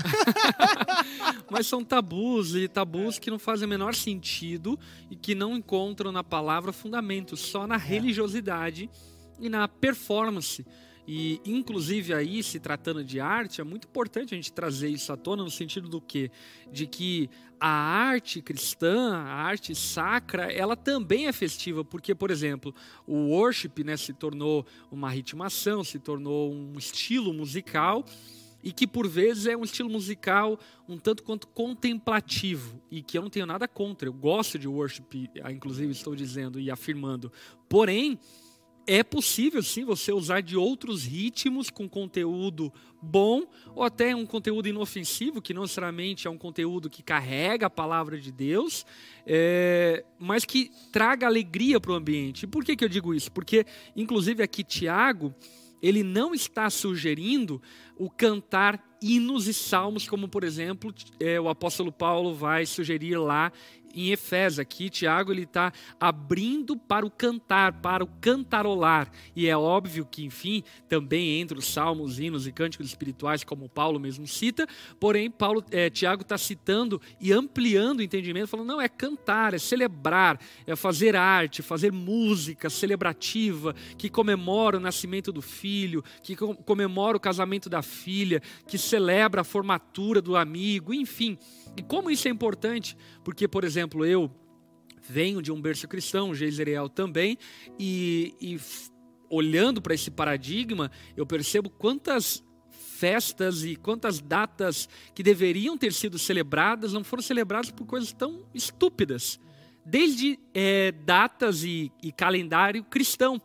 Mas 1.51 1.67
são 1.67 1.84
tabus 1.84 2.55
e 2.55 2.69
tabus 2.69 3.19
que 3.19 3.30
não 3.30 3.38
fazem 3.38 3.65
o 3.65 3.69
menor 3.69 3.93
sentido 3.93 4.80
e 5.09 5.15
que 5.17 5.36
não 5.36 5.57
encontram 5.57 6.09
na 6.09 6.24
palavra 6.24 6.72
fundamento, 6.72 7.36
só 7.36 7.67
na 7.67 7.76
é. 7.76 7.78
religiosidade 7.78 8.89
e 9.38 9.49
na 9.49 9.67
performance. 9.67 10.65
E, 11.14 11.41
inclusive, 11.43 12.14
aí, 12.14 12.41
se 12.41 12.57
tratando 12.57 13.03
de 13.03 13.20
arte, 13.20 13.59
é 13.59 13.66
muito 13.66 13.86
importante 13.86 14.34
a 14.34 14.38
gente 14.38 14.53
trazer 14.53 14.88
isso 14.88 15.12
à 15.12 15.18
tona 15.18 15.43
no 15.43 15.51
sentido 15.51 15.89
do 15.89 15.99
quê? 15.99 16.32
De 16.72 16.88
que 16.88 17.30
a 17.59 17.68
arte 17.68 18.41
cristã, 18.41 19.18
a 19.18 19.34
arte 19.34 19.76
sacra, 19.76 20.49
ela 20.53 20.74
também 20.74 21.28
é 21.28 21.34
festiva, 21.34 21.84
porque, 21.84 22.16
por 22.16 22.32
exemplo, 22.32 22.74
o 23.05 23.28
worship 23.32 23.84
né, 23.84 23.97
se 23.97 24.14
tornou 24.14 24.66
uma 24.89 25.09
ritmação, 25.09 25.84
se 25.84 25.99
tornou 25.99 26.49
um 26.49 26.78
estilo 26.78 27.34
musical, 27.34 28.05
e 28.64 28.72
que 28.72 28.88
por 28.88 29.05
vezes 29.05 29.47
é 29.47 29.57
um 29.57 29.66
estilo 29.66 29.89
musical 29.89 30.57
um 30.88 30.97
tanto 30.97 31.24
quanto 31.24 31.45
contemplativo, 31.47 32.82
e 32.89 33.01
que 33.01 33.18
eu 33.18 33.22
não 33.22 33.30
tenho 33.30 33.45
nada 33.45 33.68
contra, 33.68 34.07
eu 34.07 34.14
gosto 34.14 34.57
de 34.57 34.66
worship, 34.66 35.30
inclusive 35.51 35.91
estou 35.91 36.16
dizendo 36.16 36.57
e 36.57 36.72
afirmando, 36.72 37.30
porém 37.68 38.18
é 38.88 39.04
possível 39.04 39.62
sim 39.62 39.86
você 39.86 40.12
usar 40.12 40.42
de 40.42 40.58
outros 40.58 41.04
ritmos 41.04 41.70
com 41.70 41.88
conteúdo 41.88 42.72
bom 43.02 43.44
ou 43.76 43.84
até 43.84 44.16
um 44.16 44.26
conteúdo 44.26 44.68
inofensivo, 44.68 45.42
que 45.42 45.54
não 45.54 45.64
necessariamente 45.64 46.28
é 46.28 46.30
um 46.30 46.38
conteúdo 46.38 46.90
que 46.90 47.02
carrega 47.02 47.68
a 47.68 47.70
palavra 47.70 48.20
de 48.20 48.32
Deus, 48.32 48.86
é, 49.26 50.04
mas 50.20 50.46
que 50.46 50.72
traga 50.92 51.26
alegria 51.26 51.80
para 51.80 51.92
o 51.92 51.96
ambiente. 51.96 52.46
Por 52.46 52.64
que, 52.64 52.76
que 52.76 52.84
eu 52.84 52.90
digo 52.90 53.14
isso? 53.14 53.32
Porque, 53.32 53.66
inclusive, 53.96 54.44
aqui 54.44 54.64
Tiago, 54.64 55.34
ele 55.82 56.04
não 56.04 56.34
está 56.34 56.70
sugerindo 56.70 57.62
o 57.98 58.10
cantar 58.10 58.84
hinos 59.02 59.48
e 59.48 59.54
salmos, 59.54 60.08
como, 60.08 60.28
por 60.28 60.44
exemplo, 60.44 60.94
é, 61.20 61.42
o 61.42 61.50
apóstolo 61.50 61.92
Paulo 61.92 62.36
vai 62.36 62.68
sugerir 62.68 63.18
lá 63.18 63.52
em 63.96 64.12
Efésios 64.12 64.60
aqui, 64.60 64.89
Tiago 64.89 65.32
ele 65.32 65.44
está 65.44 65.72
abrindo 66.00 66.76
para 66.76 67.06
o 67.06 67.12
cantar, 67.12 67.74
para 67.82 68.04
o 68.04 68.08
cantarolar. 68.08 69.12
E 69.36 69.48
é 69.48 69.58
óbvio 69.58 70.06
que, 70.06 70.24
enfim, 70.24 70.64
também 70.88 71.39
entre 71.39 71.58
os 71.58 71.66
salmos, 71.66 72.20
hinos 72.20 72.48
e 72.48 72.52
cânticos 72.52 72.88
espirituais, 72.88 73.44
como 73.44 73.70
Paulo 73.70 74.00
mesmo 74.00 74.28
cita, 74.28 74.68
porém, 75.00 75.30
Paulo, 75.30 75.64
é, 75.72 75.89
Tiago 75.89 76.22
está 76.22 76.38
citando 76.38 77.02
e 77.20 77.32
ampliando 77.32 78.00
o 78.00 78.04
entendimento, 78.04 78.48
falando, 78.48 78.68
não, 78.68 78.82
é 78.82 78.89
cantar, 78.89 79.54
é 79.54 79.58
celebrar, 79.58 80.39
é 80.66 80.76
fazer 80.76 81.16
arte, 81.16 81.62
fazer 81.62 81.92
música 81.92 82.70
celebrativa, 82.70 83.76
que 83.98 84.10
comemora 84.10 84.78
o 84.78 84.80
nascimento 84.80 85.32
do 85.32 85.42
filho, 85.42 86.04
que 86.24 86.36
comemora 86.36 87.18
o 87.18 87.20
casamento 87.20 87.70
da 87.70 87.82
filha, 87.82 88.42
que 88.68 88.78
celebra 88.78 89.42
a 89.42 89.44
formatura 89.44 90.22
do 90.22 90.36
amigo, 90.36 90.94
enfim. 90.94 91.38
E 91.76 91.82
como 91.82 92.09
isso 92.11 92.28
é 92.28 92.32
importante? 92.32 92.97
Porque, 93.24 93.47
por 93.47 93.63
exemplo, 93.63 94.05
eu 94.05 94.30
venho 95.07 95.41
de 95.41 95.51
um 95.51 95.61
berço 95.61 95.88
cristão, 95.88 96.34
Geiseriel 96.34 96.89
também, 96.89 97.38
e, 97.80 98.36
e 98.39 98.59
olhando 99.30 99.82
para 99.82 99.93
esse 99.93 100.11
paradigma, 100.11 100.91
eu 101.15 101.26
percebo 101.26 101.69
quantas 101.69 102.43
festas 102.69 103.63
e 103.63 103.76
quantas 103.76 104.19
datas 104.19 104.88
que 105.15 105.24
deveriam 105.24 105.76
ter 105.76 105.91
sido 105.91 106.19
celebradas 106.19 106.93
não 106.93 107.03
foram 107.03 107.24
celebradas 107.24 107.72
por 107.72 107.86
coisas 107.88 108.13
tão 108.13 108.45
estúpidas. 108.53 109.39
Desde 109.84 110.38
é, 110.53 110.91
datas 110.91 111.63
e, 111.63 111.91
e, 112.03 112.11
calendário 112.11 112.84
cristão. 112.84 113.41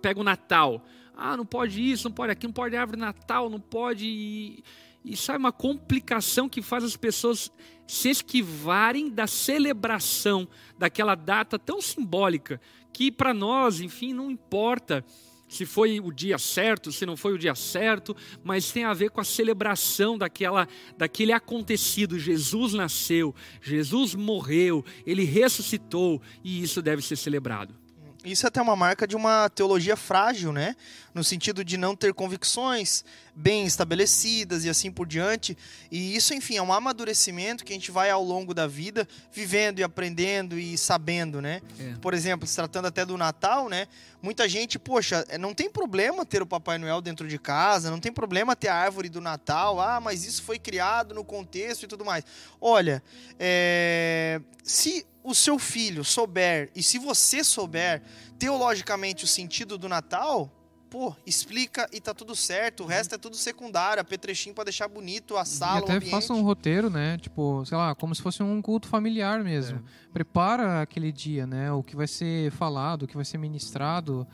Pega 0.00 0.20
o 0.20 0.24
Natal. 0.24 0.86
Ah, 1.16 1.36
não 1.36 1.44
pode 1.44 1.82
isso, 1.82 2.08
não 2.08 2.14
pode 2.14 2.30
aquilo, 2.30 2.50
não 2.50 2.54
pode 2.54 2.76
árvore 2.76 3.00
Natal, 3.00 3.50
não 3.50 3.58
pode. 3.58 4.62
E 5.04 5.16
sai 5.16 5.36
uma 5.36 5.52
complicação 5.52 6.48
que 6.48 6.62
faz 6.62 6.82
as 6.82 6.96
pessoas 6.96 7.52
se 7.86 8.08
esquivarem 8.08 9.10
da 9.10 9.26
celebração 9.26 10.48
daquela 10.78 11.14
data 11.14 11.58
tão 11.58 11.80
simbólica 11.80 12.60
que 12.92 13.12
para 13.12 13.34
nós, 13.34 13.80
enfim, 13.80 14.14
não 14.14 14.30
importa 14.30 15.04
se 15.48 15.66
foi 15.66 16.00
o 16.00 16.10
dia 16.10 16.38
certo, 16.38 16.90
se 16.90 17.04
não 17.04 17.16
foi 17.16 17.34
o 17.34 17.38
dia 17.38 17.54
certo, 17.54 18.16
mas 18.42 18.72
tem 18.72 18.84
a 18.84 18.94
ver 18.94 19.10
com 19.10 19.20
a 19.20 19.24
celebração 19.24 20.16
daquela, 20.16 20.66
daquele 20.96 21.32
acontecido. 21.32 22.18
Jesus 22.18 22.72
nasceu, 22.72 23.34
Jesus 23.60 24.14
morreu, 24.14 24.84
ele 25.06 25.24
ressuscitou 25.24 26.20
e 26.42 26.62
isso 26.62 26.80
deve 26.80 27.02
ser 27.02 27.16
celebrado. 27.16 27.83
Isso 28.24 28.46
é 28.46 28.48
até 28.48 28.62
uma 28.62 28.74
marca 28.74 29.06
de 29.06 29.14
uma 29.14 29.50
teologia 29.50 29.96
frágil, 29.96 30.50
né? 30.50 30.74
No 31.12 31.22
sentido 31.22 31.62
de 31.62 31.76
não 31.76 31.94
ter 31.94 32.14
convicções 32.14 33.04
bem 33.36 33.66
estabelecidas 33.66 34.64
e 34.64 34.70
assim 34.70 34.90
por 34.90 35.06
diante. 35.06 35.56
E 35.90 36.16
isso, 36.16 36.32
enfim, 36.32 36.56
é 36.56 36.62
um 36.62 36.72
amadurecimento 36.72 37.64
que 37.64 37.72
a 37.72 37.76
gente 37.76 37.90
vai 37.90 38.10
ao 38.10 38.24
longo 38.24 38.54
da 38.54 38.66
vida 38.66 39.06
vivendo 39.30 39.78
e 39.78 39.82
aprendendo 39.82 40.58
e 40.58 40.78
sabendo, 40.78 41.42
né? 41.42 41.60
É. 41.78 41.94
Por 42.00 42.14
exemplo, 42.14 42.46
se 42.46 42.56
tratando 42.56 42.86
até 42.86 43.04
do 43.04 43.18
Natal, 43.18 43.68
né? 43.68 43.86
Muita 44.22 44.48
gente, 44.48 44.78
poxa, 44.78 45.24
é, 45.28 45.36
não 45.36 45.52
tem 45.52 45.68
problema 45.68 46.24
ter 46.24 46.40
o 46.40 46.46
Papai 46.46 46.78
Noel 46.78 47.02
dentro 47.02 47.28
de 47.28 47.38
casa, 47.38 47.90
não 47.90 48.00
tem 48.00 48.10
problema 48.10 48.56
ter 48.56 48.68
a 48.68 48.74
árvore 48.74 49.10
do 49.10 49.20
Natal. 49.20 49.78
Ah, 49.78 50.00
mas 50.00 50.24
isso 50.24 50.42
foi 50.42 50.58
criado 50.58 51.14
no 51.14 51.22
contexto 51.22 51.82
e 51.82 51.86
tudo 51.86 52.06
mais. 52.06 52.24
Olha, 52.58 53.02
é... 53.38 54.40
se 54.62 55.06
o 55.24 55.34
seu 55.34 55.58
filho 55.58 56.04
souber, 56.04 56.70
e 56.76 56.82
se 56.82 56.98
você 56.98 57.42
souber 57.42 58.02
teologicamente 58.38 59.24
o 59.24 59.26
sentido 59.26 59.78
do 59.78 59.88
Natal, 59.88 60.52
pô, 60.90 61.16
explica 61.26 61.88
e 61.90 62.00
tá 62.00 62.12
tudo 62.12 62.36
certo. 62.36 62.84
O 62.84 62.86
resto 62.86 63.14
é 63.14 63.18
tudo 63.18 63.34
secundário, 63.34 64.00
apetrechinho 64.00 64.54
para 64.54 64.64
deixar 64.64 64.86
bonito 64.86 65.36
a 65.36 65.44
sala, 65.46 65.80
e 65.88 65.96
até 65.96 66.00
faça 66.08 66.34
um 66.34 66.42
roteiro, 66.42 66.90
né? 66.90 67.16
Tipo, 67.16 67.64
sei 67.64 67.76
lá, 67.76 67.94
como 67.94 68.14
se 68.14 68.20
fosse 68.20 68.42
um 68.42 68.60
culto 68.60 68.86
familiar 68.86 69.42
mesmo. 69.42 69.78
É. 69.78 70.12
Prepara 70.12 70.82
aquele 70.82 71.10
dia, 71.10 71.46
né? 71.46 71.72
O 71.72 71.82
que 71.82 71.96
vai 71.96 72.06
ser 72.06 72.52
falado, 72.52 73.04
o 73.04 73.06
que 73.08 73.16
vai 73.16 73.24
ser 73.24 73.38
ministrado. 73.38 74.26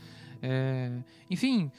É... 0.43 0.91
Enfim, 1.31 1.71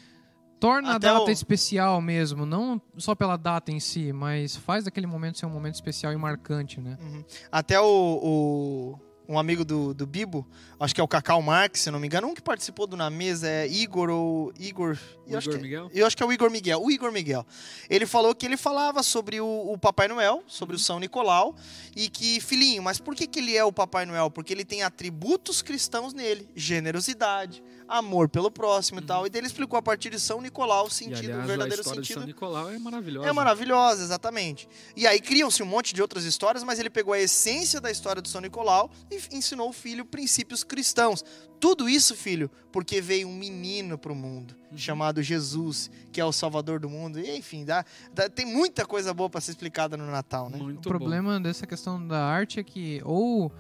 torna 0.62 0.96
Até 0.96 1.08
a 1.10 1.14
data 1.14 1.26
o... 1.26 1.32
especial 1.32 2.00
mesmo, 2.00 2.46
não 2.46 2.80
só 2.96 3.16
pela 3.16 3.36
data 3.36 3.72
em 3.72 3.80
si, 3.80 4.14
mas 4.14 4.56
faz 4.56 4.86
aquele 4.86 5.08
momento 5.08 5.40
ser 5.40 5.48
um 5.48 5.50
momento 5.50 5.74
especial 5.74 6.14
e 6.14 6.16
marcante, 6.16 6.80
né? 6.80 7.00
Uhum. 7.02 7.24
Até 7.52 7.82
o, 7.82 8.20
o, 8.22 9.00
um 9.32 9.40
amigo 9.40 9.64
do, 9.64 9.94
do 9.94 10.06
Bibo, 10.06 10.46
acho 10.78 10.94
que 10.94 11.00
é 11.00 11.04
o 11.04 11.08
Cacau 11.08 11.42
Marques, 11.42 11.82
se 11.82 11.90
não 11.90 12.00
me 12.00 12.08
engano, 12.08 12.28
um 12.28 12.36
que 12.36 12.42
participou 12.42 12.86
do 12.86 12.98
Na 12.98 13.10
Mesa 13.10 13.48
é 13.48 13.68
Igor 13.68 14.10
ou 14.10 14.52
Igor... 14.60 14.98
Eu 15.26 15.40
Igor 15.40 15.56
que, 15.56 15.62
Miguel? 15.62 15.90
Eu 15.94 16.06
acho 16.06 16.18
que 16.18 16.24
é 16.24 16.26
o 16.26 16.34
Igor 16.34 16.52
Miguel, 16.52 16.82
o 16.84 16.92
Igor 16.92 17.10
Miguel. 17.10 17.46
Ele 17.90 18.06
falou 18.06 18.36
que 18.36 18.46
ele 18.46 18.58
falava 18.58 19.02
sobre 19.02 19.40
o, 19.40 19.72
o 19.72 19.78
Papai 19.78 20.10
Noel, 20.10 20.44
sobre 20.46 20.76
uhum. 20.76 20.82
o 20.82 20.84
São 20.84 21.00
Nicolau, 21.00 21.56
e 21.96 22.10
que, 22.10 22.42
filhinho, 22.42 22.84
mas 22.84 23.00
por 23.00 23.16
que, 23.16 23.26
que 23.26 23.40
ele 23.40 23.56
é 23.56 23.64
o 23.64 23.72
Papai 23.72 24.06
Noel? 24.06 24.30
Porque 24.30 24.52
ele 24.52 24.66
tem 24.66 24.84
atributos 24.84 25.62
cristãos 25.62 26.14
nele, 26.14 26.50
generosidade, 26.54 27.64
amor 27.88 28.28
pelo 28.28 28.52
próximo 28.52 29.00
uhum. 29.00 29.04
e 29.04 29.08
tal. 29.08 29.28
E 29.28 29.30
daí 29.30 29.40
ele 29.40 29.48
explicou 29.48 29.80
a 29.80 29.82
partir 29.82 30.10
de 30.10 30.20
São 30.20 30.42
Nicolau 30.42 30.88
o 30.88 30.90
sentido, 30.90 31.24
e, 31.24 31.32
aliás, 31.32 31.46
o 31.46 31.48
verdadeiro 31.48 31.80
a 31.80 31.82
história 31.82 32.02
sentido. 32.02 32.18
De 32.18 32.20
São 32.20 32.28
Nicolau 32.28 32.70
é 32.70 32.78
maravilhosa. 32.78 33.30
É 33.30 33.32
maravilhosa, 33.32 34.04
exatamente. 34.04 34.68
E 34.98 35.08
aí 35.08 35.22
criam-se 35.22 35.64
um 35.64 35.66
monte 35.66 35.94
de 35.94 36.02
outras 36.02 36.26
histórias, 36.26 36.62
mas 36.64 36.78
ele 36.78 36.90
pegou 36.90 37.14
a 37.14 37.20
essência 37.20 37.80
da 37.80 37.90
história 37.90 38.22
de 38.22 38.28
São 38.28 38.42
Nicolau 38.42 38.92
e 39.10 39.21
ensinou 39.32 39.70
o 39.70 39.74
filho 39.74 40.06
princípios 40.06 40.64
cristãos. 40.64 41.24
Tudo 41.60 41.88
isso, 41.88 42.16
filho, 42.16 42.50
porque 42.72 43.02
veio 43.02 43.28
um 43.28 43.36
menino 43.36 43.98
para 43.98 44.12
o 44.12 44.16
mundo 44.16 44.56
uhum. 44.72 44.78
chamado 44.78 45.22
Jesus, 45.22 45.92
que 46.12 46.20
é 46.20 46.26
o 46.26 46.32
Salvador 46.32 46.80
do 46.80 46.90
mundo. 46.90 47.20
E, 47.20 47.38
enfim, 47.38 47.66
dá, 47.66 47.86
dá 48.14 48.30
tem 48.30 48.46
muita 48.46 48.86
coisa 48.86 49.14
boa 49.14 49.30
para 49.30 49.42
ser 49.42 49.52
explicada 49.52 49.96
no 49.96 50.06
Natal, 50.08 50.50
né? 50.50 50.58
Muito 50.58 50.86
o 50.86 50.90
problema 50.90 51.36
bom. 51.36 51.42
dessa 51.42 51.68
questão 51.68 52.06
da 52.06 52.24
arte 52.24 52.60
é 52.60 52.64
que 52.64 53.02
ou 53.04 53.52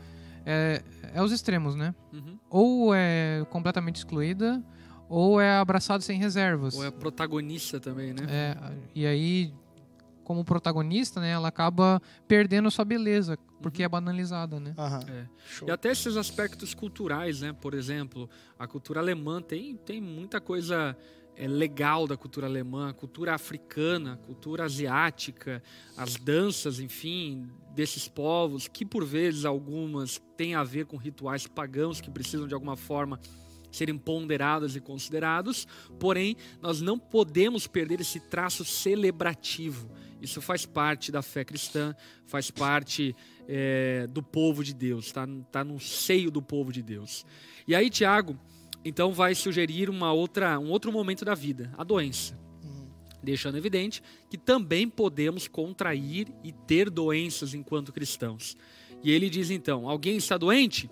é, 0.45 0.81
é 1.13 1.21
os 1.21 1.31
extremos, 1.31 1.75
né? 1.75 1.93
Uhum. 2.11 2.39
Ou 2.49 2.95
é 2.95 3.45
completamente 3.49 3.97
excluída, 3.97 4.63
ou 5.07 5.39
é 5.39 5.57
abraçado 5.57 6.01
sem 6.03 6.17
reservas. 6.17 6.75
Ou 6.75 6.85
é 6.85 6.91
protagonista 6.91 7.79
também, 7.79 8.13
né? 8.13 8.25
É, 8.29 8.57
e 8.95 9.05
aí, 9.05 9.53
como 10.31 10.45
protagonista, 10.45 11.19
né, 11.19 11.31
ela 11.31 11.49
acaba 11.49 12.01
perdendo 12.25 12.69
a 12.69 12.71
sua 12.71 12.85
beleza, 12.85 13.37
porque 13.61 13.81
uhum. 13.81 13.85
é 13.85 13.89
banalizada, 13.89 14.61
né? 14.61 14.73
Uhum. 14.77 15.13
É. 15.13 15.27
E 15.67 15.71
até 15.71 15.91
esses 15.91 16.15
aspectos 16.15 16.73
culturais, 16.73 17.41
né? 17.41 17.51
Por 17.51 17.73
exemplo, 17.73 18.29
a 18.57 18.65
cultura 18.65 19.01
alemã 19.01 19.41
tem, 19.41 19.75
tem 19.75 19.99
muita 19.99 20.39
coisa 20.39 20.95
é, 21.35 21.49
legal 21.49 22.07
da 22.07 22.15
cultura 22.15 22.47
alemã, 22.47 22.91
a 22.91 22.93
cultura 22.93 23.35
africana, 23.35 24.15
cultura 24.25 24.63
asiática, 24.63 25.61
as 25.97 26.15
danças, 26.15 26.79
enfim, 26.79 27.49
desses 27.75 28.07
povos, 28.07 28.69
que 28.69 28.85
por 28.85 29.03
vezes 29.03 29.43
algumas 29.43 30.17
têm 30.37 30.55
a 30.55 30.63
ver 30.63 30.85
com 30.85 30.95
rituais 30.95 31.45
pagãos 31.45 31.99
que 31.99 32.09
precisam 32.09 32.47
de 32.47 32.53
alguma 32.53 32.77
forma 32.77 33.19
serem 33.71 33.97
ponderados 33.97 34.75
e 34.75 34.81
considerados, 34.81 35.67
porém 35.99 36.35
nós 36.61 36.81
não 36.81 36.99
podemos 36.99 37.67
perder 37.67 38.01
esse 38.01 38.19
traço 38.19 38.65
celebrativo. 38.65 39.89
Isso 40.21 40.39
faz 40.39 40.65
parte 40.65 41.11
da 41.11 41.23
fé 41.23 41.43
cristã, 41.43 41.95
faz 42.27 42.51
parte 42.51 43.15
é, 43.47 44.05
do 44.07 44.21
povo 44.21 44.63
de 44.63 44.73
Deus, 44.73 45.07
está 45.07 45.27
tá 45.51 45.63
no 45.63 45.79
seio 45.79 46.29
do 46.29 46.41
povo 46.41 46.71
de 46.71 46.83
Deus. 46.83 47.25
E 47.67 47.73
aí, 47.73 47.89
Tiago, 47.89 48.37
então 48.85 49.13
vai 49.13 49.33
sugerir 49.33 49.89
uma 49.89 50.13
outra, 50.13 50.59
um 50.59 50.69
outro 50.69 50.91
momento 50.91 51.25
da 51.25 51.33
vida, 51.33 51.73
a 51.77 51.83
doença. 51.83 52.37
Uhum. 52.63 52.87
Deixando 53.23 53.57
evidente 53.57 54.03
que 54.29 54.37
também 54.37 54.87
podemos 54.87 55.47
contrair 55.47 56.27
e 56.43 56.51
ter 56.51 56.89
doenças 56.89 57.53
enquanto 57.53 57.91
cristãos. 57.91 58.55
E 59.03 59.11
ele 59.11 59.29
diz 59.29 59.49
então: 59.49 59.89
alguém 59.89 60.17
está 60.17 60.37
doente? 60.37 60.89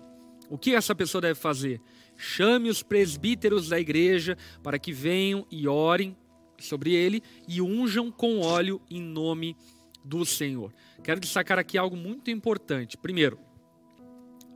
O 0.48 0.58
que 0.58 0.74
essa 0.74 0.94
pessoa 0.94 1.22
deve 1.22 1.38
fazer? 1.38 1.80
Chame 2.20 2.68
os 2.68 2.82
presbíteros 2.82 3.70
da 3.70 3.80
igreja 3.80 4.36
para 4.62 4.78
que 4.78 4.92
venham 4.92 5.46
e 5.50 5.66
orem 5.66 6.14
sobre 6.58 6.92
ele 6.92 7.22
e 7.48 7.62
unjam 7.62 8.10
com 8.10 8.40
óleo 8.40 8.78
em 8.90 9.00
nome 9.00 9.56
do 10.04 10.26
Senhor. 10.26 10.70
Quero 11.02 11.18
destacar 11.18 11.58
aqui 11.58 11.78
algo 11.78 11.96
muito 11.96 12.30
importante. 12.30 12.98
Primeiro, 12.98 13.38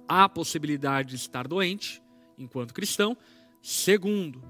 há 0.07 0.25
a 0.25 0.29
possibilidade 0.29 1.09
de 1.11 1.17
estar 1.17 1.49
doente, 1.49 2.03
enquanto 2.37 2.75
cristão. 2.75 3.17
Segundo, 3.62 4.45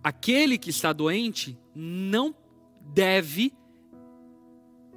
aquele 0.00 0.56
que 0.56 0.70
está 0.70 0.92
doente 0.92 1.58
não 1.74 2.32
deve 2.80 3.52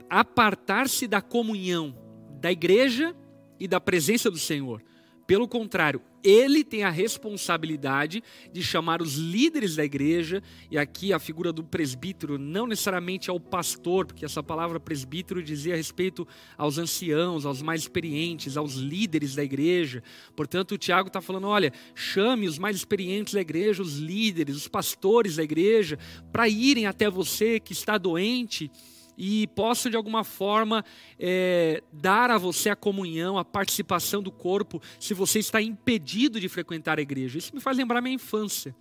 apartar-se 0.08 1.08
da 1.08 1.20
comunhão 1.20 1.98
da 2.40 2.52
igreja 2.52 3.16
e 3.60 3.68
da 3.68 3.82
presença 3.82 4.30
do 4.30 4.38
Senhor. 4.38 4.84
Pelo 5.26 5.48
contrário, 5.48 6.00
ele 6.24 6.64
tem 6.64 6.84
a 6.84 6.90
responsabilidade 6.90 8.24
de 8.52 8.64
chamar 8.64 9.02
os 9.02 9.16
líderes 9.16 9.76
da 9.76 9.86
igreja, 9.86 10.42
e 10.70 10.78
aqui 10.78 11.14
a 11.14 11.20
figura 11.20 11.52
do 11.52 11.64
presbítero 11.64 12.38
não 12.38 12.68
necessariamente 12.68 13.30
é 13.30 13.34
o 13.34 13.40
pastor, 13.40 14.06
porque 14.06 14.26
essa 14.26 14.44
palavra 14.44 14.80
presbítero 14.80 15.42
dizia 15.42 15.76
respeito 15.76 16.28
aos 16.58 16.78
anciãos, 16.78 17.46
aos 17.46 17.62
mais 17.62 17.82
experientes, 17.82 18.58
aos 18.58 18.76
líderes 18.76 19.36
da 19.36 19.44
igreja. 19.44 20.04
Portanto, 20.36 20.74
o 20.74 20.78
Tiago 20.78 21.08
está 21.08 21.22
falando: 21.22 21.48
olha, 21.48 21.72
chame 21.96 22.48
os 22.48 22.58
mais 22.58 22.76
experientes 22.76 23.34
da 23.34 23.42
igreja, 23.42 23.82
os 23.82 23.98
líderes, 23.98 24.56
os 24.56 24.68
pastores 24.68 25.36
da 25.36 25.44
igreja, 25.44 25.98
para 26.32 26.48
irem 26.48 26.86
até 26.86 27.10
você 27.10 27.60
que 27.60 27.74
está 27.74 27.98
doente 27.98 28.72
e 29.18 29.48
posso 29.48 29.90
de 29.90 29.96
alguma 29.96 30.24
forma 30.24 30.86
é, 31.20 31.82
dar 31.92 32.30
a 32.30 32.38
você 32.38 32.70
a 32.70 32.76
comunhão, 32.76 33.38
a 33.38 33.44
participação 33.44 34.22
do 34.22 34.32
corpo, 34.32 34.82
se 35.00 35.14
você 35.14 35.40
está 35.40 35.62
impedido 35.62 36.40
de 36.40 36.48
frequentar 36.48 37.00
a 37.00 37.02
igreja. 37.02 37.38
Isso 37.38 37.56
me 37.56 37.62
faz 37.62 37.76
lembrar 37.76 38.02
minha 38.02 38.16
infância. 38.16 38.76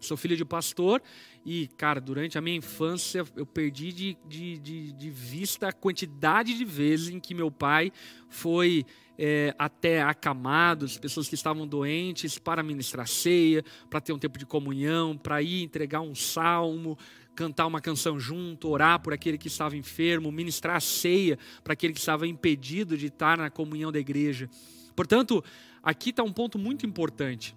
Sou 0.00 0.16
filho 0.16 0.36
de 0.36 0.44
pastor 0.44 1.02
e, 1.46 1.66
cara, 1.78 2.00
durante 2.00 2.36
a 2.36 2.40
minha 2.40 2.56
infância 2.56 3.24
eu 3.34 3.46
perdi 3.46 3.92
de, 3.92 4.18
de, 4.26 4.58
de, 4.58 4.92
de 4.92 5.10
vista 5.10 5.68
a 5.68 5.72
quantidade 5.72 6.56
de 6.56 6.64
vezes 6.64 7.08
em 7.08 7.18
que 7.18 7.34
meu 7.34 7.50
pai 7.50 7.90
foi 8.28 8.84
é, 9.18 9.54
até 9.58 10.02
acamados, 10.02 10.98
pessoas 10.98 11.28
que 11.28 11.34
estavam 11.34 11.66
doentes, 11.66 12.38
para 12.38 12.62
ministrar 12.62 13.06
ceia, 13.06 13.64
para 13.88 14.00
ter 14.00 14.12
um 14.12 14.18
tempo 14.18 14.38
de 14.38 14.44
comunhão, 14.44 15.16
para 15.16 15.40
ir 15.40 15.62
entregar 15.62 16.00
um 16.00 16.14
salmo, 16.14 16.98
cantar 17.34 17.66
uma 17.66 17.80
canção 17.80 18.18
junto, 18.18 18.68
orar 18.68 19.00
por 19.00 19.12
aquele 19.12 19.36
que 19.36 19.48
estava 19.48 19.76
enfermo, 19.76 20.30
ministrar 20.30 20.76
a 20.76 20.80
ceia 20.80 21.38
para 21.62 21.72
aquele 21.72 21.92
que 21.92 22.00
estava 22.00 22.26
impedido 22.26 22.96
de 22.96 23.06
estar 23.06 23.36
na 23.36 23.50
comunhão 23.50 23.90
da 23.90 23.98
igreja. 23.98 24.48
Portanto, 24.94 25.42
aqui 25.82 26.10
está 26.10 26.22
um 26.22 26.32
ponto 26.32 26.58
muito 26.58 26.86
importante. 26.86 27.56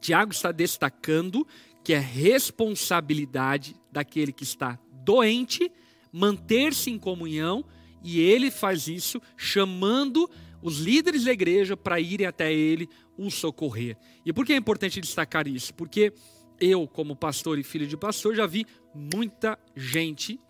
Tiago 0.00 0.32
está 0.32 0.52
destacando 0.52 1.46
que 1.82 1.92
é 1.92 1.98
responsabilidade 1.98 3.76
daquele 3.90 4.32
que 4.32 4.42
está 4.42 4.78
doente 5.04 5.70
manter-se 6.12 6.90
em 6.90 6.98
comunhão 6.98 7.64
e 8.02 8.20
ele 8.20 8.50
faz 8.50 8.88
isso 8.88 9.20
chamando 9.36 10.28
os 10.62 10.78
líderes 10.78 11.24
da 11.24 11.32
igreja 11.32 11.76
para 11.76 12.00
irem 12.00 12.26
até 12.26 12.52
ele 12.52 12.88
o 13.16 13.30
socorrer. 13.30 13.96
E 14.24 14.32
por 14.32 14.44
que 14.44 14.52
é 14.52 14.56
importante 14.56 15.00
destacar 15.00 15.46
isso? 15.46 15.74
Porque 15.74 16.12
eu, 16.60 16.88
como 16.88 17.14
pastor 17.14 17.58
e 17.58 17.62
filho 17.62 17.86
de 17.86 17.96
pastor, 17.96 18.34
já 18.34 18.46
vi 18.46 18.66
muita 18.96 19.58
gente, 19.74 20.40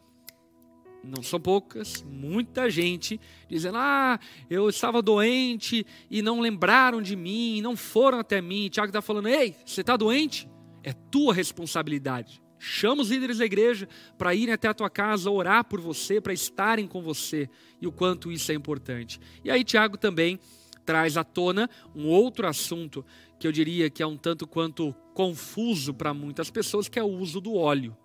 não 1.02 1.22
são 1.22 1.40
poucas, 1.40 2.02
muita 2.02 2.70
gente 2.70 3.20
dizendo: 3.48 3.78
Ah, 3.78 4.18
eu 4.48 4.68
estava 4.68 5.02
doente 5.02 5.84
e 6.10 6.22
não 6.22 6.40
lembraram 6.40 7.02
de 7.02 7.16
mim, 7.16 7.60
não 7.60 7.76
foram 7.76 8.18
até 8.20 8.40
mim. 8.40 8.68
Tiago 8.68 8.90
está 8.90 9.02
falando: 9.02 9.28
Ei, 9.28 9.56
você 9.64 9.80
está 9.80 9.96
doente? 9.96 10.48
É 10.82 10.92
tua 10.92 11.34
responsabilidade. 11.34 12.40
Chama 12.58 13.02
os 13.02 13.10
líderes 13.10 13.38
da 13.38 13.44
igreja 13.44 13.88
para 14.16 14.34
irem 14.34 14.54
até 14.54 14.68
a 14.68 14.74
tua 14.74 14.88
casa, 14.88 15.30
orar 15.30 15.64
por 15.64 15.80
você, 15.80 16.20
para 16.20 16.32
estarem 16.32 16.86
com 16.86 17.02
você 17.02 17.50
e 17.80 17.86
o 17.86 17.92
quanto 17.92 18.32
isso 18.32 18.50
é 18.50 18.54
importante. 18.54 19.20
E 19.44 19.50
aí, 19.50 19.62
Tiago 19.62 19.98
também 19.98 20.38
traz 20.84 21.16
à 21.16 21.24
tona 21.24 21.68
um 21.94 22.06
outro 22.06 22.46
assunto 22.46 23.04
que 23.38 23.46
eu 23.46 23.52
diria 23.52 23.90
que 23.90 24.02
é 24.02 24.06
um 24.06 24.16
tanto 24.16 24.46
quanto 24.46 24.94
confuso 25.12 25.92
para 25.92 26.14
muitas 26.14 26.50
pessoas, 26.50 26.88
que 26.88 26.98
é 26.98 27.02
o 27.02 27.08
uso 27.08 27.40
do 27.40 27.54
óleo. 27.54 27.96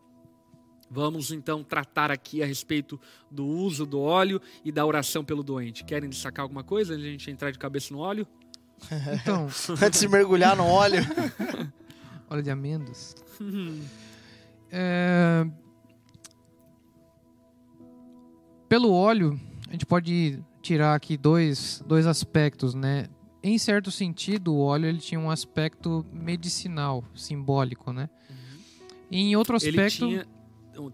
Vamos 0.93 1.31
então 1.31 1.63
tratar 1.63 2.11
aqui 2.11 2.43
a 2.43 2.45
respeito 2.45 2.99
do 3.31 3.45
uso 3.45 3.85
do 3.85 4.01
óleo 4.01 4.41
e 4.65 4.73
da 4.73 4.85
oração 4.85 5.23
pelo 5.23 5.41
doente. 5.41 5.85
Querem 5.85 6.09
destacar 6.09 6.43
alguma 6.43 6.65
coisa 6.65 6.93
antes 6.93 7.03
de 7.03 7.07
a 7.07 7.11
gente 7.13 7.31
entrar 7.31 7.49
de 7.49 7.57
cabeça 7.57 7.93
no 7.93 8.01
óleo? 8.01 8.27
Então, 9.21 9.47
antes 9.81 10.01
de 10.01 10.09
mergulhar 10.09 10.53
no 10.57 10.65
óleo. 10.65 11.01
óleo 12.29 12.43
de 12.43 12.51
amêndoas. 12.51 13.15
é... 14.69 15.47
Pelo 18.67 18.91
óleo, 18.91 19.39
a 19.69 19.71
gente 19.71 19.85
pode 19.85 20.43
tirar 20.61 20.93
aqui 20.93 21.15
dois, 21.15 21.81
dois 21.87 22.05
aspectos, 22.05 22.73
né? 22.75 23.07
Em 23.41 23.57
certo 23.57 23.89
sentido, 23.91 24.53
o 24.53 24.59
óleo 24.59 24.87
ele 24.87 24.99
tinha 24.99 25.19
um 25.19 25.31
aspecto 25.31 26.05
medicinal, 26.11 27.01
simbólico, 27.15 27.93
né? 27.93 28.09
Uhum. 28.29 28.59
Em 29.09 29.35
outro 29.37 29.55
aspecto... 29.55 30.05
Ele 30.05 30.19
tinha 30.19 30.40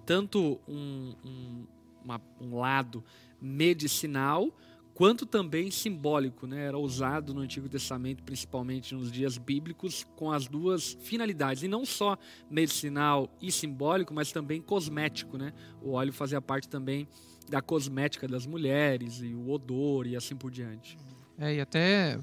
tanto 0.06 0.60
um, 0.68 1.16
um, 1.26 1.68
uma, 2.04 2.22
um 2.40 2.58
lado 2.58 3.04
medicinal 3.42 4.52
quanto 4.98 5.28
também 5.28 5.70
simbólico, 5.70 6.48
né? 6.48 6.66
Era 6.66 6.80
usado 6.80 7.32
no 7.32 7.42
Antigo 7.42 7.70
Testamento, 7.70 8.24
principalmente 8.24 8.96
nos 8.96 9.12
dias 9.12 9.38
bíblicos, 9.38 10.04
com 10.16 10.32
as 10.32 10.48
duas 10.48 10.98
finalidades, 11.02 11.62
e 11.62 11.68
não 11.68 11.86
só 11.86 12.18
medicinal 12.50 13.30
e 13.40 13.52
simbólico, 13.52 14.12
mas 14.12 14.32
também 14.32 14.60
cosmético, 14.60 15.38
né? 15.38 15.54
O 15.84 15.92
óleo 15.92 16.12
fazia 16.12 16.42
parte 16.42 16.68
também 16.68 17.08
da 17.48 17.62
cosmética 17.62 18.28
das 18.28 18.48
mulheres 18.48 19.22
e 19.22 19.36
o 19.36 19.52
odor 19.52 20.08
e 20.08 20.16
assim 20.16 20.36
por 20.36 20.50
diante. 20.50 20.98
É, 21.38 21.54
e 21.54 21.62
até 21.62 22.18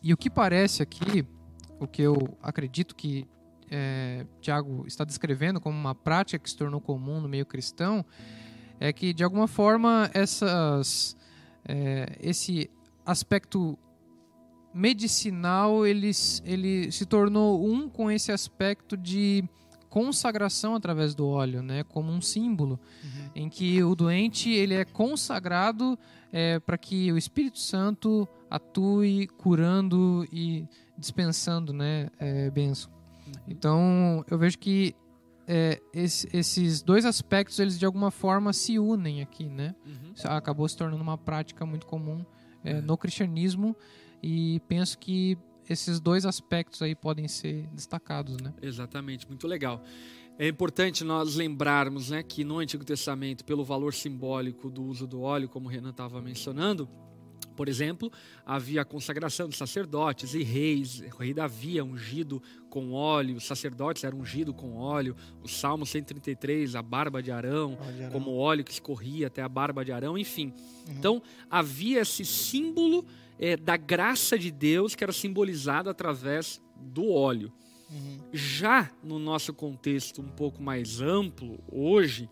e 0.00 0.14
o 0.14 0.16
que 0.16 0.30
parece 0.30 0.84
aqui, 0.84 1.26
o 1.80 1.86
que 1.88 2.00
eu 2.00 2.38
acredito 2.40 2.94
que 2.94 3.26
é, 3.70 4.26
Tiago 4.40 4.84
está 4.86 5.04
descrevendo 5.04 5.60
como 5.60 5.78
uma 5.78 5.94
prática 5.94 6.38
que 6.38 6.50
se 6.50 6.56
tornou 6.56 6.80
comum 6.80 7.20
no 7.20 7.28
meio 7.28 7.46
cristão, 7.46 8.04
é 8.80 8.92
que 8.92 9.12
de 9.12 9.22
alguma 9.22 9.46
forma 9.46 10.10
essas, 10.12 11.16
é, 11.64 12.16
esse 12.20 12.70
aspecto 13.06 13.78
medicinal 14.72 15.86
ele, 15.86 16.10
ele 16.44 16.90
se 16.90 17.04
tornou 17.04 17.64
um 17.64 17.88
com 17.88 18.10
esse 18.10 18.32
aspecto 18.32 18.96
de 18.96 19.44
consagração 19.88 20.76
através 20.76 21.14
do 21.14 21.26
óleo, 21.26 21.62
né, 21.62 21.82
como 21.82 22.12
um 22.12 22.20
símbolo, 22.20 22.78
uhum. 23.02 23.30
em 23.34 23.48
que 23.48 23.82
o 23.82 23.94
doente 23.96 24.48
ele 24.48 24.74
é 24.74 24.84
consagrado 24.84 25.98
é, 26.32 26.60
para 26.60 26.78
que 26.78 27.12
o 27.12 27.18
Espírito 27.18 27.58
Santo 27.58 28.26
atue 28.48 29.26
curando 29.36 30.24
e 30.32 30.64
dispensando, 30.96 31.72
né, 31.72 32.08
é, 32.20 32.48
benção. 32.50 32.99
Uhum. 33.46 33.52
Então 33.52 34.24
eu 34.30 34.38
vejo 34.38 34.58
que 34.58 34.94
é, 35.46 35.80
esse, 35.92 36.28
esses 36.32 36.82
dois 36.82 37.04
aspectos 37.04 37.58
eles 37.58 37.78
de 37.78 37.84
alguma 37.84 38.10
forma 38.10 38.52
se 38.52 38.78
unem 38.78 39.20
aqui, 39.20 39.48
né? 39.48 39.74
Uhum. 39.84 40.12
Acabou 40.24 40.68
se 40.68 40.76
tornando 40.76 41.02
uma 41.02 41.18
prática 41.18 41.66
muito 41.66 41.86
comum 41.86 42.24
é, 42.64 42.72
é. 42.72 42.80
no 42.80 42.96
cristianismo 42.96 43.76
e 44.22 44.60
penso 44.68 44.98
que 44.98 45.36
esses 45.68 46.00
dois 46.00 46.26
aspectos 46.26 46.82
aí 46.82 46.94
podem 46.94 47.28
ser 47.28 47.66
destacados, 47.72 48.36
né? 48.38 48.52
Exatamente, 48.60 49.26
muito 49.28 49.46
legal. 49.46 49.82
É 50.38 50.48
importante 50.48 51.04
nós 51.04 51.34
lembrarmos 51.34 52.10
né, 52.10 52.22
que 52.22 52.44
no 52.44 52.58
Antigo 52.58 52.84
Testamento, 52.84 53.44
pelo 53.44 53.62
valor 53.62 53.92
simbólico 53.92 54.70
do 54.70 54.82
uso 54.82 55.06
do 55.06 55.20
óleo, 55.20 55.48
como 55.48 55.68
o 55.68 55.70
Renan 55.70 55.90
estava 55.90 56.20
mencionando, 56.22 56.88
por 57.60 57.68
exemplo, 57.68 58.10
havia 58.46 58.80
a 58.80 58.84
consagração 58.86 59.46
de 59.46 59.54
sacerdotes 59.54 60.32
e 60.32 60.42
reis. 60.42 61.02
O 61.14 61.18
rei 61.18 61.34
Davi 61.34 61.76
é 61.76 61.84
ungido 61.84 62.42
com 62.70 62.92
óleo, 62.92 63.36
os 63.36 63.44
sacerdotes 63.44 64.02
eram 64.02 64.20
ungidos 64.20 64.56
com 64.56 64.78
óleo. 64.78 65.14
O 65.42 65.46
Salmo 65.46 65.84
133, 65.84 66.74
a 66.74 66.80
barba 66.80 67.22
de 67.22 67.30
Arão, 67.30 67.76
de 67.94 68.04
Arão. 68.04 68.12
como 68.12 68.34
óleo 68.34 68.64
que 68.64 68.72
escorria 68.72 69.26
até 69.26 69.42
a 69.42 69.48
barba 69.48 69.84
de 69.84 69.92
Arão, 69.92 70.16
enfim. 70.16 70.54
Uhum. 70.86 70.94
Então, 70.98 71.22
havia 71.50 72.00
esse 72.00 72.24
símbolo 72.24 73.04
é, 73.38 73.58
da 73.58 73.76
graça 73.76 74.38
de 74.38 74.50
Deus 74.50 74.94
que 74.94 75.04
era 75.04 75.12
simbolizado 75.12 75.90
através 75.90 76.62
do 76.74 77.10
óleo. 77.10 77.52
Uhum. 77.90 78.20
Já 78.32 78.90
no 79.04 79.18
nosso 79.18 79.52
contexto 79.52 80.22
um 80.22 80.28
pouco 80.28 80.62
mais 80.62 81.02
amplo, 81.02 81.62
hoje, 81.70 82.26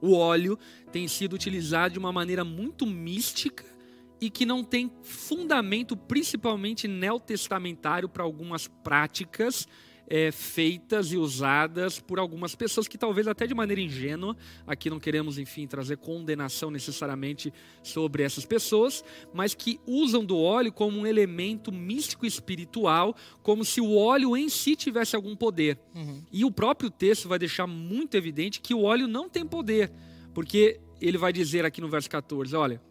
o 0.00 0.14
óleo 0.14 0.56
tem 0.92 1.08
sido 1.08 1.32
utilizado 1.32 1.94
de 1.94 1.98
uma 1.98 2.12
maneira 2.12 2.44
muito 2.44 2.86
mística 2.86 3.76
e 4.20 4.30
que 4.30 4.44
não 4.44 4.64
tem 4.64 4.90
fundamento, 5.02 5.96
principalmente 5.96 6.88
neotestamentário, 6.88 8.08
para 8.08 8.24
algumas 8.24 8.66
práticas 8.66 9.66
é, 10.08 10.32
feitas 10.32 11.12
e 11.12 11.18
usadas 11.18 12.00
por 12.00 12.18
algumas 12.18 12.54
pessoas 12.54 12.88
que 12.88 12.96
talvez 12.96 13.28
até 13.28 13.46
de 13.46 13.54
maneira 13.54 13.80
ingênua, 13.80 14.36
aqui 14.66 14.88
não 14.88 14.98
queremos, 14.98 15.38
enfim, 15.38 15.66
trazer 15.66 15.98
condenação 15.98 16.70
necessariamente 16.70 17.52
sobre 17.82 18.22
essas 18.22 18.46
pessoas, 18.46 19.04
mas 19.34 19.54
que 19.54 19.78
usam 19.86 20.24
do 20.24 20.38
óleo 20.38 20.72
como 20.72 20.98
um 20.98 21.06
elemento 21.06 21.70
místico 21.70 22.24
espiritual, 22.24 23.14
como 23.42 23.64
se 23.64 23.80
o 23.80 23.94
óleo 23.94 24.36
em 24.36 24.48
si 24.48 24.74
tivesse 24.74 25.14
algum 25.14 25.36
poder. 25.36 25.78
Uhum. 25.94 26.22
E 26.32 26.44
o 26.44 26.50
próprio 26.50 26.90
texto 26.90 27.28
vai 27.28 27.38
deixar 27.38 27.66
muito 27.66 28.16
evidente 28.16 28.60
que 28.60 28.72
o 28.72 28.82
óleo 28.82 29.06
não 29.06 29.28
tem 29.28 29.46
poder, 29.46 29.92
porque 30.32 30.80
ele 31.00 31.18
vai 31.18 31.32
dizer 31.32 31.66
aqui 31.66 31.80
no 31.80 31.88
verso 31.88 32.08
14: 32.08 32.56
olha 32.56 32.87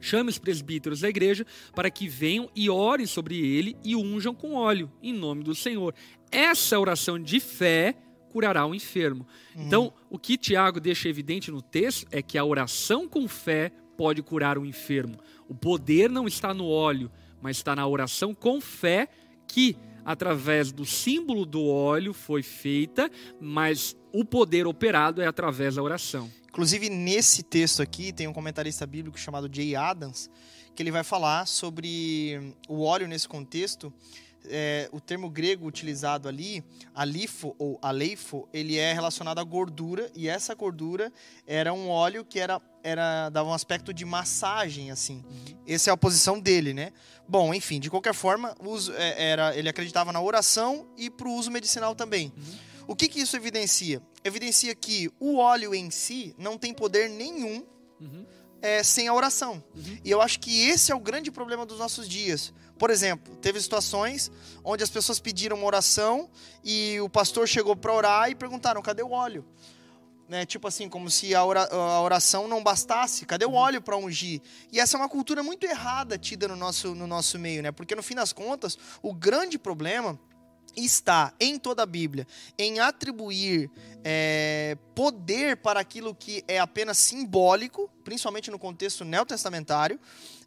Chame 0.00 0.30
os 0.30 0.38
presbíteros 0.38 1.00
da 1.00 1.08
igreja 1.08 1.46
para 1.74 1.90
que 1.90 2.08
venham 2.08 2.48
e 2.54 2.68
orem 2.68 3.06
sobre 3.06 3.38
ele 3.38 3.76
e 3.84 3.96
unjam 3.96 4.34
com 4.34 4.54
óleo, 4.54 4.90
em 5.02 5.12
nome 5.12 5.42
do 5.42 5.54
Senhor. 5.54 5.94
Essa 6.30 6.78
oração 6.78 7.18
de 7.18 7.40
fé 7.40 7.94
curará 8.30 8.66
o 8.66 8.74
enfermo. 8.74 9.26
Uhum. 9.54 9.66
Então, 9.66 9.92
o 10.10 10.18
que 10.18 10.36
Tiago 10.36 10.80
deixa 10.80 11.08
evidente 11.08 11.50
no 11.52 11.62
texto 11.62 12.06
é 12.10 12.20
que 12.20 12.36
a 12.36 12.44
oração 12.44 13.08
com 13.08 13.28
fé 13.28 13.70
pode 13.96 14.22
curar 14.22 14.58
o 14.58 14.66
enfermo. 14.66 15.16
O 15.48 15.54
poder 15.54 16.10
não 16.10 16.26
está 16.26 16.52
no 16.52 16.66
óleo, 16.66 17.10
mas 17.40 17.56
está 17.56 17.76
na 17.76 17.86
oração 17.86 18.34
com 18.34 18.60
fé 18.60 19.08
que, 19.46 19.76
através 20.04 20.70
do 20.70 20.84
símbolo 20.84 21.46
do 21.46 21.64
óleo, 21.66 22.12
foi 22.12 22.42
feita, 22.42 23.10
mas 23.40 23.96
o 24.12 24.24
poder 24.24 24.66
operado 24.66 25.22
é 25.22 25.26
através 25.26 25.76
da 25.76 25.82
oração. 25.82 26.30
Inclusive, 26.48 26.88
nesse 26.88 27.42
texto 27.42 27.82
aqui, 27.82 28.12
tem 28.12 28.28
um 28.28 28.32
comentarista 28.32 28.86
bíblico 28.86 29.18
chamado 29.18 29.50
Jay 29.52 29.74
Adams, 29.74 30.30
que 30.74 30.82
ele 30.82 30.90
vai 30.90 31.02
falar 31.02 31.46
sobre 31.46 32.54
o 32.68 32.82
óleo 32.82 33.08
nesse 33.08 33.28
contexto, 33.28 33.92
é, 34.46 34.88
o 34.92 35.00
termo 35.00 35.30
grego 35.30 35.66
utilizado 35.66 36.28
ali, 36.28 36.62
alifo 36.94 37.54
ou 37.58 37.78
aleifo, 37.80 38.48
ele 38.52 38.76
é 38.76 38.92
relacionado 38.92 39.38
à 39.38 39.44
gordura 39.44 40.10
e 40.14 40.28
essa 40.28 40.54
gordura 40.54 41.12
era 41.46 41.72
um 41.72 41.88
óleo 41.88 42.24
que 42.24 42.38
era, 42.38 42.60
era 42.84 43.30
dava 43.30 43.48
um 43.48 43.54
aspecto 43.54 43.92
de 43.92 44.04
massagem 44.04 44.90
assim. 44.90 45.24
Uhum. 45.28 45.58
Essa 45.66 45.90
é 45.90 45.92
a 45.92 45.96
posição 45.96 46.38
dele, 46.38 46.74
né? 46.74 46.92
Bom, 47.26 47.54
enfim, 47.54 47.80
de 47.80 47.88
qualquer 47.88 48.12
forma, 48.12 48.54
uso, 48.60 48.92
é, 48.92 49.30
era, 49.30 49.56
ele 49.56 49.68
acreditava 49.68 50.12
na 50.12 50.20
oração 50.20 50.86
e 50.96 51.08
para 51.08 51.26
o 51.26 51.32
uso 51.32 51.50
medicinal 51.50 51.94
também. 51.94 52.32
Uhum. 52.36 52.58
O 52.86 52.94
que, 52.94 53.08
que 53.08 53.18
isso 53.18 53.34
evidencia? 53.34 54.02
Evidencia 54.22 54.74
que 54.74 55.10
o 55.18 55.38
óleo 55.38 55.74
em 55.74 55.90
si 55.90 56.34
não 56.36 56.58
tem 56.58 56.74
poder 56.74 57.08
nenhum 57.08 57.64
uhum. 57.98 58.26
é, 58.60 58.82
sem 58.82 59.08
a 59.08 59.14
oração. 59.14 59.64
Uhum. 59.74 59.98
E 60.04 60.10
eu 60.10 60.20
acho 60.20 60.38
que 60.38 60.68
esse 60.68 60.92
é 60.92 60.94
o 60.94 61.00
grande 61.00 61.30
problema 61.30 61.64
dos 61.64 61.78
nossos 61.78 62.06
dias. 62.06 62.52
Por 62.78 62.90
exemplo, 62.90 63.34
teve 63.36 63.58
situações 63.60 64.30
onde 64.62 64.84
as 64.84 64.90
pessoas 64.90 65.18
pediram 65.18 65.56
uma 65.56 65.66
oração 65.66 66.28
e 66.62 67.00
o 67.00 67.08
pastor 67.08 67.48
chegou 67.48 67.74
para 67.74 67.94
orar 67.94 68.30
e 68.30 68.34
perguntaram: 68.34 68.82
cadê 68.82 69.02
o 69.02 69.12
óleo? 69.12 69.46
Né, 70.26 70.46
tipo 70.46 70.66
assim, 70.66 70.88
como 70.88 71.10
se 71.10 71.34
a 71.34 71.44
oração 71.44 72.48
não 72.48 72.62
bastasse. 72.62 73.26
Cadê 73.26 73.44
o 73.44 73.50
uhum. 73.50 73.56
óleo 73.56 73.82
para 73.82 73.96
ungir? 73.96 74.40
E 74.72 74.80
essa 74.80 74.96
é 74.96 74.98
uma 74.98 75.08
cultura 75.08 75.42
muito 75.42 75.64
errada 75.64 76.16
tida 76.16 76.48
no 76.48 76.56
nosso, 76.56 76.94
no 76.94 77.06
nosso 77.06 77.38
meio, 77.38 77.62
né? 77.62 77.70
Porque 77.70 77.94
no 77.94 78.02
fim 78.02 78.14
das 78.14 78.32
contas, 78.32 78.78
o 79.02 79.12
grande 79.12 79.58
problema 79.58 80.18
está 80.76 81.32
em 81.38 81.58
toda 81.58 81.82
a 81.82 81.86
Bíblia 81.86 82.26
em 82.58 82.80
atribuir 82.80 83.70
é, 84.02 84.76
poder 84.94 85.56
para 85.58 85.80
aquilo 85.80 86.14
que 86.14 86.44
é 86.48 86.58
apenas 86.58 86.98
simbólico, 86.98 87.90
principalmente 88.02 88.50
no 88.50 88.58
contexto 88.58 89.04
neotestamentário, 89.04 89.98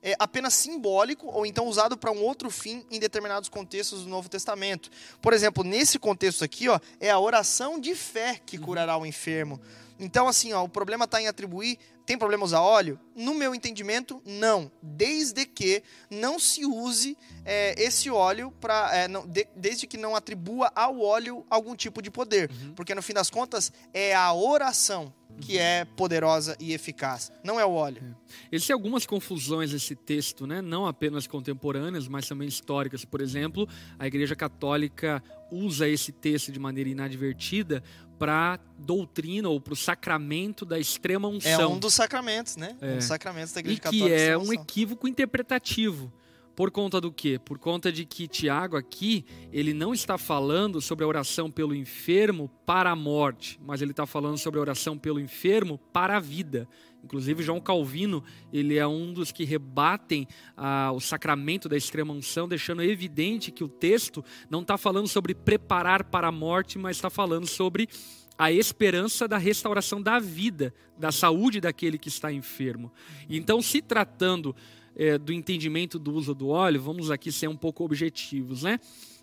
é 0.01 0.15
apenas 0.19 0.53
simbólico 0.53 1.27
ou 1.27 1.45
então 1.45 1.67
usado 1.67 1.97
para 1.97 2.11
um 2.11 2.21
outro 2.21 2.49
fim 2.49 2.85
em 2.91 2.99
determinados 2.99 3.49
contextos 3.49 4.03
do 4.03 4.09
Novo 4.09 4.29
Testamento. 4.29 4.89
Por 5.21 5.33
exemplo, 5.33 5.63
nesse 5.63 5.97
contexto 5.99 6.43
aqui, 6.43 6.69
ó, 6.69 6.79
é 6.99 7.09
a 7.09 7.19
oração 7.19 7.79
de 7.79 7.95
fé 7.95 8.39
que 8.45 8.57
curará 8.57 8.97
o 8.97 9.05
enfermo. 9.05 9.59
Então, 9.99 10.27
assim, 10.27 10.53
ó, 10.53 10.63
o 10.63 10.69
problema 10.69 11.05
está 11.05 11.21
em 11.21 11.27
atribuir. 11.27 11.77
Tem 12.05 12.17
problema 12.17 12.45
usar 12.45 12.61
óleo? 12.61 12.99
No 13.15 13.33
meu 13.33 13.53
entendimento, 13.53 14.21
não. 14.25 14.71
Desde 14.81 15.45
que 15.45 15.83
não 16.09 16.39
se 16.39 16.65
use 16.65 17.17
é, 17.43 17.75
esse 17.81 18.09
óleo 18.09 18.51
para. 18.61 18.95
É, 18.95 19.07
de, 19.07 19.47
desde 19.55 19.87
que 19.87 19.97
não 19.97 20.15
atribua 20.15 20.71
ao 20.73 21.01
óleo 21.01 21.45
algum 21.49 21.75
tipo 21.75 22.01
de 22.01 22.09
poder. 22.09 22.49
Uhum. 22.49 22.73
Porque 22.75 22.95
no 22.95 23.01
fim 23.01 23.13
das 23.13 23.29
contas, 23.29 23.73
é 23.93 24.15
a 24.15 24.33
oração 24.33 25.13
que 25.39 25.57
é 25.57 25.85
poderosa 25.85 26.55
e 26.59 26.73
eficaz, 26.73 27.31
não 27.43 27.59
é 27.59 27.65
o 27.65 27.71
óleo. 27.71 28.01
É. 28.03 28.55
Existem 28.55 28.73
algumas 28.73 29.05
confusões 29.05 29.71
nesse 29.71 29.95
texto, 29.95 30.47
né? 30.47 30.61
não 30.61 30.85
apenas 30.85 31.27
contemporâneas, 31.27 32.07
mas 32.07 32.27
também 32.27 32.47
históricas. 32.47 33.05
Por 33.05 33.21
exemplo, 33.21 33.67
a 33.99 34.07
Igreja 34.07 34.35
Católica 34.35 35.23
usa 35.51 35.87
esse 35.87 36.11
texto 36.11 36.51
de 36.51 36.59
maneira 36.59 36.89
inadvertida 36.89 37.83
para 38.17 38.59
doutrina 38.77 39.47
ou 39.49 39.61
para 39.61 39.73
o 39.73 39.75
sacramento 39.75 40.65
da 40.65 40.79
extrema 40.79 41.27
unção. 41.27 41.61
É 41.61 41.67
um 41.67 41.79
dos 41.79 41.93
sacramentos, 41.93 42.55
né? 42.55 42.75
É. 42.81 42.93
Um 42.93 42.95
dos 42.97 43.05
sacramentos 43.05 43.53
da 43.53 43.59
Igreja 43.59 43.77
e 43.77 43.81
Católica. 43.81 44.07
Que 44.07 44.13
é 44.13 44.37
um 44.37 44.51
equívoco 44.51 45.07
interpretativo. 45.07 46.11
Por 46.57 46.71
conta 46.71 46.99
do 46.99 47.11
quê? 47.11 47.37
Por 47.37 47.59
conta 47.59 47.91
de 47.91 48.03
que 48.03 48.27
Tiago 48.27 48.75
aqui, 48.75 49.23
ele 49.53 49.75
não 49.75 49.93
está 49.93 50.17
falando 50.17 50.81
sobre 50.81 51.05
a 51.05 51.07
oração 51.07 51.51
pelo 51.51 51.75
enfermo 51.75 52.49
para 52.65 52.89
a 52.89 52.95
morte, 52.95 53.59
mas 53.63 53.79
ele 53.79 53.91
está 53.91 54.07
falando 54.07 54.39
sobre 54.39 54.57
a 54.57 54.61
oração 54.61 54.97
pelo 54.97 55.19
enfermo 55.19 55.77
para 55.93 56.17
a 56.17 56.19
vida. 56.19 56.67
Inclusive, 57.03 57.43
João 57.43 57.61
Calvino, 57.61 58.23
ele 58.51 58.75
é 58.75 58.87
um 58.87 59.13
dos 59.13 59.31
que 59.31 59.43
rebatem 59.43 60.27
ah, 60.57 60.91
o 60.95 60.99
sacramento 60.99 61.69
da 61.69 61.77
extrema 61.77 62.11
unção, 62.11 62.47
deixando 62.47 62.81
evidente 62.81 63.51
que 63.51 63.63
o 63.63 63.69
texto 63.69 64.25
não 64.49 64.61
está 64.61 64.79
falando 64.79 65.07
sobre 65.07 65.35
preparar 65.35 66.05
para 66.05 66.29
a 66.29 66.31
morte, 66.31 66.79
mas 66.79 66.97
está 66.97 67.11
falando 67.11 67.45
sobre 67.45 67.87
a 68.35 68.51
esperança 68.51 69.27
da 69.27 69.37
restauração 69.37 70.01
da 70.01 70.17
vida, 70.17 70.73
da 70.97 71.11
saúde 71.11 71.59
daquele 71.61 71.99
que 71.99 72.07
está 72.07 72.31
enfermo. 72.31 72.91
Então, 73.29 73.61
se 73.61 73.79
tratando 73.79 74.55
é, 74.97 75.17
do 75.17 75.31
entendimento 75.31 75.99
do 75.99 76.13
uso 76.13 76.33
do 76.33 76.49
óleo, 76.49 76.81
vamos 76.81 77.11
aqui 77.11 77.31
ser 77.31 77.47
um 77.47 77.55
pouco 77.55 77.83
objetivos, 77.85 78.63
né? 78.63 78.79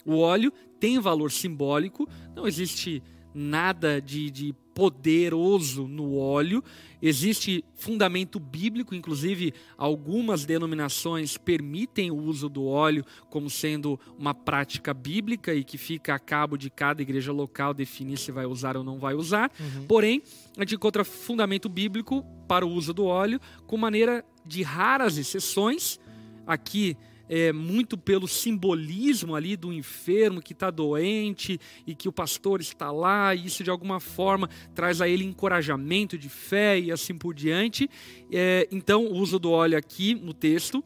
O 0.07 0.19
óleo 0.19 0.53
tem 0.79 0.99
valor 1.01 1.31
simbólico, 1.33 2.09
não 2.35 2.47
existe 2.47 3.03
nada 3.35 4.01
de, 4.01 4.31
de 4.31 4.55
poderoso 4.75 5.87
no 5.87 6.17
óleo, 6.17 6.63
existe 7.01 7.65
fundamento 7.75 8.41
bíblico, 8.41 8.95
inclusive 8.95 9.55
algumas 9.79 10.45
denominações 10.45 11.37
permitem 11.39 12.11
o 12.11 12.17
uso 12.17 12.49
do 12.49 12.65
óleo 12.65 13.05
como 13.31 13.49
sendo 13.49 13.99
uma 14.19 14.35
prática 14.35 14.93
bíblica 14.93 15.55
e 15.55 15.63
que 15.63 15.79
fica 15.79 16.15
a 16.15 16.19
cabo 16.19 16.57
de 16.57 16.69
cada 16.69 17.03
igreja 17.03 17.33
local 17.33 17.73
definir 17.73 18.19
se 18.19 18.33
vai 18.33 18.47
usar 18.47 18.77
ou 18.77 18.83
não 18.83 18.99
vai 18.99 19.15
usar. 19.15 19.51
Uhum. 19.61 19.87
Porém, 19.87 20.23
a 20.57 20.61
gente 20.61 20.75
encontra 20.75 21.05
fundamento 21.05 21.69
bíblico 21.69 22.25
para 22.49 22.67
o 22.67 22.71
uso 22.71 22.93
do 22.93 23.05
óleo 23.05 23.41
com 23.67 23.77
maneira 23.77 24.25
de 24.45 24.63
raras 24.63 25.17
exceções. 25.17 26.01
Aqui 26.47 26.97
é, 27.29 27.53
muito 27.53 27.97
pelo 27.97 28.29
simbolismo 28.29 29.35
ali 29.35 29.57
do 29.57 29.73
enfermo 29.73 30.43
que 30.43 30.53
está 30.53 30.71
doente 30.71 31.59
e 31.87 31.95
que 31.95 32.09
o 32.09 32.13
pastor 32.13 32.61
está 32.61 32.91
lá, 32.91 33.35
e 33.35 33.47
isso 33.47 33.65
de 33.65 33.71
alguma 33.71 34.01
forma 34.01 34.49
traz 34.75 35.01
a 35.01 35.09
ele 35.09 35.25
encorajamento 35.25 36.19
de 36.19 36.29
fé 36.29 36.79
e 36.79 36.93
assim 36.93 37.15
por 37.17 37.35
diante. 37.35 37.89
É, 38.31 38.69
então, 38.71 39.07
o 39.07 39.15
uso 39.15 39.39
do 39.39 39.51
óleo 39.51 39.79
aqui 39.79 40.15
no 40.15 40.35
texto 40.35 40.83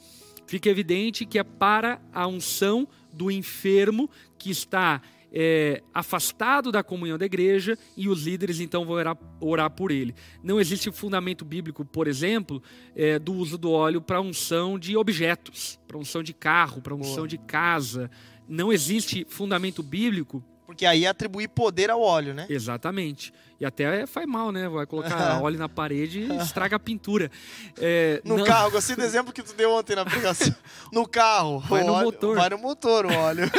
fica 0.47 0.69
evidente 0.69 1.27
que 1.27 1.39
é 1.39 1.45
para 1.45 2.01
a 2.13 2.27
unção 2.27 2.89
do 3.13 3.31
enfermo 3.31 4.09
que 4.39 4.51
está 4.51 5.03
é, 5.33 5.83
afastado 5.93 6.73
da 6.73 6.83
comunhão 6.83 7.19
da 7.19 7.27
igreja 7.27 7.79
e 7.97 8.09
os 8.09 8.25
líderes 8.25 8.61
então 8.61 8.85
vão 8.85 8.95
orar, 8.95 9.17
orar 9.41 9.71
por 9.71 9.91
ele. 9.91 10.15
Não 10.43 10.61
existe 10.61 10.91
fundamento 10.91 11.45
bíblico, 11.45 11.85
por 11.85 12.07
exemplo, 12.07 12.63
é, 12.95 13.19
do 13.19 13.35
uso 13.35 13.59
do 13.59 13.71
óleo 13.71 14.01
para 14.01 14.21
unção 14.21 14.79
de 14.79 14.97
objetos, 14.97 15.79
para 15.87 15.99
unção 15.99 16.23
de 16.23 16.33
carro, 16.33 16.81
para 16.81 16.95
unção 16.95 17.17
Boa. 17.17 17.29
de 17.29 17.39
casa. 17.39 18.11
Não 18.49 18.73
existe 18.73 19.27
fundamento 19.29 19.83
bíblico. 19.83 20.43
Porque 20.67 20.85
aí 20.85 21.07
é 21.07 21.09
atribuir 21.09 21.49
poder 21.49 21.89
ao 21.89 22.03
óleo, 22.03 22.35
né? 22.35 22.47
Exatamente. 22.47 23.33
E 23.59 23.65
até 23.65 24.07
faz 24.07 24.27
mal, 24.27 24.53
né? 24.53 24.69
Vai 24.69 24.85
colocar 24.85 25.41
óleo 25.43 25.59
na 25.59 25.67
parede 25.67 26.21
e 26.21 26.37
estraga 26.37 26.77
a 26.77 26.79
pintura. 26.79 27.31
É, 27.79 28.21
no 28.23 28.37
não... 28.37 28.45
carro, 28.45 28.71
gostei 28.71 28.95
do 28.97 29.03
exemplo 29.03 29.33
que 29.33 29.43
tu 29.43 29.55
deu 29.55 29.73
ontem 29.73 29.97
na 29.97 30.03
aplicação. 30.03 30.55
No 30.93 31.09
carro. 31.09 31.61
Vai 31.61 31.85
no 31.85 31.95
óleo, 31.95 32.05
motor. 32.05 32.37
Vai 32.37 32.51
no 32.51 32.59
motor 32.59 33.07
o 33.07 33.15
óleo. 33.15 33.51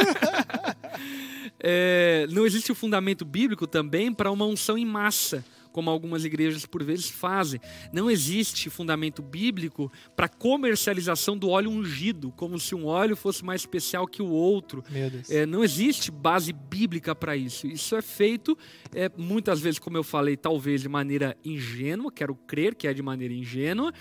é, 1.62 2.26
não 2.30 2.46
existe 2.46 2.72
o 2.72 2.74
fundamento 2.74 3.24
bíblico 3.24 3.66
também 3.66 4.12
para 4.12 4.30
uma 4.30 4.46
unção 4.46 4.78
em 4.78 4.86
massa, 4.86 5.44
como 5.72 5.90
algumas 5.90 6.24
igrejas 6.24 6.66
por 6.66 6.82
vezes 6.82 7.08
fazem. 7.08 7.60
Não 7.92 8.10
existe 8.10 8.68
fundamento 8.70 9.22
bíblico 9.22 9.90
para 10.16 10.28
comercialização 10.28 11.36
do 11.36 11.48
óleo 11.48 11.70
ungido, 11.70 12.32
como 12.32 12.58
se 12.58 12.74
um 12.74 12.86
óleo 12.86 13.16
fosse 13.16 13.44
mais 13.44 13.62
especial 13.62 14.06
que 14.06 14.22
o 14.22 14.28
outro. 14.28 14.82
É, 15.30 15.46
não 15.46 15.62
existe 15.62 16.10
base 16.10 16.52
bíblica 16.52 17.14
para 17.14 17.36
isso. 17.36 17.66
Isso 17.66 17.94
é 17.94 18.02
feito 18.02 18.56
é, 18.94 19.10
muitas 19.16 19.60
vezes, 19.60 19.78
como 19.78 19.96
eu 19.96 20.02
falei, 20.02 20.36
talvez 20.36 20.80
de 20.80 20.88
maneira 20.88 21.36
ingênua, 21.44 22.10
quero 22.10 22.34
crer 22.34 22.74
que 22.74 22.88
é 22.88 22.94
de 22.94 23.02
maneira 23.02 23.32
ingênua, 23.32 23.92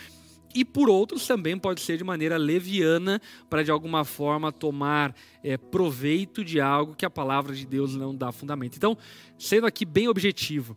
e 0.53 0.65
por 0.65 0.89
outros 0.89 1.27
também 1.27 1.57
pode 1.57 1.81
ser 1.81 1.97
de 1.97 2.03
maneira 2.03 2.37
leviana, 2.37 3.21
para 3.49 3.63
de 3.63 3.71
alguma 3.71 4.03
forma 4.03 4.51
tomar 4.51 5.15
é, 5.43 5.57
proveito 5.57 6.43
de 6.43 6.59
algo 6.59 6.95
que 6.95 7.05
a 7.05 7.09
palavra 7.09 7.55
de 7.55 7.65
Deus 7.65 7.95
não 7.95 8.15
dá 8.15 8.31
fundamento. 8.31 8.75
Então, 8.75 8.97
sendo 9.37 9.67
aqui 9.67 9.85
bem 9.85 10.07
objetivo, 10.07 10.75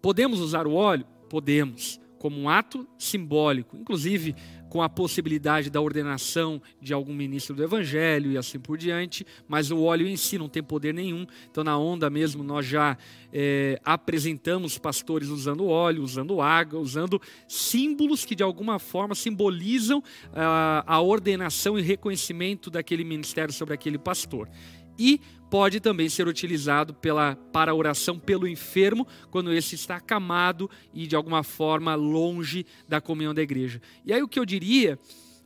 podemos 0.00 0.40
usar 0.40 0.66
o 0.66 0.74
óleo? 0.74 1.06
Podemos, 1.28 2.00
como 2.18 2.38
um 2.38 2.48
ato 2.48 2.86
simbólico, 2.98 3.76
inclusive 3.76 4.34
com 4.70 4.80
a 4.80 4.88
possibilidade 4.88 5.68
da 5.68 5.80
ordenação 5.80 6.62
de 6.80 6.94
algum 6.94 7.12
ministro 7.12 7.56
do 7.56 7.62
evangelho 7.62 8.30
e 8.30 8.38
assim 8.38 8.58
por 8.58 8.78
diante, 8.78 9.26
mas 9.48 9.72
o 9.72 9.82
óleo 9.82 10.06
em 10.06 10.16
si 10.16 10.38
não 10.38 10.48
tem 10.48 10.62
poder 10.62 10.94
nenhum. 10.94 11.26
Então, 11.50 11.64
na 11.64 11.76
onda 11.76 12.08
mesmo, 12.08 12.44
nós 12.44 12.64
já 12.64 12.96
é, 13.32 13.80
apresentamos 13.84 14.78
pastores 14.78 15.28
usando 15.28 15.66
óleo, 15.66 16.04
usando 16.04 16.40
água, 16.40 16.78
usando 16.78 17.20
símbolos 17.48 18.24
que 18.24 18.36
de 18.36 18.44
alguma 18.44 18.78
forma 18.78 19.14
simbolizam 19.14 20.02
a, 20.32 20.84
a 20.86 21.00
ordenação 21.00 21.76
e 21.76 21.82
reconhecimento 21.82 22.70
daquele 22.70 23.02
ministério 23.02 23.52
sobre 23.52 23.74
aquele 23.74 23.98
pastor. 23.98 24.48
E 24.96 25.20
pode 25.50 25.80
também 25.80 26.08
ser 26.08 26.28
utilizado 26.28 26.94
pela, 26.94 27.34
para 27.52 27.74
oração 27.74 28.18
pelo 28.18 28.46
enfermo, 28.46 29.06
quando 29.30 29.52
esse 29.52 29.74
está 29.74 29.96
acamado 29.96 30.70
e 30.94 31.06
de 31.06 31.16
alguma 31.16 31.42
forma 31.42 31.94
longe 31.94 32.64
da 32.88 33.00
comunhão 33.00 33.34
da 33.34 33.42
igreja. 33.42 33.82
E 34.04 34.12
aí 34.12 34.22
o 34.22 34.28
que 34.28 34.38
eu 34.38 34.46
diria 34.46 34.98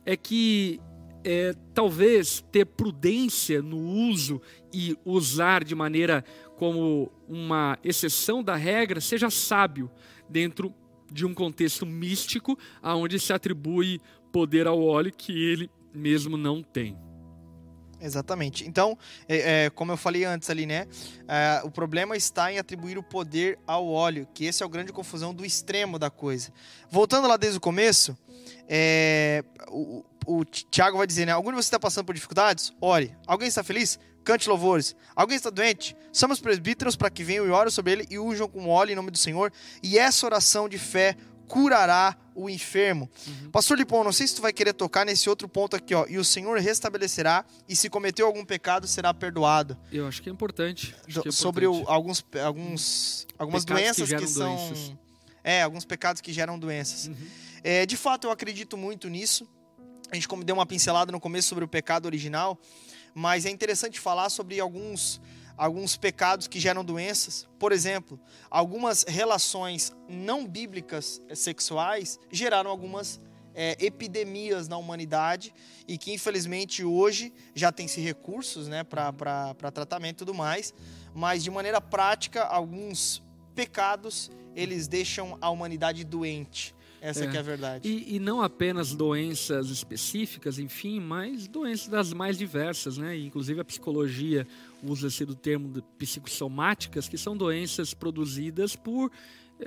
é 0.05 0.15
que 0.15 0.79
é, 1.23 1.55
talvez 1.73 2.45
ter 2.51 2.65
prudência 2.65 3.61
no 3.61 3.79
uso 3.79 4.39
e 4.71 4.95
usar 5.03 5.63
de 5.63 5.73
maneira 5.73 6.23
como 6.55 7.11
uma 7.27 7.79
exceção 7.83 8.43
da 8.43 8.55
regra 8.55 9.01
seja 9.01 9.31
sábio 9.31 9.89
dentro 10.29 10.73
de 11.11 11.25
um 11.25 11.33
contexto 11.33 11.85
místico 11.85 12.57
aonde 12.81 13.19
se 13.19 13.33
atribui 13.33 13.99
poder 14.31 14.67
ao 14.67 14.81
óleo 14.81 15.11
que 15.11 15.31
ele 15.31 15.69
mesmo 15.93 16.37
não 16.37 16.61
tem. 16.61 17.04
Exatamente. 17.99 18.67
Então, 18.67 18.97
é, 19.27 19.65
é, 19.65 19.69
como 19.69 19.91
eu 19.91 19.97
falei 19.97 20.25
antes 20.25 20.49
ali, 20.49 20.65
né? 20.65 20.87
É, 21.27 21.61
o 21.63 21.71
problema 21.71 22.15
está 22.15 22.51
em 22.51 22.59
atribuir 22.59 22.97
o 22.97 23.03
poder 23.03 23.57
ao 23.65 23.87
óleo, 23.87 24.27
que 24.33 24.45
esse 24.45 24.63
é 24.63 24.65
a 24.65 24.69
grande 24.69 24.91
confusão 24.91 25.33
do 25.33 25.45
extremo 25.45 25.97
da 25.97 26.09
coisa. 26.09 26.51
Voltando 26.89 27.27
lá 27.27 27.37
desde 27.37 27.57
o 27.57 27.61
começo, 27.61 28.17
é, 28.67 29.43
o, 29.69 30.03
o 30.25 30.43
Tiago 30.43 30.97
vai 30.97 31.07
dizer, 31.07 31.25
né? 31.25 31.31
Algum 31.31 31.49
de 31.49 31.55
vocês 31.55 31.67
está 31.67 31.79
passando 31.79 32.05
por 32.05 32.13
dificuldades? 32.13 32.73
Ore. 32.81 33.15
Alguém 33.25 33.47
está 33.47 33.63
feliz? 33.63 33.99
Cante 34.23 34.49
louvores. 34.49 34.95
Alguém 35.15 35.37
está 35.37 35.51
doente? 35.51 35.95
Somos 36.11 36.39
presbíteros 36.39 36.95
para 36.95 37.11
que 37.11 37.23
venham 37.23 37.45
e 37.45 37.51
orem 37.51 37.71
sobre 37.71 37.93
ele 37.93 38.07
e 38.09 38.17
unjam 38.17 38.47
com 38.47 38.67
óleo 38.67 38.91
em 38.91 38.95
nome 38.95 39.11
do 39.11 39.17
Senhor. 39.17 39.53
E 39.83 39.99
essa 39.99 40.25
oração 40.25 40.67
de 40.67 40.79
fé 40.79 41.15
curará 41.47 42.17
o 42.33 42.49
enfermo. 42.49 43.09
Uhum. 43.27 43.51
Pastor 43.51 43.77
Lipão, 43.77 44.03
não 44.03 44.11
sei 44.11 44.27
se 44.27 44.35
tu 44.35 44.41
vai 44.41 44.51
querer 44.51 44.73
tocar 44.73 45.05
nesse 45.05 45.29
outro 45.29 45.47
ponto 45.47 45.75
aqui, 45.75 45.95
ó. 45.95 46.05
E 46.07 46.17
o 46.17 46.25
Senhor 46.25 46.59
restabelecerá, 46.59 47.45
e 47.67 47.75
se 47.75 47.89
cometeu 47.89 48.27
algum 48.27 48.43
pecado, 48.43 48.87
será 48.87 49.13
perdoado. 49.13 49.77
Eu 49.91 50.07
acho 50.07 50.21
que 50.21 50.29
é 50.29 50.31
importante. 50.31 50.87
Que 50.87 50.93
é 50.93 51.11
importante. 51.11 51.35
Sobre 51.35 51.65
o, 51.65 51.83
alguns, 51.87 52.25
alguns, 52.43 53.27
algumas 53.37 53.63
pecados 53.63 53.83
doenças 53.83 54.09
que, 54.09 54.15
que 54.17 54.27
são. 54.27 54.55
Doenças. 54.55 54.93
É, 55.43 55.61
alguns 55.61 55.85
pecados 55.85 56.21
que 56.21 56.33
geram 56.33 56.57
doenças. 56.57 57.07
Uhum. 57.07 57.15
É, 57.63 57.85
de 57.85 57.95
fato, 57.95 58.27
eu 58.27 58.31
acredito 58.31 58.75
muito 58.75 59.07
nisso. 59.07 59.47
A 60.11 60.15
gente 60.15 60.27
como 60.27 60.43
deu 60.43 60.55
uma 60.55 60.65
pincelada 60.65 61.11
no 61.11 61.19
começo 61.19 61.47
sobre 61.49 61.63
o 61.63 61.67
pecado 61.67 62.05
original, 62.05 62.59
mas 63.13 63.45
é 63.45 63.49
interessante 63.49 63.99
falar 63.99 64.29
sobre 64.29 64.59
alguns 64.59 65.21
alguns 65.57 65.95
pecados 65.95 66.47
que 66.47 66.59
geram 66.59 66.83
doenças. 66.83 67.47
Por 67.57 67.71
exemplo, 67.71 68.19
algumas 68.49 69.03
relações 69.03 69.93
não 70.07 70.45
bíblicas 70.45 71.21
sexuais 71.33 72.19
geraram 72.31 72.69
algumas 72.69 73.19
é, 73.55 73.77
epidemias 73.79 74.67
na 74.67 74.77
humanidade 74.77 75.53
e 75.87 75.97
que 75.97 76.11
infelizmente 76.13 76.83
hoje 76.83 77.33
já 77.53 77.71
tem-se 77.71 78.01
recursos 78.01 78.67
né, 78.67 78.83
para 78.83 79.71
tratamento 79.73 80.17
e 80.17 80.19
tudo 80.19 80.33
mais, 80.33 80.73
mas 81.13 81.43
de 81.43 81.49
maneira 81.49 81.79
prática, 81.79 82.43
alguns 82.43 83.23
pecados 83.55 84.29
eles 84.53 84.87
deixam 84.87 85.37
a 85.41 85.49
humanidade 85.49 86.03
doente. 86.03 86.74
Essa 87.05 87.25
é. 87.25 87.27
que 87.27 87.37
é 87.37 87.39
a 87.39 87.43
verdade. 87.43 87.87
E, 87.87 88.15
e, 88.15 88.19
não 88.19 88.41
apenas 88.41 88.95
doenças 88.95 89.69
específicas, 89.69 90.57
enfim, 90.57 90.99
mas 90.99 91.47
doenças 91.47 91.87
das 91.87 92.11
mais 92.13 92.35
diversas, 92.35 92.97
né? 92.97 93.15
Inclusive 93.15 93.61
a 93.61 93.63
psicologia 93.63 94.47
usa-se 94.81 95.23
do 95.23 95.35
termo 95.35 95.83
psicossomáticas, 95.99 97.07
que 97.07 97.17
são 97.17 97.37
doenças 97.37 97.93
produzidas 97.93 98.75
por 98.75 99.11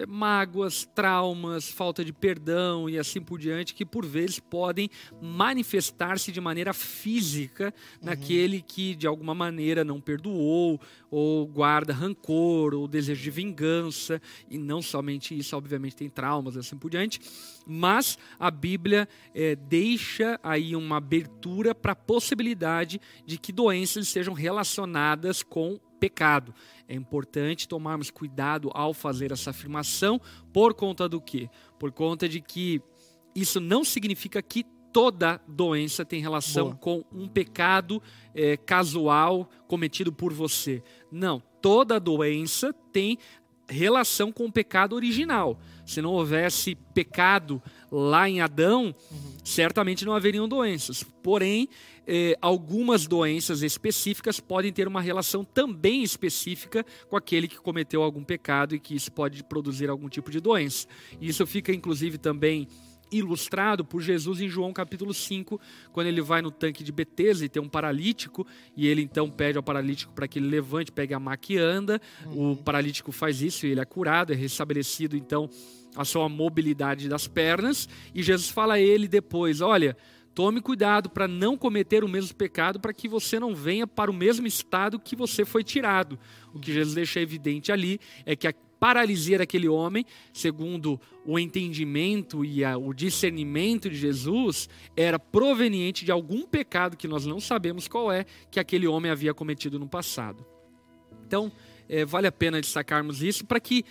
mágoas, 0.06 0.84
traumas, 0.94 1.70
falta 1.70 2.04
de 2.04 2.12
perdão 2.12 2.88
e 2.88 2.98
assim 2.98 3.20
por 3.20 3.38
diante, 3.38 3.74
que 3.74 3.84
por 3.84 4.04
vezes 4.04 4.38
podem 4.38 4.90
manifestar-se 5.20 6.30
de 6.30 6.40
maneira 6.40 6.72
física 6.72 7.72
uhum. 8.00 8.06
naquele 8.06 8.60
que 8.60 8.94
de 8.94 9.06
alguma 9.06 9.34
maneira 9.34 9.84
não 9.84 10.00
perdoou, 10.00 10.80
ou 11.10 11.46
guarda 11.46 11.92
rancor, 11.92 12.74
ou 12.74 12.86
desejo 12.86 13.22
de 13.22 13.30
vingança, 13.30 14.20
e 14.50 14.58
não 14.58 14.82
somente 14.82 15.36
isso, 15.36 15.56
obviamente 15.56 15.96
tem 15.96 16.08
traumas 16.08 16.54
e 16.54 16.58
assim 16.58 16.76
por 16.76 16.90
diante, 16.90 17.20
mas 17.66 18.18
a 18.38 18.50
Bíblia 18.50 19.08
é, 19.34 19.56
deixa 19.56 20.38
aí 20.42 20.76
uma 20.76 20.96
abertura 20.96 21.74
para 21.74 21.92
a 21.92 21.96
possibilidade 21.96 23.00
de 23.24 23.38
que 23.38 23.52
doenças 23.52 24.08
sejam 24.08 24.34
relacionadas 24.34 25.42
com 25.42 25.78
pecado. 25.98 26.54
É 26.88 26.94
importante 26.94 27.68
tomarmos 27.68 28.10
cuidado 28.10 28.70
ao 28.72 28.94
fazer 28.94 29.32
essa 29.32 29.50
afirmação, 29.50 30.20
por 30.52 30.74
conta 30.74 31.08
do 31.08 31.20
quê? 31.20 31.48
Por 31.78 31.92
conta 31.92 32.28
de 32.28 32.40
que 32.40 32.80
isso 33.34 33.60
não 33.60 33.84
significa 33.84 34.42
que 34.42 34.64
toda 34.92 35.40
doença 35.46 36.04
tem 36.04 36.20
relação 36.20 36.66
Boa. 36.70 36.76
com 36.76 37.04
um 37.12 37.28
pecado 37.28 38.02
é, 38.34 38.56
casual 38.56 39.48
cometido 39.66 40.12
por 40.12 40.32
você. 40.32 40.82
Não, 41.12 41.42
toda 41.60 42.00
doença 42.00 42.72
tem 42.92 43.18
relação 43.68 44.32
com 44.32 44.46
o 44.46 44.52
pecado 44.52 44.96
original. 44.96 45.58
Se 45.84 46.00
não 46.00 46.12
houvesse 46.12 46.74
pecado 46.94 47.62
lá 47.90 48.28
em 48.28 48.40
Adão, 48.40 48.94
uhum. 49.10 49.32
certamente 49.44 50.04
não 50.04 50.14
haveriam 50.14 50.48
doenças. 50.48 51.02
Porém, 51.22 51.68
eh, 52.10 52.38
algumas 52.40 53.06
doenças 53.06 53.62
específicas 53.62 54.40
podem 54.40 54.72
ter 54.72 54.88
uma 54.88 55.02
relação 55.02 55.44
também 55.44 56.02
específica 56.02 56.84
com 57.06 57.16
aquele 57.16 57.46
que 57.46 57.58
cometeu 57.58 58.02
algum 58.02 58.24
pecado 58.24 58.74
e 58.74 58.80
que 58.80 58.96
isso 58.96 59.12
pode 59.12 59.44
produzir 59.44 59.90
algum 59.90 60.08
tipo 60.08 60.30
de 60.30 60.40
doença. 60.40 60.88
Isso 61.20 61.46
fica, 61.46 61.70
inclusive, 61.70 62.16
também 62.16 62.66
ilustrado 63.12 63.84
por 63.84 64.00
Jesus 64.00 64.40
em 64.40 64.48
João 64.48 64.72
capítulo 64.72 65.12
5, 65.12 65.60
quando 65.92 66.06
ele 66.06 66.22
vai 66.22 66.40
no 66.40 66.50
tanque 66.50 66.82
de 66.82 66.92
Betesda 66.92 67.44
e 67.44 67.48
tem 67.48 67.62
um 67.62 67.68
paralítico, 67.68 68.46
e 68.74 68.86
ele 68.86 69.02
então 69.02 69.30
pede 69.30 69.58
ao 69.58 69.62
paralítico 69.62 70.12
para 70.12 70.26
que 70.26 70.38
ele 70.38 70.48
levante, 70.48 70.90
pegue 70.90 71.12
a 71.12 71.20
maca 71.20 71.52
e 71.52 71.58
anda. 71.58 72.00
Uhum. 72.24 72.52
O 72.52 72.56
paralítico 72.56 73.12
faz 73.12 73.42
isso 73.42 73.66
e 73.66 73.70
ele 73.70 73.80
é 73.80 73.84
curado, 73.84 74.32
é 74.32 74.36
restabelecido 74.36 75.16
então 75.16 75.48
a 75.96 76.04
sua 76.04 76.28
mobilidade 76.28 77.08
das 77.08 77.26
pernas, 77.26 77.88
e 78.14 78.22
Jesus 78.22 78.48
fala 78.48 78.74
a 78.74 78.80
ele 78.80 79.08
depois: 79.08 79.60
"Olha, 79.60 79.96
Tome 80.38 80.60
cuidado 80.60 81.10
para 81.10 81.26
não 81.26 81.58
cometer 81.58 82.04
o 82.04 82.08
mesmo 82.08 82.32
pecado, 82.36 82.78
para 82.78 82.92
que 82.92 83.08
você 83.08 83.40
não 83.40 83.56
venha 83.56 83.88
para 83.88 84.08
o 84.08 84.14
mesmo 84.14 84.46
estado 84.46 84.96
que 84.96 85.16
você 85.16 85.44
foi 85.44 85.64
tirado. 85.64 86.16
O 86.54 86.60
que 86.60 86.72
Jesus 86.72 86.94
deixa 86.94 87.20
evidente 87.20 87.72
ali 87.72 87.98
é 88.24 88.36
que 88.36 88.46
a 88.46 88.54
paralisia 88.78 89.38
daquele 89.38 89.68
homem, 89.68 90.06
segundo 90.32 91.00
o 91.26 91.40
entendimento 91.40 92.44
e 92.44 92.64
a, 92.64 92.78
o 92.78 92.94
discernimento 92.94 93.90
de 93.90 93.96
Jesus, 93.96 94.68
era 94.96 95.18
proveniente 95.18 96.04
de 96.04 96.12
algum 96.12 96.46
pecado 96.46 96.96
que 96.96 97.08
nós 97.08 97.26
não 97.26 97.40
sabemos 97.40 97.88
qual 97.88 98.12
é, 98.12 98.24
que 98.48 98.60
aquele 98.60 98.86
homem 98.86 99.10
havia 99.10 99.34
cometido 99.34 99.76
no 99.76 99.88
passado. 99.88 100.46
Então, 101.26 101.50
é, 101.88 102.04
vale 102.04 102.28
a 102.28 102.32
pena 102.32 102.60
destacarmos 102.60 103.24
isso 103.24 103.44
para 103.44 103.58
que 103.58 103.84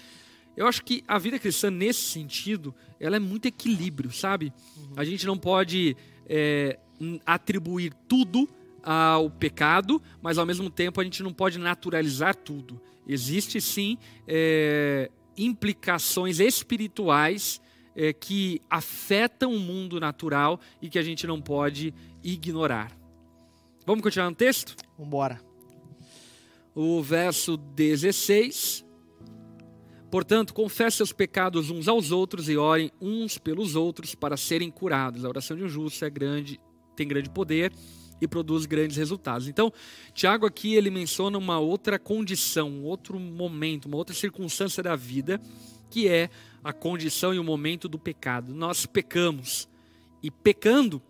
eu 0.56 0.66
acho 0.66 0.84
que 0.84 1.04
a 1.08 1.20
vida 1.20 1.38
cristã 1.38 1.70
nesse 1.70 2.02
sentido, 2.06 2.74
ela 3.00 3.18
é 3.18 3.20
muito 3.20 3.48
equilíbrio, 3.48 4.12
sabe? 4.12 4.52
Uhum. 4.76 4.93
A 4.95 5.04
gente 5.04 5.24
não 5.24 5.38
pode 5.38 5.95
é, 6.28 6.78
atribuir 7.26 7.94
tudo 8.08 8.48
ao 8.84 9.30
pecado, 9.30 10.02
mas 10.22 10.38
ao 10.38 10.46
mesmo 10.46 10.70
tempo 10.70 11.02
a 11.02 11.04
gente 11.04 11.22
não 11.24 11.34
pode 11.34 11.58
naturalizar 11.58 12.36
tudo. 12.36 12.80
Existe 13.08 13.60
sim 13.60 13.98
é, 14.28 15.10
implicações 15.38 16.40
espirituais 16.40 17.62
é, 17.96 18.14
que 18.14 18.62
afetam 18.70 19.54
o 19.54 19.60
mundo 19.60 20.00
natural 20.00 20.60
e 20.82 20.90
que 20.90 21.00
a 21.00 21.04
gente 21.04 21.26
não 21.26 21.42
pode 21.42 21.94
ignorar. 22.24 22.92
Vamos 23.86 24.04
continuar 24.04 24.30
no 24.30 24.36
texto? 24.36 24.76
Vamos 24.98 25.08
embora. 25.08 25.42
O 26.76 27.02
verso 27.02 27.58
16 27.58 28.87
Portanto, 30.10 30.53
confesse 30.53 30.97
seus 30.97 31.12
pecados 31.12 31.70
uns 31.70 31.88
aos 31.88 32.12
outros 32.12 32.47
e 32.47 32.55
orem 32.55 32.91
uns 33.01 33.38
pelos 33.38 33.76
outros 33.76 34.16
para 34.16 34.38
serem 34.38 34.72
curados. 34.72 35.26
A 35.26 35.30
oração 35.30 35.58
de 35.58 35.64
um 35.64 35.70
justo 35.70 36.05
é 36.05 36.10
grande, 36.10 36.60
tem 36.95 37.08
grande 37.08 37.30
poder 37.30 37.74
e 38.22 38.28
produz 38.28 38.66
grandes 38.66 38.97
resultados. 38.97 39.47
Então, 39.47 39.72
Tiago 40.14 40.45
aqui 40.45 40.76
ele 40.76 40.89
menciona 40.89 41.38
uma 41.38 41.60
outra 41.60 41.99
condição, 41.99 42.70
um 42.70 42.84
outro 42.84 43.20
momento, 43.20 43.86
uma 43.86 43.97
outra 43.97 44.16
circunstância 44.16 44.82
da 44.82 44.95
vida, 44.95 45.41
que 45.89 46.08
é 46.08 46.30
a 46.64 46.74
condição 46.74 47.34
e 47.34 47.39
o 47.39 47.43
momento 47.43 47.88
do 47.88 47.99
pecado. 47.99 48.53
Nós 48.53 48.86
pecamos. 48.86 49.68
E 50.24 50.32
pecando, 50.32 51.01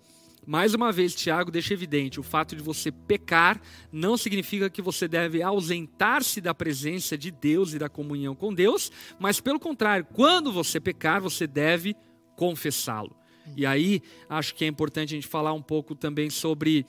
mais 0.47 0.73
uma 0.73 0.93
vez, 0.93 1.13
Tiago 1.13 1.51
deixa 1.51 1.73
evidente: 1.73 2.21
o 2.21 2.23
fato 2.23 2.55
de 2.55 2.63
você 2.63 2.89
pecar 2.89 3.61
não 3.91 4.15
significa 4.15 4.69
que 4.69 4.81
você 4.81 5.05
deve 5.05 5.43
ausentar-se 5.43 6.39
da 6.39 6.55
presença 6.55 7.17
de 7.17 7.29
Deus 7.29 7.73
e 7.73 7.79
da 7.79 7.89
comunhão 7.89 8.33
com 8.33 8.53
Deus, 8.53 8.89
mas 9.19 9.41
pelo 9.41 9.59
contrário, 9.59 10.07
quando 10.13 10.49
você 10.49 10.79
pecar, 10.79 11.21
você 11.21 11.45
deve 11.45 11.97
confessá-lo. 12.37 13.13
E 13.57 13.65
aí, 13.65 14.01
acho 14.29 14.55
que 14.55 14.63
é 14.63 14.67
importante 14.69 15.13
a 15.13 15.17
gente 15.17 15.27
falar 15.27 15.51
um 15.51 15.61
pouco 15.61 15.93
também 15.93 16.29
sobre 16.29 16.85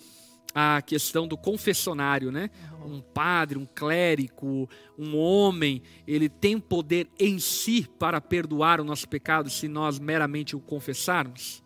a 0.55 0.81
questão 0.81 1.27
do 1.27 1.37
confessionário, 1.37 2.31
né? 2.31 2.51
Um 2.85 3.01
padre, 3.01 3.59
um 3.59 3.67
clérigo, 3.67 4.69
um 4.97 5.17
homem, 5.17 5.83
ele 6.07 6.29
tem 6.29 6.61
poder 6.61 7.09
em 7.19 7.41
si 7.41 7.89
para 7.99 8.21
perdoar 8.21 8.81
o 8.81 8.85
nosso 8.85 9.09
pecado 9.09 9.51
se 9.51 9.67
nós 9.67 9.99
meramente 9.99 10.55
o 10.55 10.61
confessarmos? 10.61 11.63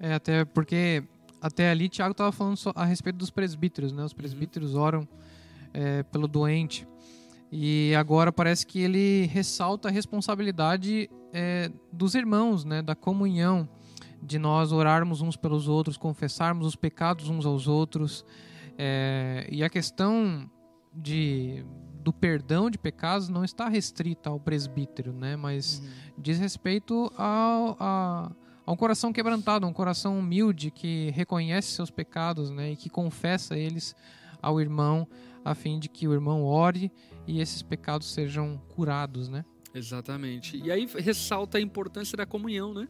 É, 0.00 0.14
até 0.14 0.44
porque 0.44 1.04
até 1.44 1.68
ali 1.68 1.90
Tiago 1.90 2.12
estava 2.12 2.32
falando 2.32 2.58
a 2.74 2.86
respeito 2.86 3.16
dos 3.16 3.28
presbíteros, 3.28 3.92
né? 3.92 4.02
Os 4.02 4.12
uhum. 4.12 4.16
presbíteros 4.16 4.74
oram 4.74 5.06
é, 5.74 6.02
pelo 6.04 6.26
doente. 6.26 6.88
E 7.52 7.94
agora 7.94 8.32
parece 8.32 8.66
que 8.66 8.80
ele 8.80 9.26
ressalta 9.26 9.88
a 9.88 9.90
responsabilidade 9.90 11.10
é, 11.34 11.70
dos 11.92 12.14
irmãos, 12.14 12.64
né? 12.64 12.80
Da 12.80 12.94
comunhão, 12.94 13.68
de 14.22 14.38
nós 14.38 14.72
orarmos 14.72 15.20
uns 15.20 15.36
pelos 15.36 15.68
outros, 15.68 15.98
confessarmos 15.98 16.66
os 16.66 16.76
pecados 16.76 17.28
uns 17.28 17.44
aos 17.44 17.68
outros. 17.68 18.24
É, 18.78 19.46
e 19.52 19.62
a 19.62 19.68
questão 19.68 20.50
de 20.94 21.62
do 22.02 22.12
perdão 22.12 22.70
de 22.70 22.78
pecados 22.78 23.28
não 23.28 23.44
está 23.44 23.68
restrita 23.68 24.30
ao 24.30 24.40
presbítero, 24.40 25.12
né? 25.12 25.36
Mas 25.36 25.78
uhum. 25.78 26.22
diz 26.22 26.38
respeito 26.38 27.12
ao, 27.18 27.76
a, 27.78 28.32
a 28.66 28.72
um 28.72 28.76
coração 28.76 29.12
quebrantado, 29.12 29.66
um 29.66 29.72
coração 29.72 30.18
humilde 30.18 30.70
que 30.70 31.10
reconhece 31.10 31.72
seus 31.72 31.90
pecados, 31.90 32.50
né, 32.50 32.72
e 32.72 32.76
que 32.76 32.88
confessa 32.88 33.56
eles 33.56 33.94
ao 34.40 34.60
irmão, 34.60 35.06
a 35.44 35.54
fim 35.54 35.78
de 35.78 35.88
que 35.88 36.08
o 36.08 36.12
irmão 36.12 36.44
ore 36.44 36.90
e 37.26 37.40
esses 37.40 37.62
pecados 37.62 38.12
sejam 38.12 38.60
curados, 38.68 39.28
né? 39.28 39.44
Exatamente. 39.74 40.56
E 40.56 40.70
aí 40.70 40.86
ressalta 40.86 41.58
a 41.58 41.60
importância 41.60 42.16
da 42.16 42.24
comunhão, 42.24 42.72
né? 42.72 42.88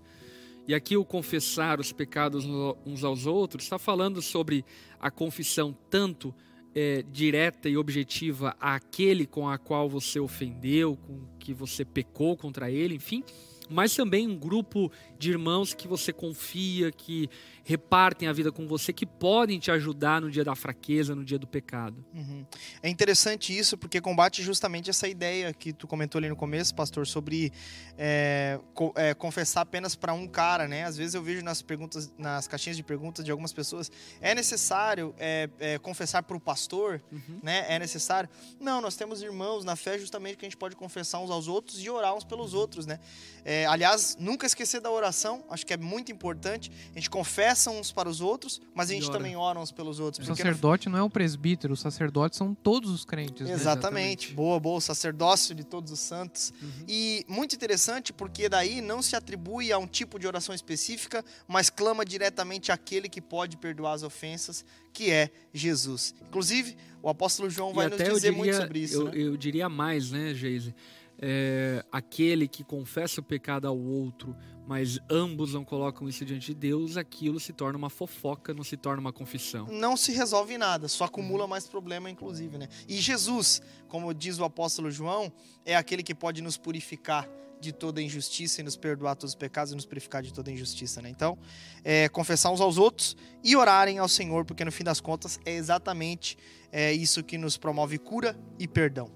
E 0.67 0.75
aqui 0.75 0.97
o 0.97 1.05
confessar 1.05 1.81
os 1.81 1.93
pecados 1.93 2.47
uns 2.87 3.05
aos 3.05 3.27
outros 3.27 3.65
está 3.65 3.79
falando 3.79 4.23
sobre 4.23 4.65
a 4.99 5.11
confissão 5.11 5.77
tanto 5.91 6.35
é, 6.75 7.03
direta 7.03 7.69
e 7.69 7.77
objetiva 7.77 8.57
àquele 8.59 9.27
com 9.27 9.49
a 9.49 9.59
qual 9.59 9.89
você 9.89 10.19
ofendeu, 10.19 10.97
com 10.97 11.27
que 11.39 11.53
você 11.53 11.85
pecou 11.85 12.37
contra 12.37 12.71
ele, 12.71 12.95
enfim, 12.95 13.23
mas 13.69 13.95
também 13.95 14.29
um 14.29 14.37
grupo 14.37 14.91
de 15.19 15.31
irmãos 15.31 15.75
que 15.75 15.89
você 15.89 16.13
confia, 16.13 16.91
que 16.91 17.29
repartem 17.65 18.29
a 18.29 18.33
vida 18.33 18.53
com 18.53 18.67
você, 18.67 18.93
que 18.93 19.07
podem 19.07 19.59
te 19.59 19.71
ajudar 19.71 20.21
no 20.21 20.31
dia 20.31 20.45
da 20.45 20.55
fraqueza, 20.55 21.15
no 21.15 21.25
dia 21.25 21.39
do 21.39 21.47
pecado. 21.47 22.05
Uhum. 22.13 22.45
É 22.83 22.91
interessante 22.91 23.57
isso, 23.57 23.79
porque 23.79 24.01
combate 24.01 24.43
justamente 24.43 24.91
essa 24.91 25.09
ideia 25.09 25.53
que 25.53 25.73
tu 25.73 25.87
comentou 25.87 26.19
ali 26.19 26.29
no 26.29 26.37
começo, 26.37 26.75
pastor, 26.75 27.07
sobre 27.07 27.51
é, 27.97 28.61
co 28.75 28.93
é, 28.97 29.15
confessar 29.15 29.63
apenas 29.63 29.97
para 29.97 30.13
um 30.13 30.27
cara, 30.27 30.69
né? 30.69 30.85
Às 30.85 30.97
vezes 30.99 31.15
eu 31.15 31.23
vejo 31.23 31.43
nas 31.43 31.63
perguntas, 31.63 32.13
nas 32.19 32.47
caixinhas 32.47 32.77
de 32.77 32.83
perguntas 32.83 33.25
de 33.25 33.31
algumas 33.31 33.53
pessoas, 33.53 33.91
é 34.21 34.35
necessário 34.35 35.15
é, 35.19 35.49
é 35.59 35.79
confessar 35.79 36.23
para 36.23 36.37
o 36.37 36.41
pastor, 36.41 37.01
uhum. 37.11 37.41
né? 37.43 37.65
É 37.69 37.79
necessário? 37.79 38.29
Não, 38.61 38.83
nós 38.83 38.95
temos 38.95 39.23
irmãos 39.23 39.65
na 39.65 39.75
fé 39.75 39.99
justamente 39.99 40.37
que 40.37 40.45
a 40.45 40.49
gente 40.49 40.59
pode 40.59 40.77
confessar 40.77 41.19
uns 41.21 41.31
aos 41.31 41.49
outros 41.49 41.83
e 41.83 41.89
orar 41.89 42.15
uns 42.15 42.25
pelos 42.25 42.53
outros, 42.53 42.85
né? 42.85 43.01
É, 43.43 43.54
aliás, 43.67 44.17
nunca 44.19 44.47
esquecer 44.47 44.81
da 44.81 44.91
oração, 44.91 45.45
acho 45.51 45.67
que 45.67 45.73
é 45.73 45.77
muito 45.77 46.11
importante. 46.11 46.71
A 46.93 46.99
gente 46.99 47.11
confessa 47.11 47.35
confessam 47.35 47.79
uns 47.79 47.91
para 47.91 48.09
os 48.09 48.21
outros, 48.21 48.61
mas 48.75 48.91
a 48.91 48.95
gente 48.95 49.11
também 49.11 49.37
ora 49.37 49.59
uns 49.59 49.73
pelos 49.73 49.99
outros. 49.99 50.27
O 50.29 50.35
sacerdote 50.35 50.89
não 50.89 50.99
é 50.99 51.03
um 51.03 51.11
presbítero, 51.11 51.73
os 51.75 51.81
sacerdotes 51.81 52.39
são 52.39 52.55
todos 52.55 52.91
os 52.91 53.05
crentes. 53.05 53.49
Né? 53.49 53.55
Exatamente. 53.55 54.31
Né? 54.31 54.35
Boa, 54.35 54.61
boa. 54.61 54.79
O 54.79 54.81
sacerdócio 54.81 55.55
de 55.55 55.65
todos 55.65 55.91
os 55.91 55.99
santos. 55.99 56.53
Uhum. 56.63 56.85
E 56.87 57.25
muito 57.29 57.55
interessante 57.55 58.13
porque 58.13 58.49
daí 58.49 58.81
não 58.81 59.03
se 59.03 59.17
atribui 59.17 59.73
a 59.73 59.79
um 59.79 59.87
tipo 59.87 60.19
de 60.19 60.27
oração 60.27 60.55
específica, 60.55 61.25
mas 61.47 61.71
clama 61.71 62.05
diretamente 62.05 62.71
àquele 62.71 63.09
que 63.09 63.21
pode 63.21 63.57
perdoar 63.57 63.95
as 63.95 64.03
ofensas, 64.03 64.65
que 64.93 65.11
é 65.11 65.31
Jesus. 65.53 66.15
Inclusive, 66.29 66.77
o 67.03 67.09
apóstolo 67.09 67.51
João 67.51 67.75
vai 67.75 67.89
nos 67.89 67.99
dizer 67.99 68.15
diria, 68.21 68.33
muito 68.33 68.57
sobre 68.57 68.79
isso. 68.79 68.95
Eu, 68.95 69.05
né? 69.05 69.13
eu 69.15 69.37
diria 69.37 69.69
mais, 69.69 70.11
né, 70.11 70.33
Geise? 70.35 70.75
É, 71.19 71.85
aquele 71.93 72.49
que 72.49 72.65
confessa 72.65 73.21
o 73.21 73.25
pecado 73.25 73.67
ao 73.67 73.79
outro, 73.79 74.37
mas 74.67 74.99
ambos 75.11 75.55
não 75.55 75.65
colocam 75.65 76.09
isso 76.09 76.25
diante 76.25 76.47
de 76.47 76.55
Deus, 76.55 76.97
aquilo 76.97 77.39
se 77.39 77.53
torna 77.53 77.79
uma 77.79 77.91
fofoca, 77.91 78.53
não 78.55 78.65
se 78.65 78.77
torna 78.77 79.01
uma 79.01 79.13
confissão. 79.13 79.67
Não 79.71 79.97
se 79.97 80.13
resolve 80.13 80.57
nada, 80.59 80.89
só 80.89 81.05
acumula 81.05 81.47
mais 81.47 81.69
problema, 81.69 82.11
inclusive, 82.11 82.59
né? 82.59 82.69
E 82.89 82.97
Jesus, 82.97 83.63
como 83.89 84.13
diz 84.13 84.39
o 84.39 84.45
apóstolo 84.45 84.91
João, 84.91 85.33
é 85.65 85.77
aquele 85.77 86.03
que 86.03 86.15
pode 86.15 86.43
nos 86.43 86.57
purificar 86.57 87.29
de 87.61 87.73
toda 87.73 88.03
injustiça 88.03 88.61
e 88.61 88.65
nos 88.65 88.77
perdoar 88.77 89.17
todos 89.17 89.33
os 89.33 89.35
pecados 89.35 89.73
e 89.73 89.75
nos 89.75 89.87
purificar 89.87 90.23
de 90.23 90.33
toda 90.33 90.51
injustiça, 90.51 91.01
né? 91.01 91.09
Então, 91.09 91.39
é, 91.83 92.09
confessar 92.09 92.51
uns 92.51 92.61
aos 92.61 92.77
outros 92.77 93.17
e 93.43 93.57
orarem 93.57 93.99
ao 93.99 94.09
Senhor, 94.09 94.45
porque 94.45 94.65
no 94.65 94.73
fim 94.73 94.85
das 94.85 95.01
contas 95.01 95.39
é 95.45 95.55
exatamente 95.55 96.37
é, 96.71 96.93
isso 96.93 97.23
que 97.23 97.39
nos 97.39 97.57
promove 97.57 97.99
cura 97.99 98.39
e 98.59 98.69
perdão. 98.69 99.11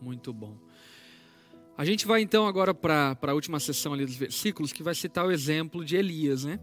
Muito 0.00 0.32
bom. 0.32 0.65
A 1.78 1.84
gente 1.84 2.06
vai 2.06 2.22
então 2.22 2.46
agora 2.46 2.72
para 2.72 3.16
a 3.20 3.34
última 3.34 3.60
sessão 3.60 3.92
ali 3.92 4.06
dos 4.06 4.16
versículos, 4.16 4.72
que 4.72 4.82
vai 4.82 4.94
citar 4.94 5.26
o 5.26 5.30
exemplo 5.30 5.84
de 5.84 5.94
Elias, 5.94 6.44
né? 6.44 6.58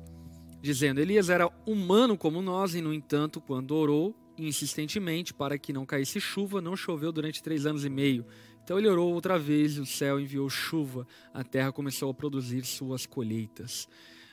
Dizendo: 0.60 1.00
Elias 1.00 1.30
era 1.30 1.48
humano 1.68 2.18
como 2.18 2.42
nós, 2.42 2.74
e 2.74 2.82
no 2.82 2.92
entanto, 2.92 3.40
quando 3.40 3.76
orou 3.76 4.16
insistentemente 4.38 5.32
para 5.32 5.58
que 5.60 5.72
não 5.72 5.86
caísse 5.86 6.20
chuva, 6.20 6.60
não 6.60 6.76
choveu 6.76 7.12
durante 7.12 7.44
três 7.44 7.68
anos 7.68 7.86
e 7.86 7.90
meio. 7.90 8.26
Então 8.64 8.80
ele 8.80 8.88
orou 8.88 9.14
outra 9.14 9.38
vez 9.38 9.78
e 9.78 9.82
o 9.82 9.86
céu 9.86 10.20
enviou 10.20 10.50
chuva, 10.50 11.06
a 11.32 11.44
terra 11.44 11.72
começou 11.72 12.10
a 12.10 12.14
produzir 12.14 12.64
suas 12.66 13.06
colheitas. 13.06 13.88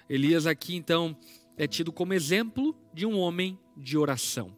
Elias 0.08 0.46
aqui 0.46 0.76
então 0.76 1.14
é 1.58 1.66
tido 1.66 1.92
como 1.92 2.14
exemplo 2.14 2.74
de 2.94 3.04
um 3.04 3.18
homem 3.18 3.58
de 3.76 3.98
oração. 3.98 4.56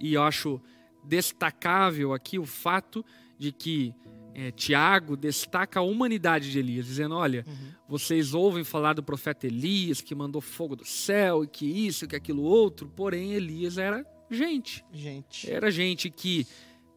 E 0.00 0.14
eu 0.14 0.22
acho 0.22 0.60
destacável 1.04 2.14
aqui 2.14 2.38
o 2.38 2.46
fato 2.46 3.04
de 3.38 3.52
que 3.52 3.94
é, 4.34 4.50
Tiago 4.50 5.16
destaca 5.16 5.80
a 5.80 5.82
humanidade 5.82 6.50
de 6.50 6.58
Elias, 6.58 6.86
dizendo: 6.86 7.14
Olha, 7.14 7.44
uhum. 7.46 7.70
vocês 7.88 8.34
ouvem 8.34 8.64
falar 8.64 8.92
do 8.92 9.02
profeta 9.02 9.46
Elias 9.46 10.00
que 10.00 10.14
mandou 10.14 10.40
fogo 10.40 10.76
do 10.76 10.84
céu 10.84 11.44
e 11.44 11.48
que 11.48 11.66
isso, 11.66 12.06
que 12.06 12.16
aquilo 12.16 12.42
outro, 12.42 12.88
porém 12.88 13.32
Elias 13.32 13.78
era 13.78 14.06
gente. 14.30 14.84
Gente. 14.92 15.50
Era 15.50 15.70
gente 15.70 16.10
que 16.10 16.46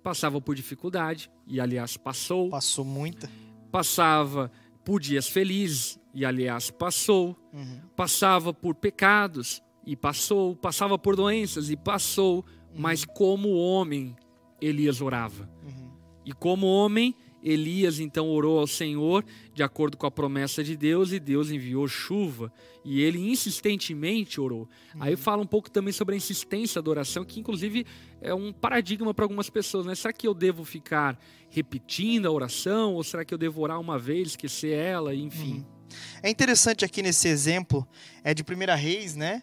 passava 0.03 0.41
por 0.41 0.55
dificuldade, 0.55 1.31
e 1.47 1.59
aliás 1.59 1.97
passou. 1.97 2.49
Passou 2.49 2.85
muita. 2.85 3.29
Passava 3.71 4.51
por 4.83 4.99
dias 4.99 5.27
felizes, 5.27 5.99
e 6.13 6.25
aliás 6.25 6.69
passou. 6.69 7.37
Uhum. 7.53 7.81
Passava 7.95 8.53
por 8.53 8.75
pecados, 8.75 9.61
e 9.85 9.95
passou. 9.95 10.55
Passava 10.55 10.97
por 10.97 11.15
doenças, 11.15 11.69
e 11.69 11.77
passou. 11.77 12.37
Uhum. 12.37 12.81
Mas 12.81 13.05
como 13.05 13.55
homem, 13.55 14.15
Elias 14.59 15.01
orava. 15.01 15.49
Uhum. 15.63 15.80
E 16.25 16.31
como 16.31 16.67
homem, 16.67 17.15
Elias 17.43 17.99
então 17.99 18.29
orou 18.29 18.59
ao 18.59 18.67
Senhor 18.67 19.25
de 19.53 19.63
acordo 19.63 19.97
com 19.97 20.05
a 20.05 20.11
promessa 20.11 20.63
de 20.63 20.77
Deus 20.77 21.11
e 21.11 21.19
Deus 21.19 21.49
enviou 21.49 21.87
chuva 21.87 22.51
e 22.85 23.01
ele 23.01 23.19
insistentemente 23.19 24.39
orou. 24.39 24.69
Uhum. 24.93 25.03
Aí 25.03 25.15
fala 25.15 25.41
um 25.41 25.47
pouco 25.47 25.69
também 25.69 25.91
sobre 25.91 26.13
a 26.13 26.17
insistência 26.17 26.81
da 26.81 26.89
oração, 26.89 27.25
que 27.25 27.39
inclusive 27.39 27.85
é 28.21 28.33
um 28.33 28.53
paradigma 28.53 29.13
para 29.13 29.25
algumas 29.25 29.49
pessoas, 29.49 29.85
né? 29.85 29.95
Será 29.95 30.13
que 30.13 30.27
eu 30.27 30.33
devo 30.33 30.63
ficar 30.63 31.19
repetindo 31.49 32.27
a 32.27 32.31
oração 32.31 32.93
ou 32.93 33.03
será 33.03 33.25
que 33.25 33.33
eu 33.33 33.37
devo 33.37 33.61
orar 33.61 33.79
uma 33.79 33.97
vez, 33.97 34.29
esquecer 34.29 34.73
ela, 34.73 35.13
enfim? 35.15 35.55
Uhum. 35.55 35.81
É 36.23 36.29
interessante 36.29 36.85
aqui 36.85 37.01
nesse 37.01 37.27
exemplo, 37.27 37.87
é 38.23 38.33
de 38.33 38.43
1 38.43 38.77
Reis, 38.77 39.15
né? 39.15 39.41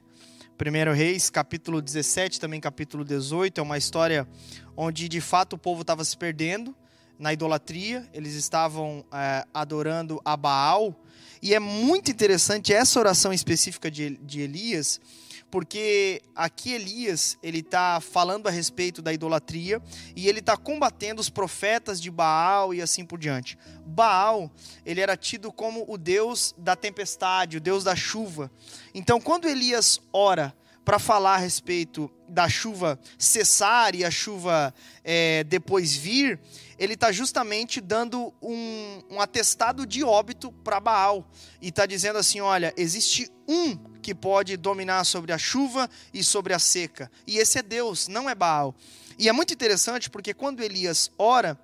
1 0.61 0.93
Reis, 0.93 1.31
capítulo 1.31 1.81
17, 1.81 2.41
também 2.41 2.61
capítulo 2.61 3.05
18, 3.05 3.61
é 3.61 3.63
uma 3.63 3.79
história 3.79 4.27
onde 4.81 5.09
de 5.09 5.21
fato 5.21 5.55
o 5.55 5.59
povo 5.59 5.81
estava 5.81 6.05
se 6.05 6.17
perdendo 6.17 6.73
na 7.19 7.33
idolatria, 7.33 8.09
eles 8.15 8.35
estavam 8.35 9.05
é, 9.13 9.45
adorando 9.53 10.23
a 10.25 10.37
Baal. 10.37 10.95
E 11.43 11.53
é 11.53 11.59
muito 11.59 12.13
interessante 12.13 12.73
essa 12.73 13.01
oração 13.01 13.33
específica 13.33 13.91
de, 13.91 14.11
de 14.19 14.41
Elias, 14.41 15.01
porque 15.51 16.23
aqui 16.33 16.75
Elias 16.75 17.37
ele 17.43 17.59
está 17.59 18.01
falando 18.01 18.47
a 18.47 18.53
respeito 18.53 19.03
da 19.03 19.13
idolatria 19.13 19.83
e 20.15 20.29
ele 20.29 20.39
está 20.39 20.57
combatendo 20.57 21.21
os 21.21 21.29
profetas 21.29 22.01
de 22.01 22.09
Baal 22.09 22.73
e 22.73 22.81
assim 22.81 23.05
por 23.05 23.19
diante. 23.19 23.59
Baal 23.85 24.49
ele 24.87 25.01
era 25.01 25.17
tido 25.17 25.51
como 25.51 25.85
o 25.89 25.99
deus 25.99 26.55
da 26.57 26.77
tempestade, 26.77 27.57
o 27.57 27.61
deus 27.61 27.83
da 27.83 27.97
chuva. 27.97 28.49
Então, 28.95 29.21
quando 29.21 29.49
Elias 29.49 30.01
ora 30.13 30.55
para 30.89 30.99
falar 30.99 31.35
a 31.35 31.37
respeito 31.37 32.11
da 32.27 32.49
chuva 32.49 32.99
cessar 33.19 33.95
e 33.95 34.07
a 34.07 34.11
chuva 34.11 34.73
é, 35.05 35.45
depois 35.45 35.95
vir, 35.95 36.41
ele 36.79 36.95
está 36.95 37.13
justamente 37.13 37.79
dando 37.79 38.33
um, 38.41 39.03
um, 39.11 39.21
atestado 39.21 39.85
de 39.85 40.03
óbito 40.03 40.51
para 40.51 40.81
Baal. 40.81 41.31
E 41.61 41.69
está 41.69 41.85
dizendo 41.85 42.19
assim: 42.19 42.41
olha, 42.41 42.73
existe 42.75 43.31
um 43.47 43.77
que 44.01 44.15
pode 44.15 44.57
dominar 44.57 45.05
sobre 45.05 45.31
a 45.31 45.37
chuva 45.37 45.91
e 46.11 46.25
sobre 46.25 46.55
a 46.55 46.59
seca. 46.59 47.13
E 47.27 47.37
esse 47.37 47.59
é 47.59 47.63
Deus, 47.63 48.09
não 48.09 48.31
é 48.31 48.35
Baal. 48.35 48.75
E 49.19 49.29
é 49.29 49.33
muito 49.33 49.53
interessante 49.53 50.09
porque 50.09 50.33
quando 50.33 50.63
Elias 50.63 51.11
ora, 51.19 51.61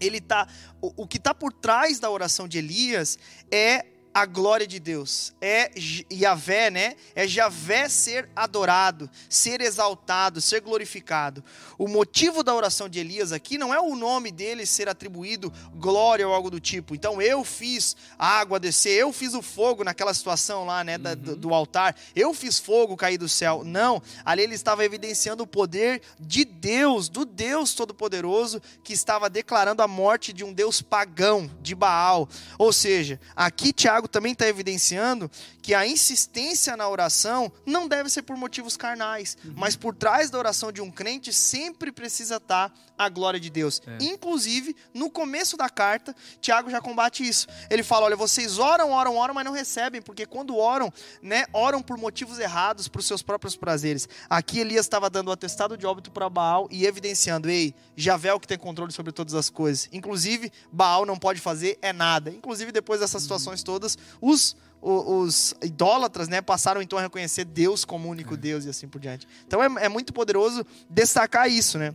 ele 0.00 0.20
tá 0.20 0.46
o, 0.80 1.02
o 1.02 1.06
que 1.08 1.16
está 1.16 1.34
por 1.34 1.52
trás 1.52 1.98
da 1.98 2.08
oração 2.08 2.46
de 2.46 2.58
Elias 2.58 3.18
é 3.50 3.84
a 4.12 4.26
glória 4.26 4.66
de 4.66 4.80
Deus, 4.80 5.32
é 5.40 5.70
Yahvé, 6.12 6.68
né? 6.68 6.94
É 7.14 7.28
Javé 7.28 7.88
ser 7.88 8.28
adorado, 8.34 9.08
ser 9.28 9.60
exaltado, 9.60 10.40
ser 10.40 10.60
glorificado. 10.60 11.44
O 11.78 11.86
motivo 11.86 12.42
da 12.42 12.54
oração 12.54 12.88
de 12.88 12.98
Elias 12.98 13.30
aqui 13.30 13.56
não 13.56 13.72
é 13.72 13.80
o 13.80 13.94
nome 13.94 14.32
dele 14.32 14.66
ser 14.66 14.88
atribuído 14.88 15.52
glória 15.74 16.26
ou 16.26 16.34
algo 16.34 16.50
do 16.50 16.58
tipo. 16.58 16.94
Então 16.94 17.22
eu 17.22 17.44
fiz 17.44 17.96
a 18.18 18.26
água 18.40 18.58
descer, 18.58 18.98
eu 18.98 19.12
fiz 19.12 19.32
o 19.32 19.42
fogo 19.42 19.84
naquela 19.84 20.12
situação 20.12 20.64
lá, 20.64 20.82
né, 20.82 20.98
da, 20.98 21.10
uhum. 21.10 21.16
do, 21.16 21.36
do 21.36 21.54
altar, 21.54 21.96
eu 22.14 22.34
fiz 22.34 22.58
fogo 22.58 22.96
cair 22.96 23.16
do 23.16 23.28
céu. 23.28 23.62
Não, 23.64 24.02
ali 24.24 24.42
ele 24.42 24.54
estava 24.54 24.84
evidenciando 24.84 25.44
o 25.44 25.46
poder 25.46 26.02
de 26.18 26.44
Deus, 26.44 27.08
do 27.08 27.24
Deus 27.24 27.74
Todo-Poderoso, 27.74 28.60
que 28.82 28.92
estava 28.92 29.30
declarando 29.30 29.82
a 29.82 29.88
morte 29.88 30.32
de 30.32 30.42
um 30.42 30.52
Deus 30.52 30.82
pagão, 30.82 31.48
de 31.62 31.74
Baal. 31.74 32.28
Ou 32.58 32.72
seja, 32.72 33.20
aqui 33.36 33.72
Tiago 33.72 33.99
Tiago 34.00 34.08
também 34.08 34.32
está 34.32 34.46
evidenciando 34.46 35.30
que 35.60 35.74
a 35.74 35.86
insistência 35.86 36.76
na 36.76 36.88
oração 36.88 37.52
não 37.66 37.86
deve 37.86 38.08
ser 38.08 38.22
por 38.22 38.36
motivos 38.36 38.76
carnais, 38.76 39.36
uhum. 39.44 39.52
mas 39.56 39.76
por 39.76 39.94
trás 39.94 40.30
da 40.30 40.38
oração 40.38 40.72
de 40.72 40.80
um 40.80 40.90
crente 40.90 41.32
sempre 41.32 41.92
precisa 41.92 42.36
estar 42.36 42.70
tá 42.70 42.74
a 43.00 43.08
glória 43.08 43.40
de 43.40 43.48
Deus. 43.48 43.80
É. 43.86 44.04
Inclusive, 44.04 44.76
no 44.92 45.10
começo 45.10 45.56
da 45.56 45.70
carta, 45.70 46.14
Tiago 46.40 46.70
já 46.70 46.80
combate 46.82 47.26
isso. 47.26 47.46
Ele 47.70 47.82
fala: 47.82 48.06
olha, 48.06 48.16
vocês 48.16 48.58
oram, 48.58 48.90
oram, 48.90 49.16
oram, 49.16 49.32
mas 49.32 49.44
não 49.44 49.52
recebem, 49.52 50.02
porque 50.02 50.26
quando 50.26 50.56
oram, 50.56 50.92
né, 51.22 51.46
oram 51.52 51.80
por 51.80 51.96
motivos 51.96 52.38
errados, 52.38 52.88
para 52.88 53.00
os 53.00 53.06
seus 53.06 53.22
próprios 53.22 53.56
prazeres. 53.56 54.06
Aqui 54.28 54.60
Elias 54.60 54.84
estava 54.84 55.08
dando 55.08 55.28
o 55.28 55.32
atestado 55.32 55.78
de 55.78 55.86
óbito 55.86 56.10
para 56.10 56.28
Baal 56.28 56.68
e 56.70 56.84
evidenciando: 56.84 57.48
ei, 57.48 57.74
Javé 57.96 58.28
é 58.28 58.34
o 58.34 58.40
que 58.40 58.46
tem 58.46 58.58
controle 58.58 58.92
sobre 58.92 59.12
todas 59.12 59.34
as 59.34 59.48
coisas. 59.48 59.88
Inclusive, 59.92 60.52
Baal 60.70 61.06
não 61.06 61.18
pode 61.18 61.40
fazer 61.40 61.78
é 61.80 61.92
nada. 61.94 62.30
Inclusive, 62.30 62.70
depois 62.70 63.00
dessas 63.00 63.22
situações 63.22 63.62
todas, 63.62 63.89
os 64.20 64.56
os, 64.82 65.54
idólatras 65.62 66.26
né, 66.28 66.40
passaram 66.40 66.80
então 66.80 66.98
a 66.98 67.02
reconhecer 67.02 67.44
Deus 67.44 67.84
como 67.84 68.08
único 68.08 68.32
é. 68.32 68.36
Deus 68.36 68.64
e 68.64 68.70
assim 68.70 68.88
por 68.88 68.98
diante. 68.98 69.28
Então 69.46 69.62
é, 69.62 69.84
é 69.84 69.88
muito 69.88 70.12
poderoso 70.12 70.64
destacar 70.88 71.50
isso, 71.50 71.78
né? 71.78 71.94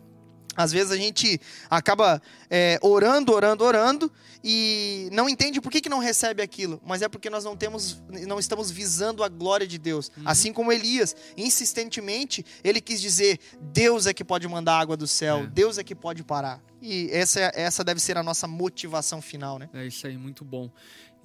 Às 0.56 0.72
vezes 0.72 0.92
a 0.92 0.96
gente 0.96 1.40
acaba 1.70 2.22
é, 2.50 2.80
orando, 2.82 3.34
orando, 3.34 3.64
orando 3.64 4.12
e 4.42 5.10
não 5.12 5.28
entende 5.28 5.60
por 5.60 5.70
que, 5.70 5.82
que 5.82 5.90
não 5.90 6.00
recebe 6.00 6.42
aquilo, 6.42 6.82
mas 6.86 7.02
é 7.02 7.10
porque 7.10 7.30
nós 7.30 7.44
não 7.44 7.58
temos, 7.58 8.02
não 8.26 8.40
estamos 8.40 8.72
visando 8.72 9.22
a 9.22 9.28
glória 9.28 9.68
de 9.68 9.78
Deus. 9.78 10.10
Uhum. 10.16 10.24
Assim 10.26 10.54
como 10.54 10.72
Elias, 10.72 11.14
insistentemente, 11.36 12.46
ele 12.64 12.80
quis 12.80 13.02
dizer: 13.02 13.38
Deus 13.60 14.08
é 14.08 14.14
que 14.14 14.24
pode 14.24 14.48
mandar 14.48 14.80
água 14.80 14.96
do 14.96 15.08
céu, 15.08 15.40
é. 15.40 15.48
Deus 15.48 15.78
é 15.78 15.84
que 15.84 15.94
pode 15.94 16.24
parar. 16.24 16.62
E 16.82 17.10
essa, 17.12 17.52
essa 17.54 17.84
deve 17.84 18.00
ser 18.00 18.18
a 18.18 18.24
nossa 18.24 18.48
motivação 18.48 19.22
final, 19.22 19.60
né? 19.60 19.70
É 19.74 19.86
isso 19.86 20.06
aí, 20.08 20.18
muito 20.18 20.46
bom. 20.46 20.70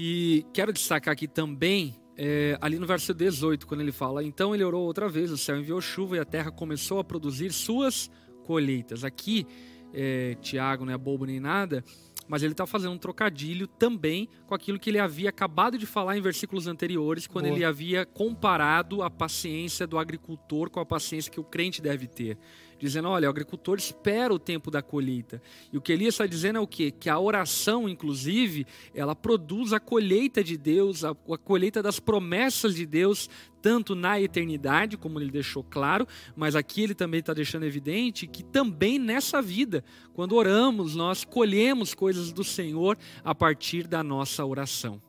E 0.03 0.47
quero 0.55 0.73
destacar 0.73 1.13
aqui 1.13 1.29
também 1.29 1.95
é, 2.17 2.57
ali 2.59 2.79
no 2.79 2.87
verso 2.87 3.13
18, 3.13 3.67
quando 3.67 3.83
ele 3.83 3.93
fala: 3.93 4.25
Então 4.25 4.55
ele 4.55 4.65
orou 4.65 4.87
outra 4.87 5.11
vez, 5.11 5.31
o 5.31 5.37
céu 5.37 5.59
enviou 5.59 5.79
chuva 5.79 6.17
e 6.17 6.19
a 6.19 6.25
terra 6.25 6.51
começou 6.51 7.01
a 7.01 7.05
produzir 7.05 7.53
suas 7.53 8.11
colheitas. 8.43 9.05
Aqui, 9.05 9.47
é, 9.93 10.39
Tiago 10.41 10.87
não 10.87 10.95
é 10.95 10.97
bobo 10.97 11.27
nem 11.27 11.39
nada, 11.39 11.85
mas 12.27 12.43
ele 12.43 12.53
está 12.53 12.67
fazendo 12.67 12.93
um 12.93 12.99
trocadilho 12.99 13.67
também 13.67 14.27
com 14.47 14.55
aquilo 14.55 14.79
que 14.79 14.89
ele 14.89 14.99
havia 14.99 15.29
acabado 15.29 15.77
de 15.77 15.85
falar 15.85 16.17
em 16.17 16.23
versículos 16.23 16.67
anteriores, 16.67 17.27
quando 17.27 17.45
Boa. 17.45 17.57
ele 17.57 17.65
havia 17.67 18.07
comparado 18.07 19.03
a 19.03 19.11
paciência 19.11 19.87
do 19.87 19.99
agricultor 19.99 20.71
com 20.71 20.81
a 20.81 20.87
paciência 20.87 21.31
que 21.31 21.41
o 21.41 21.45
crente 21.45 21.83
deve 21.83 22.07
ter 22.07 22.39
dizendo: 22.81 23.09
olha, 23.09 23.29
o 23.29 23.31
agricultor 23.31 23.79
espera 23.79 24.33
o 24.33 24.39
tempo 24.39 24.71
da 24.71 24.83
colheita. 24.83 25.41
E 25.73 25.79
o 25.79 25.81
que 25.81 25.93
Elias 25.93 26.15
está 26.15 26.27
dizendo 26.27 26.57
é 26.57 26.61
o 26.61 26.67
quê? 26.67 26.91
Que 26.91 27.09
a 27.09 27.19
oração, 27.19 27.89
inclusive, 27.89 28.67
ela 28.95 29.15
produz 29.15 29.73
a 29.73 29.81
colheita 29.81 30.43
de 30.43 30.57
Deus, 30.57 31.05
a, 31.05 31.11
a 31.11 31.39
colheita 31.39 31.83
das 31.83 32.01
promessas 32.01 32.75
de 32.75 32.87
Deus, 32.87 33.29
tanto 33.61 33.95
na 33.95 34.21
eternidade, 34.21 34.97
como 34.97 35.21
ele 35.21 35.31
deixou 35.31 35.63
claro, 35.63 36.07
mas 36.35 36.57
aqui 36.57 36.83
ele 36.83 36.95
também 36.95 37.21
está 37.21 37.35
deixando 37.35 37.65
evidente 37.65 38.27
que 38.27 38.43
também 38.43 38.99
nessa 38.99 39.43
vida, 39.43 39.85
quando 40.15 40.35
oramos, 40.35 40.95
nós 40.95 41.25
colhemos 41.25 41.95
coisas 41.95 42.33
do 42.33 42.43
Senhor 42.43 42.97
a 43.23 43.35
partir 43.35 43.87
da 43.87 44.03
nossa 44.03 44.45
oração. 44.45 45.01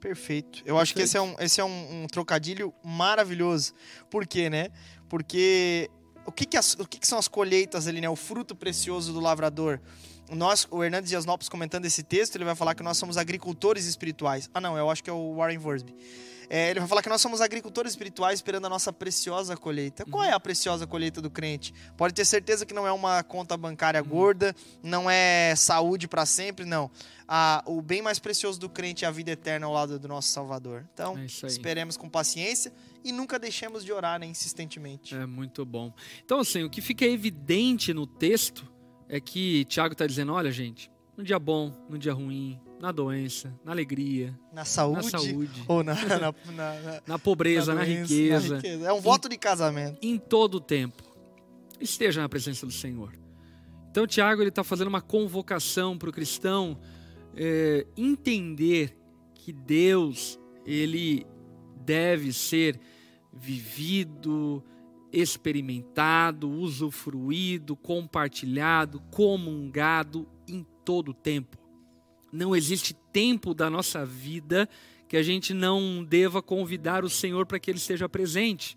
Perfeito. 0.00 0.62
Eu 0.64 0.78
acho 0.78 0.94
que 0.94 1.02
esse 1.02 1.16
é, 1.16 1.20
um, 1.20 1.34
esse 1.40 1.60
é 1.60 1.64
um, 1.64 2.04
um 2.04 2.06
trocadilho 2.06 2.72
maravilhoso. 2.84 3.72
Por 4.08 4.26
quê, 4.26 4.48
né? 4.48 4.68
Porque 5.08 5.90
o 6.28 6.32
que, 6.32 6.44
que, 6.44 6.56
as, 6.58 6.74
o 6.74 6.86
que, 6.86 7.00
que 7.00 7.06
são 7.06 7.18
as 7.18 7.26
colheitas 7.26 7.86
ali, 7.86 8.02
né? 8.02 8.08
O 8.08 8.14
fruto 8.14 8.54
precioso 8.54 9.14
do 9.14 9.20
lavrador. 9.20 9.80
Nós, 10.30 10.68
o 10.70 10.84
Hernandes 10.84 11.08
Dias 11.08 11.24
Lopes 11.24 11.48
comentando 11.48 11.86
esse 11.86 12.02
texto, 12.02 12.36
ele 12.36 12.44
vai 12.44 12.54
falar 12.54 12.74
que 12.74 12.82
nós 12.82 12.98
somos 12.98 13.16
agricultores 13.16 13.86
espirituais. 13.86 14.50
Ah, 14.52 14.60
não, 14.60 14.76
eu 14.76 14.90
acho 14.90 15.02
que 15.02 15.08
é 15.08 15.12
o 15.12 15.34
Warren 15.36 15.58
Worsby. 15.58 15.94
É, 16.50 16.70
ele 16.70 16.80
vai 16.80 16.88
falar 16.88 17.02
que 17.02 17.08
nós 17.08 17.20
somos 17.20 17.40
agricultores 17.40 17.92
espirituais 17.92 18.38
esperando 18.38 18.66
a 18.66 18.68
nossa 18.68 18.92
preciosa 18.92 19.56
colheita. 19.56 20.04
Qual 20.06 20.22
é 20.22 20.32
a 20.32 20.40
preciosa 20.40 20.86
colheita 20.86 21.20
do 21.20 21.30
crente? 21.30 21.74
Pode 21.96 22.12
ter 22.14 22.24
certeza 22.26 22.66
que 22.66 22.74
não 22.74 22.86
é 22.86 22.92
uma 22.92 23.22
conta 23.22 23.56
bancária 23.56 24.02
uhum. 24.02 24.08
gorda, 24.08 24.54
não 24.82 25.10
é 25.10 25.54
saúde 25.56 26.06
para 26.06 26.26
sempre, 26.26 26.64
não. 26.66 26.90
Ah, 27.26 27.62
o 27.66 27.82
bem 27.82 28.00
mais 28.00 28.18
precioso 28.18 28.58
do 28.60 28.68
crente 28.68 29.04
é 29.04 29.08
a 29.08 29.10
vida 29.10 29.30
eterna 29.30 29.66
ao 29.66 29.72
lado 29.72 29.98
do 29.98 30.08
nosso 30.08 30.28
Salvador. 30.28 30.86
Então, 30.92 31.18
é 31.18 31.46
esperemos 31.46 31.96
com 31.96 32.08
paciência 32.08 32.72
e 33.04 33.12
nunca 33.12 33.38
deixemos 33.38 33.84
de 33.84 33.92
orar 33.92 34.18
né, 34.18 34.26
insistentemente. 34.26 35.14
É 35.14 35.26
muito 35.26 35.64
bom. 35.64 35.92
Então, 36.24 36.40
assim, 36.40 36.62
o 36.64 36.70
que 36.70 36.80
fica 36.80 37.04
evidente 37.04 37.92
no 37.92 38.06
texto 38.06 38.66
é 39.08 39.20
que 39.20 39.64
Tiago 39.64 39.92
está 39.92 40.06
dizendo: 40.06 40.32
olha, 40.32 40.50
gente, 40.50 40.90
no 41.16 41.24
dia 41.24 41.38
bom, 41.38 41.72
no 41.88 41.98
dia 41.98 42.12
ruim, 42.12 42.60
na 42.80 42.92
doença, 42.92 43.52
na 43.64 43.72
alegria, 43.72 44.38
na 44.52 44.64
saúde, 44.64 44.96
na 44.96 45.18
saúde 45.18 45.64
ou 45.66 45.82
na, 45.82 45.94
na, 46.06 46.34
na, 46.52 47.02
na 47.06 47.18
pobreza, 47.18 47.74
na, 47.74 47.84
doença, 47.84 48.14
riqueza, 48.14 48.56
riqueza, 48.56 48.86
É 48.86 48.92
um 48.92 49.00
voto 49.00 49.26
em, 49.26 49.30
de 49.30 49.36
casamento. 49.36 49.98
Em 50.00 50.18
todo 50.18 50.56
o 50.56 50.60
tempo, 50.60 51.02
esteja 51.80 52.20
na 52.20 52.28
presença 52.28 52.66
do 52.66 52.72
Senhor. 52.72 53.12
Então, 53.90 54.06
Tiago 54.06 54.42
ele 54.42 54.50
está 54.50 54.62
fazendo 54.62 54.88
uma 54.88 55.00
convocação 55.00 55.98
para 55.98 56.08
o 56.08 56.12
cristão 56.12 56.78
é, 57.34 57.86
entender 57.96 58.96
que 59.34 59.52
Deus 59.52 60.38
ele 60.64 61.26
deve 61.88 62.34
ser 62.34 62.78
vivido, 63.32 64.62
experimentado, 65.10 66.50
usufruído, 66.50 67.74
compartilhado, 67.74 69.00
comungado 69.10 70.28
em 70.46 70.66
todo 70.84 71.12
o 71.12 71.14
tempo. 71.14 71.56
Não 72.30 72.54
existe 72.54 72.94
tempo 73.10 73.54
da 73.54 73.70
nossa 73.70 74.04
vida 74.04 74.68
que 75.08 75.16
a 75.16 75.22
gente 75.22 75.54
não 75.54 76.04
deva 76.04 76.42
convidar 76.42 77.06
o 77.06 77.08
Senhor 77.08 77.46
para 77.46 77.58
que 77.58 77.70
ele 77.70 77.78
esteja 77.78 78.06
presente. 78.06 78.76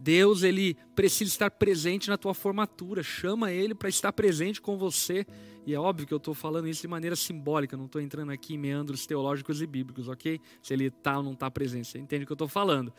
Deus, 0.00 0.42
ele 0.42 0.76
precisa 0.94 1.30
estar 1.30 1.50
presente 1.50 2.08
na 2.08 2.16
tua 2.16 2.32
formatura. 2.32 3.02
Chama 3.02 3.52
ele 3.52 3.74
para 3.74 3.88
estar 3.88 4.12
presente 4.12 4.60
com 4.60 4.78
você. 4.78 5.26
E 5.66 5.74
é 5.74 5.78
óbvio 5.78 6.06
que 6.06 6.14
eu 6.14 6.18
estou 6.18 6.34
falando 6.34 6.66
isso 6.66 6.80
de 6.80 6.88
maneira 6.88 7.14
simbólica, 7.14 7.76
não 7.76 7.84
estou 7.84 8.00
entrando 8.00 8.32
aqui 8.32 8.54
em 8.54 8.58
meandros 8.58 9.06
teológicos 9.06 9.60
e 9.60 9.66
bíblicos, 9.66 10.08
ok? 10.08 10.40
Se 10.62 10.72
ele 10.72 10.86
está 10.86 11.18
ou 11.18 11.22
não 11.22 11.32
está 11.32 11.50
presente, 11.50 11.86
você 11.86 11.98
entende 11.98 12.24
o 12.24 12.26
que 12.26 12.32
eu 12.32 12.34
estou 12.34 12.48
falando. 12.48 12.92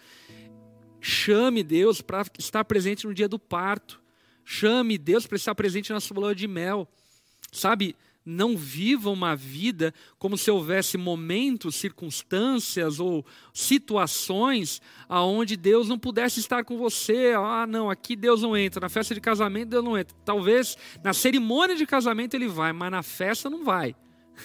Chame 1.00 1.64
Deus 1.64 2.02
para 2.02 2.24
estar 2.38 2.64
presente 2.64 3.08
no 3.08 3.14
dia 3.14 3.28
do 3.28 3.40
parto. 3.40 4.00
Chame 4.46 4.98
Deus 4.98 5.26
para 5.26 5.38
estar 5.38 5.56
presente 5.56 5.92
na 5.92 6.00
sua 6.00 6.20
lua 6.20 6.36
de 6.36 6.48
mel. 6.48 6.88
Sabe, 7.52 7.96
não 8.26 8.56
viva 8.56 9.10
uma 9.10 9.36
vida 9.36 9.94
como 10.18 10.38
se 10.38 10.52
houvesse 10.52 10.98
momentos, 10.98 11.76
circunstâncias 11.76 13.00
ou 13.00 13.26
situações 13.54 14.82
aonde 15.10 15.58
Deus 15.58 15.88
não 15.88 15.98
pudesse 15.98 16.40
estar 16.40 16.64
com 16.64 16.78
você. 16.78 17.34
Ah, 17.36 17.66
não, 17.68 17.90
aqui 17.90 18.16
Deus 18.16 18.42
não 18.42 18.56
entra, 18.56 18.82
na 18.82 18.90
festa 18.90 19.14
de 19.16 19.22
casamento 19.22 19.70
Deus 19.70 19.84
não 19.84 19.98
entra. 19.98 20.16
Talvez 20.24 20.78
na 21.04 21.14
cerimônia 21.14 21.76
de 21.76 21.86
casamento 21.86 22.36
ele 22.36 22.48
vai, 22.48 22.72
mas 22.74 22.92
na 22.92 23.04
festa 23.04 23.50
não 23.50 23.64
vai. 23.64 23.96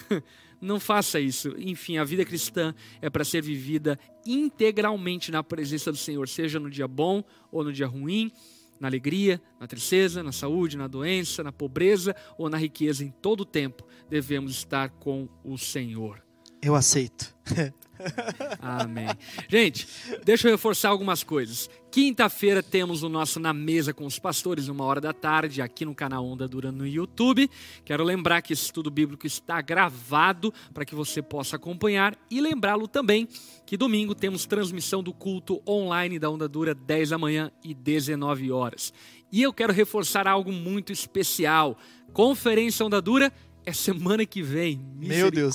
não 0.59 0.79
faça 0.79 1.19
isso. 1.19 1.53
Enfim, 1.57 1.97
a 1.97 2.03
vida 2.03 2.25
cristã 2.25 2.73
é 3.01 3.09
para 3.09 3.23
ser 3.23 3.43
vivida 3.43 3.99
integralmente 4.25 5.31
na 5.31 5.43
presença 5.43 5.91
do 5.91 5.97
Senhor, 5.97 6.27
seja 6.27 6.59
no 6.59 6.69
dia 6.69 6.87
bom 6.87 7.23
ou 7.51 7.63
no 7.63 7.71
dia 7.71 7.87
ruim 7.87 8.31
na 8.79 8.87
alegria, 8.87 9.41
na 9.59 9.67
tristeza, 9.67 10.21
na 10.21 10.31
saúde, 10.31 10.77
na 10.77 10.87
doença, 10.87 11.43
na 11.43 11.51
pobreza 11.51 12.15
ou 12.37 12.49
na 12.49 12.57
riqueza, 12.57 13.03
em 13.03 13.11
todo 13.11 13.41
o 13.41 13.45
tempo 13.45 13.85
devemos 14.09 14.51
estar 14.51 14.89
com 14.89 15.27
o 15.43 15.57
Senhor. 15.57 16.26
Eu 16.61 16.75
aceito. 16.75 17.33
Amém. 18.61 19.07
Gente, 19.47 19.87
deixa 20.23 20.47
eu 20.47 20.51
reforçar 20.51 20.89
algumas 20.89 21.23
coisas. 21.23 21.69
Quinta-feira 21.89 22.61
temos 22.61 23.01
o 23.01 23.09
nosso 23.09 23.39
Na 23.39 23.53
Mesa 23.53 23.93
com 23.93 24.05
os 24.05 24.19
Pastores, 24.19 24.67
uma 24.67 24.83
hora 24.83 25.01
da 25.01 25.13
tarde, 25.13 25.61
aqui 25.61 25.83
no 25.83 25.95
canal 25.95 26.25
Onda 26.25 26.47
Dura 26.47 26.71
no 26.71 26.85
YouTube. 26.85 27.49
Quero 27.83 28.03
lembrar 28.03 28.41
que 28.41 28.53
esse 28.53 28.63
estudo 28.63 28.91
bíblico 28.91 29.25
está 29.25 29.61
gravado 29.61 30.53
para 30.73 30.85
que 30.85 30.93
você 30.93 31.21
possa 31.21 31.55
acompanhar 31.55 32.15
e 32.29 32.39
lembrá-lo 32.39 32.87
também 32.87 33.27
que 33.65 33.77
domingo 33.77 34.13
temos 34.13 34.45
transmissão 34.45 35.01
do 35.01 35.13
culto 35.13 35.61
online 35.67 36.19
da 36.19 36.29
Onda 36.29 36.47
Dura, 36.47 36.75
10 36.75 37.09
da 37.09 37.17
manhã 37.17 37.51
e 37.63 37.73
19 37.73 38.51
horas. 38.51 38.93
E 39.31 39.41
eu 39.41 39.51
quero 39.51 39.73
reforçar 39.73 40.27
algo 40.27 40.51
muito 40.51 40.91
especial. 40.91 41.77
Conferência 42.13 42.85
Onda 42.85 43.01
Dura 43.01 43.31
é 43.67 43.73
semana 43.73 44.25
que 44.25 44.41
vem. 44.41 44.79
Meu 44.95 45.29
Deus. 45.29 45.53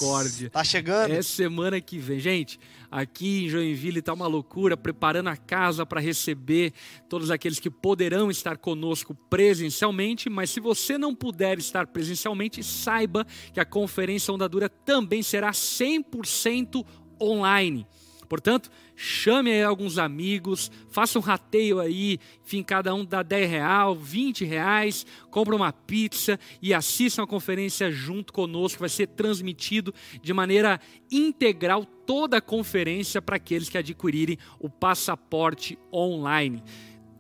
Tá 0.51 0.63
chegando? 0.63 1.13
É 1.13 1.23
semana 1.23 1.81
que 1.81 1.99
vem. 1.99 2.21
Gente, 2.21 2.61
aqui 2.91 3.47
em 3.47 3.49
Joinville 3.49 4.01
está 4.01 4.13
uma 4.13 4.27
loucura, 4.27 4.77
preparando 4.77 5.31
a 5.31 5.37
casa 5.37 5.87
para 5.87 5.99
receber 5.99 6.75
todos 7.09 7.31
aqueles 7.31 7.59
que 7.59 7.71
poderão 7.71 8.31
estar 8.31 8.59
conosco 8.59 9.15
presencialmente, 9.31 10.29
mas 10.29 10.51
se 10.51 10.61
você 10.61 10.99
não 10.99 11.15
puder 11.15 11.59
estar 11.59 11.87
presencialmente, 11.87 12.63
saiba 12.63 13.27
que 13.51 13.59
a 13.59 13.65
conferência 13.65 14.35
Onda 14.35 14.47
Dura 14.47 14.69
também 14.69 15.23
será 15.23 15.51
100% 15.51 16.85
online 17.19 17.87
Portanto, 18.33 18.71
chame 18.97 19.51
aí 19.51 19.63
alguns 19.63 19.99
amigos, 19.99 20.71
faça 20.89 21.19
um 21.19 21.21
rateio 21.21 21.79
aí, 21.79 22.19
enfim, 22.43 22.63
cada 22.63 22.95
um 22.95 23.05
dá 23.05 23.23
10 23.23 23.51
real, 23.51 23.95
20 23.95 24.47
reais, 24.47 25.05
compra 25.31 25.55
uma 25.55 25.71
pizza 25.71 26.41
e 26.63 26.73
assista 26.73 27.21
uma 27.21 27.27
conferência 27.27 27.91
junto 27.91 28.33
conosco, 28.33 28.81
vai 28.81 28.89
ser 28.89 29.09
transmitido 29.09 29.93
de 30.23 30.33
maneira 30.33 30.81
integral 31.11 31.85
toda 31.85 32.39
a 32.39 32.41
conferência 32.41 33.21
para 33.21 33.37
aqueles 33.37 33.69
que 33.69 33.77
adquirirem 33.77 34.39
o 34.59 34.71
passaporte 34.71 35.79
online. 35.93 36.65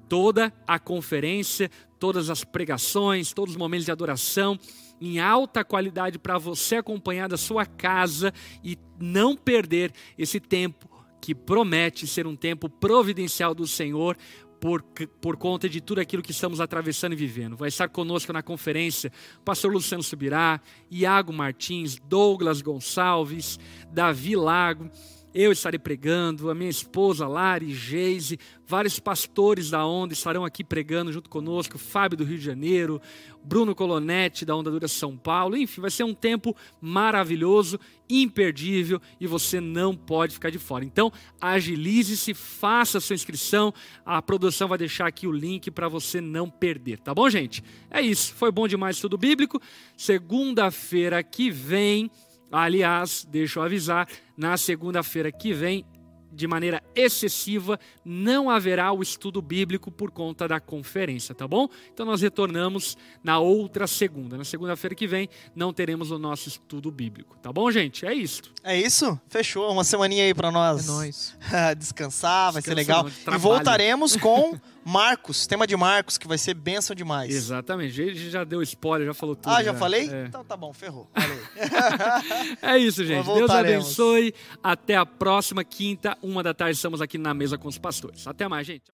Toda 0.08 0.50
a 0.66 0.78
conferência, 0.78 1.70
todas 1.98 2.30
as 2.30 2.42
pregações, 2.42 3.34
todos 3.34 3.52
os 3.52 3.58
momentos 3.58 3.84
de 3.84 3.92
adoração 3.92 4.58
em 4.98 5.20
alta 5.20 5.62
qualidade 5.62 6.18
para 6.18 6.38
você 6.38 6.76
acompanhar 6.76 7.28
da 7.28 7.36
sua 7.36 7.66
casa 7.66 8.32
e 8.64 8.78
não 8.98 9.36
perder 9.36 9.92
esse 10.16 10.40
tempo 10.40 10.91
que 11.22 11.36
promete 11.36 12.04
ser 12.04 12.26
um 12.26 12.34
tempo 12.34 12.68
providencial 12.68 13.54
do 13.54 13.64
Senhor 13.64 14.16
por, 14.60 14.82
por 15.20 15.36
conta 15.36 15.68
de 15.68 15.80
tudo 15.80 16.00
aquilo 16.00 16.22
que 16.22 16.32
estamos 16.32 16.60
atravessando 16.60 17.12
e 17.12 17.16
vivendo. 17.16 17.56
Vai 17.56 17.68
estar 17.68 17.88
conosco 17.88 18.32
na 18.32 18.42
conferência 18.42 19.12
o 19.38 19.42
pastor 19.42 19.72
Luciano 19.72 20.02
Subirá, 20.02 20.60
Iago 20.90 21.32
Martins, 21.32 21.96
Douglas 21.96 22.60
Gonçalves, 22.60 23.58
Davi 23.92 24.34
Lago 24.34 24.90
eu 25.34 25.52
estarei 25.52 25.78
pregando, 25.78 26.50
a 26.50 26.54
minha 26.54 26.70
esposa 26.70 27.26
Lari, 27.26 27.72
Geise, 27.72 28.38
vários 28.66 28.98
pastores 28.98 29.70
da 29.70 29.84
Onda 29.86 30.12
estarão 30.12 30.44
aqui 30.44 30.62
pregando 30.62 31.12
junto 31.12 31.28
conosco, 31.28 31.78
Fábio 31.78 32.18
do 32.18 32.24
Rio 32.24 32.38
de 32.38 32.44
Janeiro, 32.44 33.00
Bruno 33.44 33.74
Colonetti 33.74 34.44
da 34.44 34.54
Onda 34.54 34.70
Dura 34.70 34.88
São 34.88 35.16
Paulo, 35.16 35.56
enfim, 35.56 35.80
vai 35.80 35.90
ser 35.90 36.04
um 36.04 36.14
tempo 36.14 36.54
maravilhoso, 36.80 37.78
imperdível 38.08 39.00
e 39.20 39.26
você 39.26 39.60
não 39.60 39.96
pode 39.96 40.34
ficar 40.34 40.50
de 40.50 40.58
fora. 40.58 40.84
Então, 40.84 41.12
agilize-se, 41.40 42.34
faça 42.34 42.98
a 42.98 43.00
sua 43.00 43.14
inscrição, 43.14 43.72
a 44.04 44.20
produção 44.20 44.68
vai 44.68 44.78
deixar 44.78 45.06
aqui 45.06 45.26
o 45.26 45.32
link 45.32 45.70
para 45.70 45.88
você 45.88 46.20
não 46.20 46.48
perder, 46.48 46.98
tá 46.98 47.14
bom, 47.14 47.28
gente? 47.28 47.64
É 47.90 48.00
isso, 48.00 48.34
foi 48.34 48.50
bom 48.50 48.68
demais 48.68 49.00
tudo 49.00 49.18
bíblico. 49.18 49.60
Segunda-feira 49.96 51.22
que 51.22 51.50
vem 51.50 52.10
Aliás, 52.52 53.26
deixa 53.28 53.58
eu 53.58 53.62
avisar, 53.62 54.06
na 54.36 54.56
segunda-feira 54.58 55.32
que 55.32 55.54
vem, 55.54 55.86
de 56.30 56.46
maneira 56.46 56.82
excessiva, 56.94 57.78
não 58.04 58.48
haverá 58.48 58.92
o 58.92 59.02
estudo 59.02 59.42
bíblico 59.42 59.90
por 59.90 60.10
conta 60.10 60.48
da 60.48 60.58
conferência, 60.58 61.34
tá 61.34 61.46
bom? 61.46 61.68
Então 61.92 62.06
nós 62.06 62.22
retornamos 62.22 62.96
na 63.22 63.38
outra 63.38 63.86
segunda. 63.86 64.36
Na 64.36 64.44
segunda-feira 64.44 64.94
que 64.94 65.06
vem 65.06 65.28
não 65.54 65.72
teremos 65.72 66.10
o 66.10 66.18
nosso 66.18 66.48
estudo 66.48 66.90
bíblico, 66.90 67.36
tá 67.38 67.52
bom, 67.52 67.70
gente? 67.70 68.06
É 68.06 68.14
isso. 68.14 68.42
É 68.64 68.78
isso? 68.78 69.20
Fechou. 69.28 69.70
Uma 69.70 69.84
semaninha 69.84 70.24
aí 70.24 70.34
para 70.34 70.50
nós. 70.50 70.88
É 70.88 70.90
nóis. 70.90 71.36
descansar, 71.76 72.52
vai 72.52 72.62
Descansa 72.62 72.68
ser 72.70 72.74
legal. 72.74 73.06
E 73.08 73.38
voltaremos 73.38 74.16
com 74.16 74.58
Marcos, 74.84 75.46
tema 75.46 75.66
de 75.66 75.76
Marcos, 75.76 76.18
que 76.18 76.26
vai 76.26 76.38
ser 76.38 76.54
bênção 76.54 76.94
demais. 76.94 77.34
Exatamente. 77.34 77.92
Gente 77.92 78.30
já 78.30 78.44
deu 78.44 78.62
spoiler, 78.62 79.06
já 79.06 79.14
falou 79.14 79.36
tudo. 79.36 79.52
Ah, 79.52 79.62
já, 79.62 79.72
já. 79.72 79.78
falei? 79.78 80.08
É. 80.10 80.26
Então 80.26 80.44
tá 80.44 80.56
bom, 80.56 80.72
ferrou. 80.72 81.08
é 82.60 82.78
isso, 82.78 83.04
gente. 83.04 83.24
Deus 83.26 83.50
abençoe. 83.50 84.34
Até 84.62 84.96
a 84.96 85.06
próxima 85.06 85.62
quinta, 85.62 86.16
uma 86.22 86.42
da 86.42 86.52
tarde, 86.52 86.76
estamos 86.76 87.00
aqui 87.00 87.18
na 87.18 87.32
mesa 87.32 87.56
com 87.56 87.68
os 87.68 87.78
pastores. 87.78 88.26
Até 88.26 88.48
mais, 88.48 88.66
gente. 88.66 88.82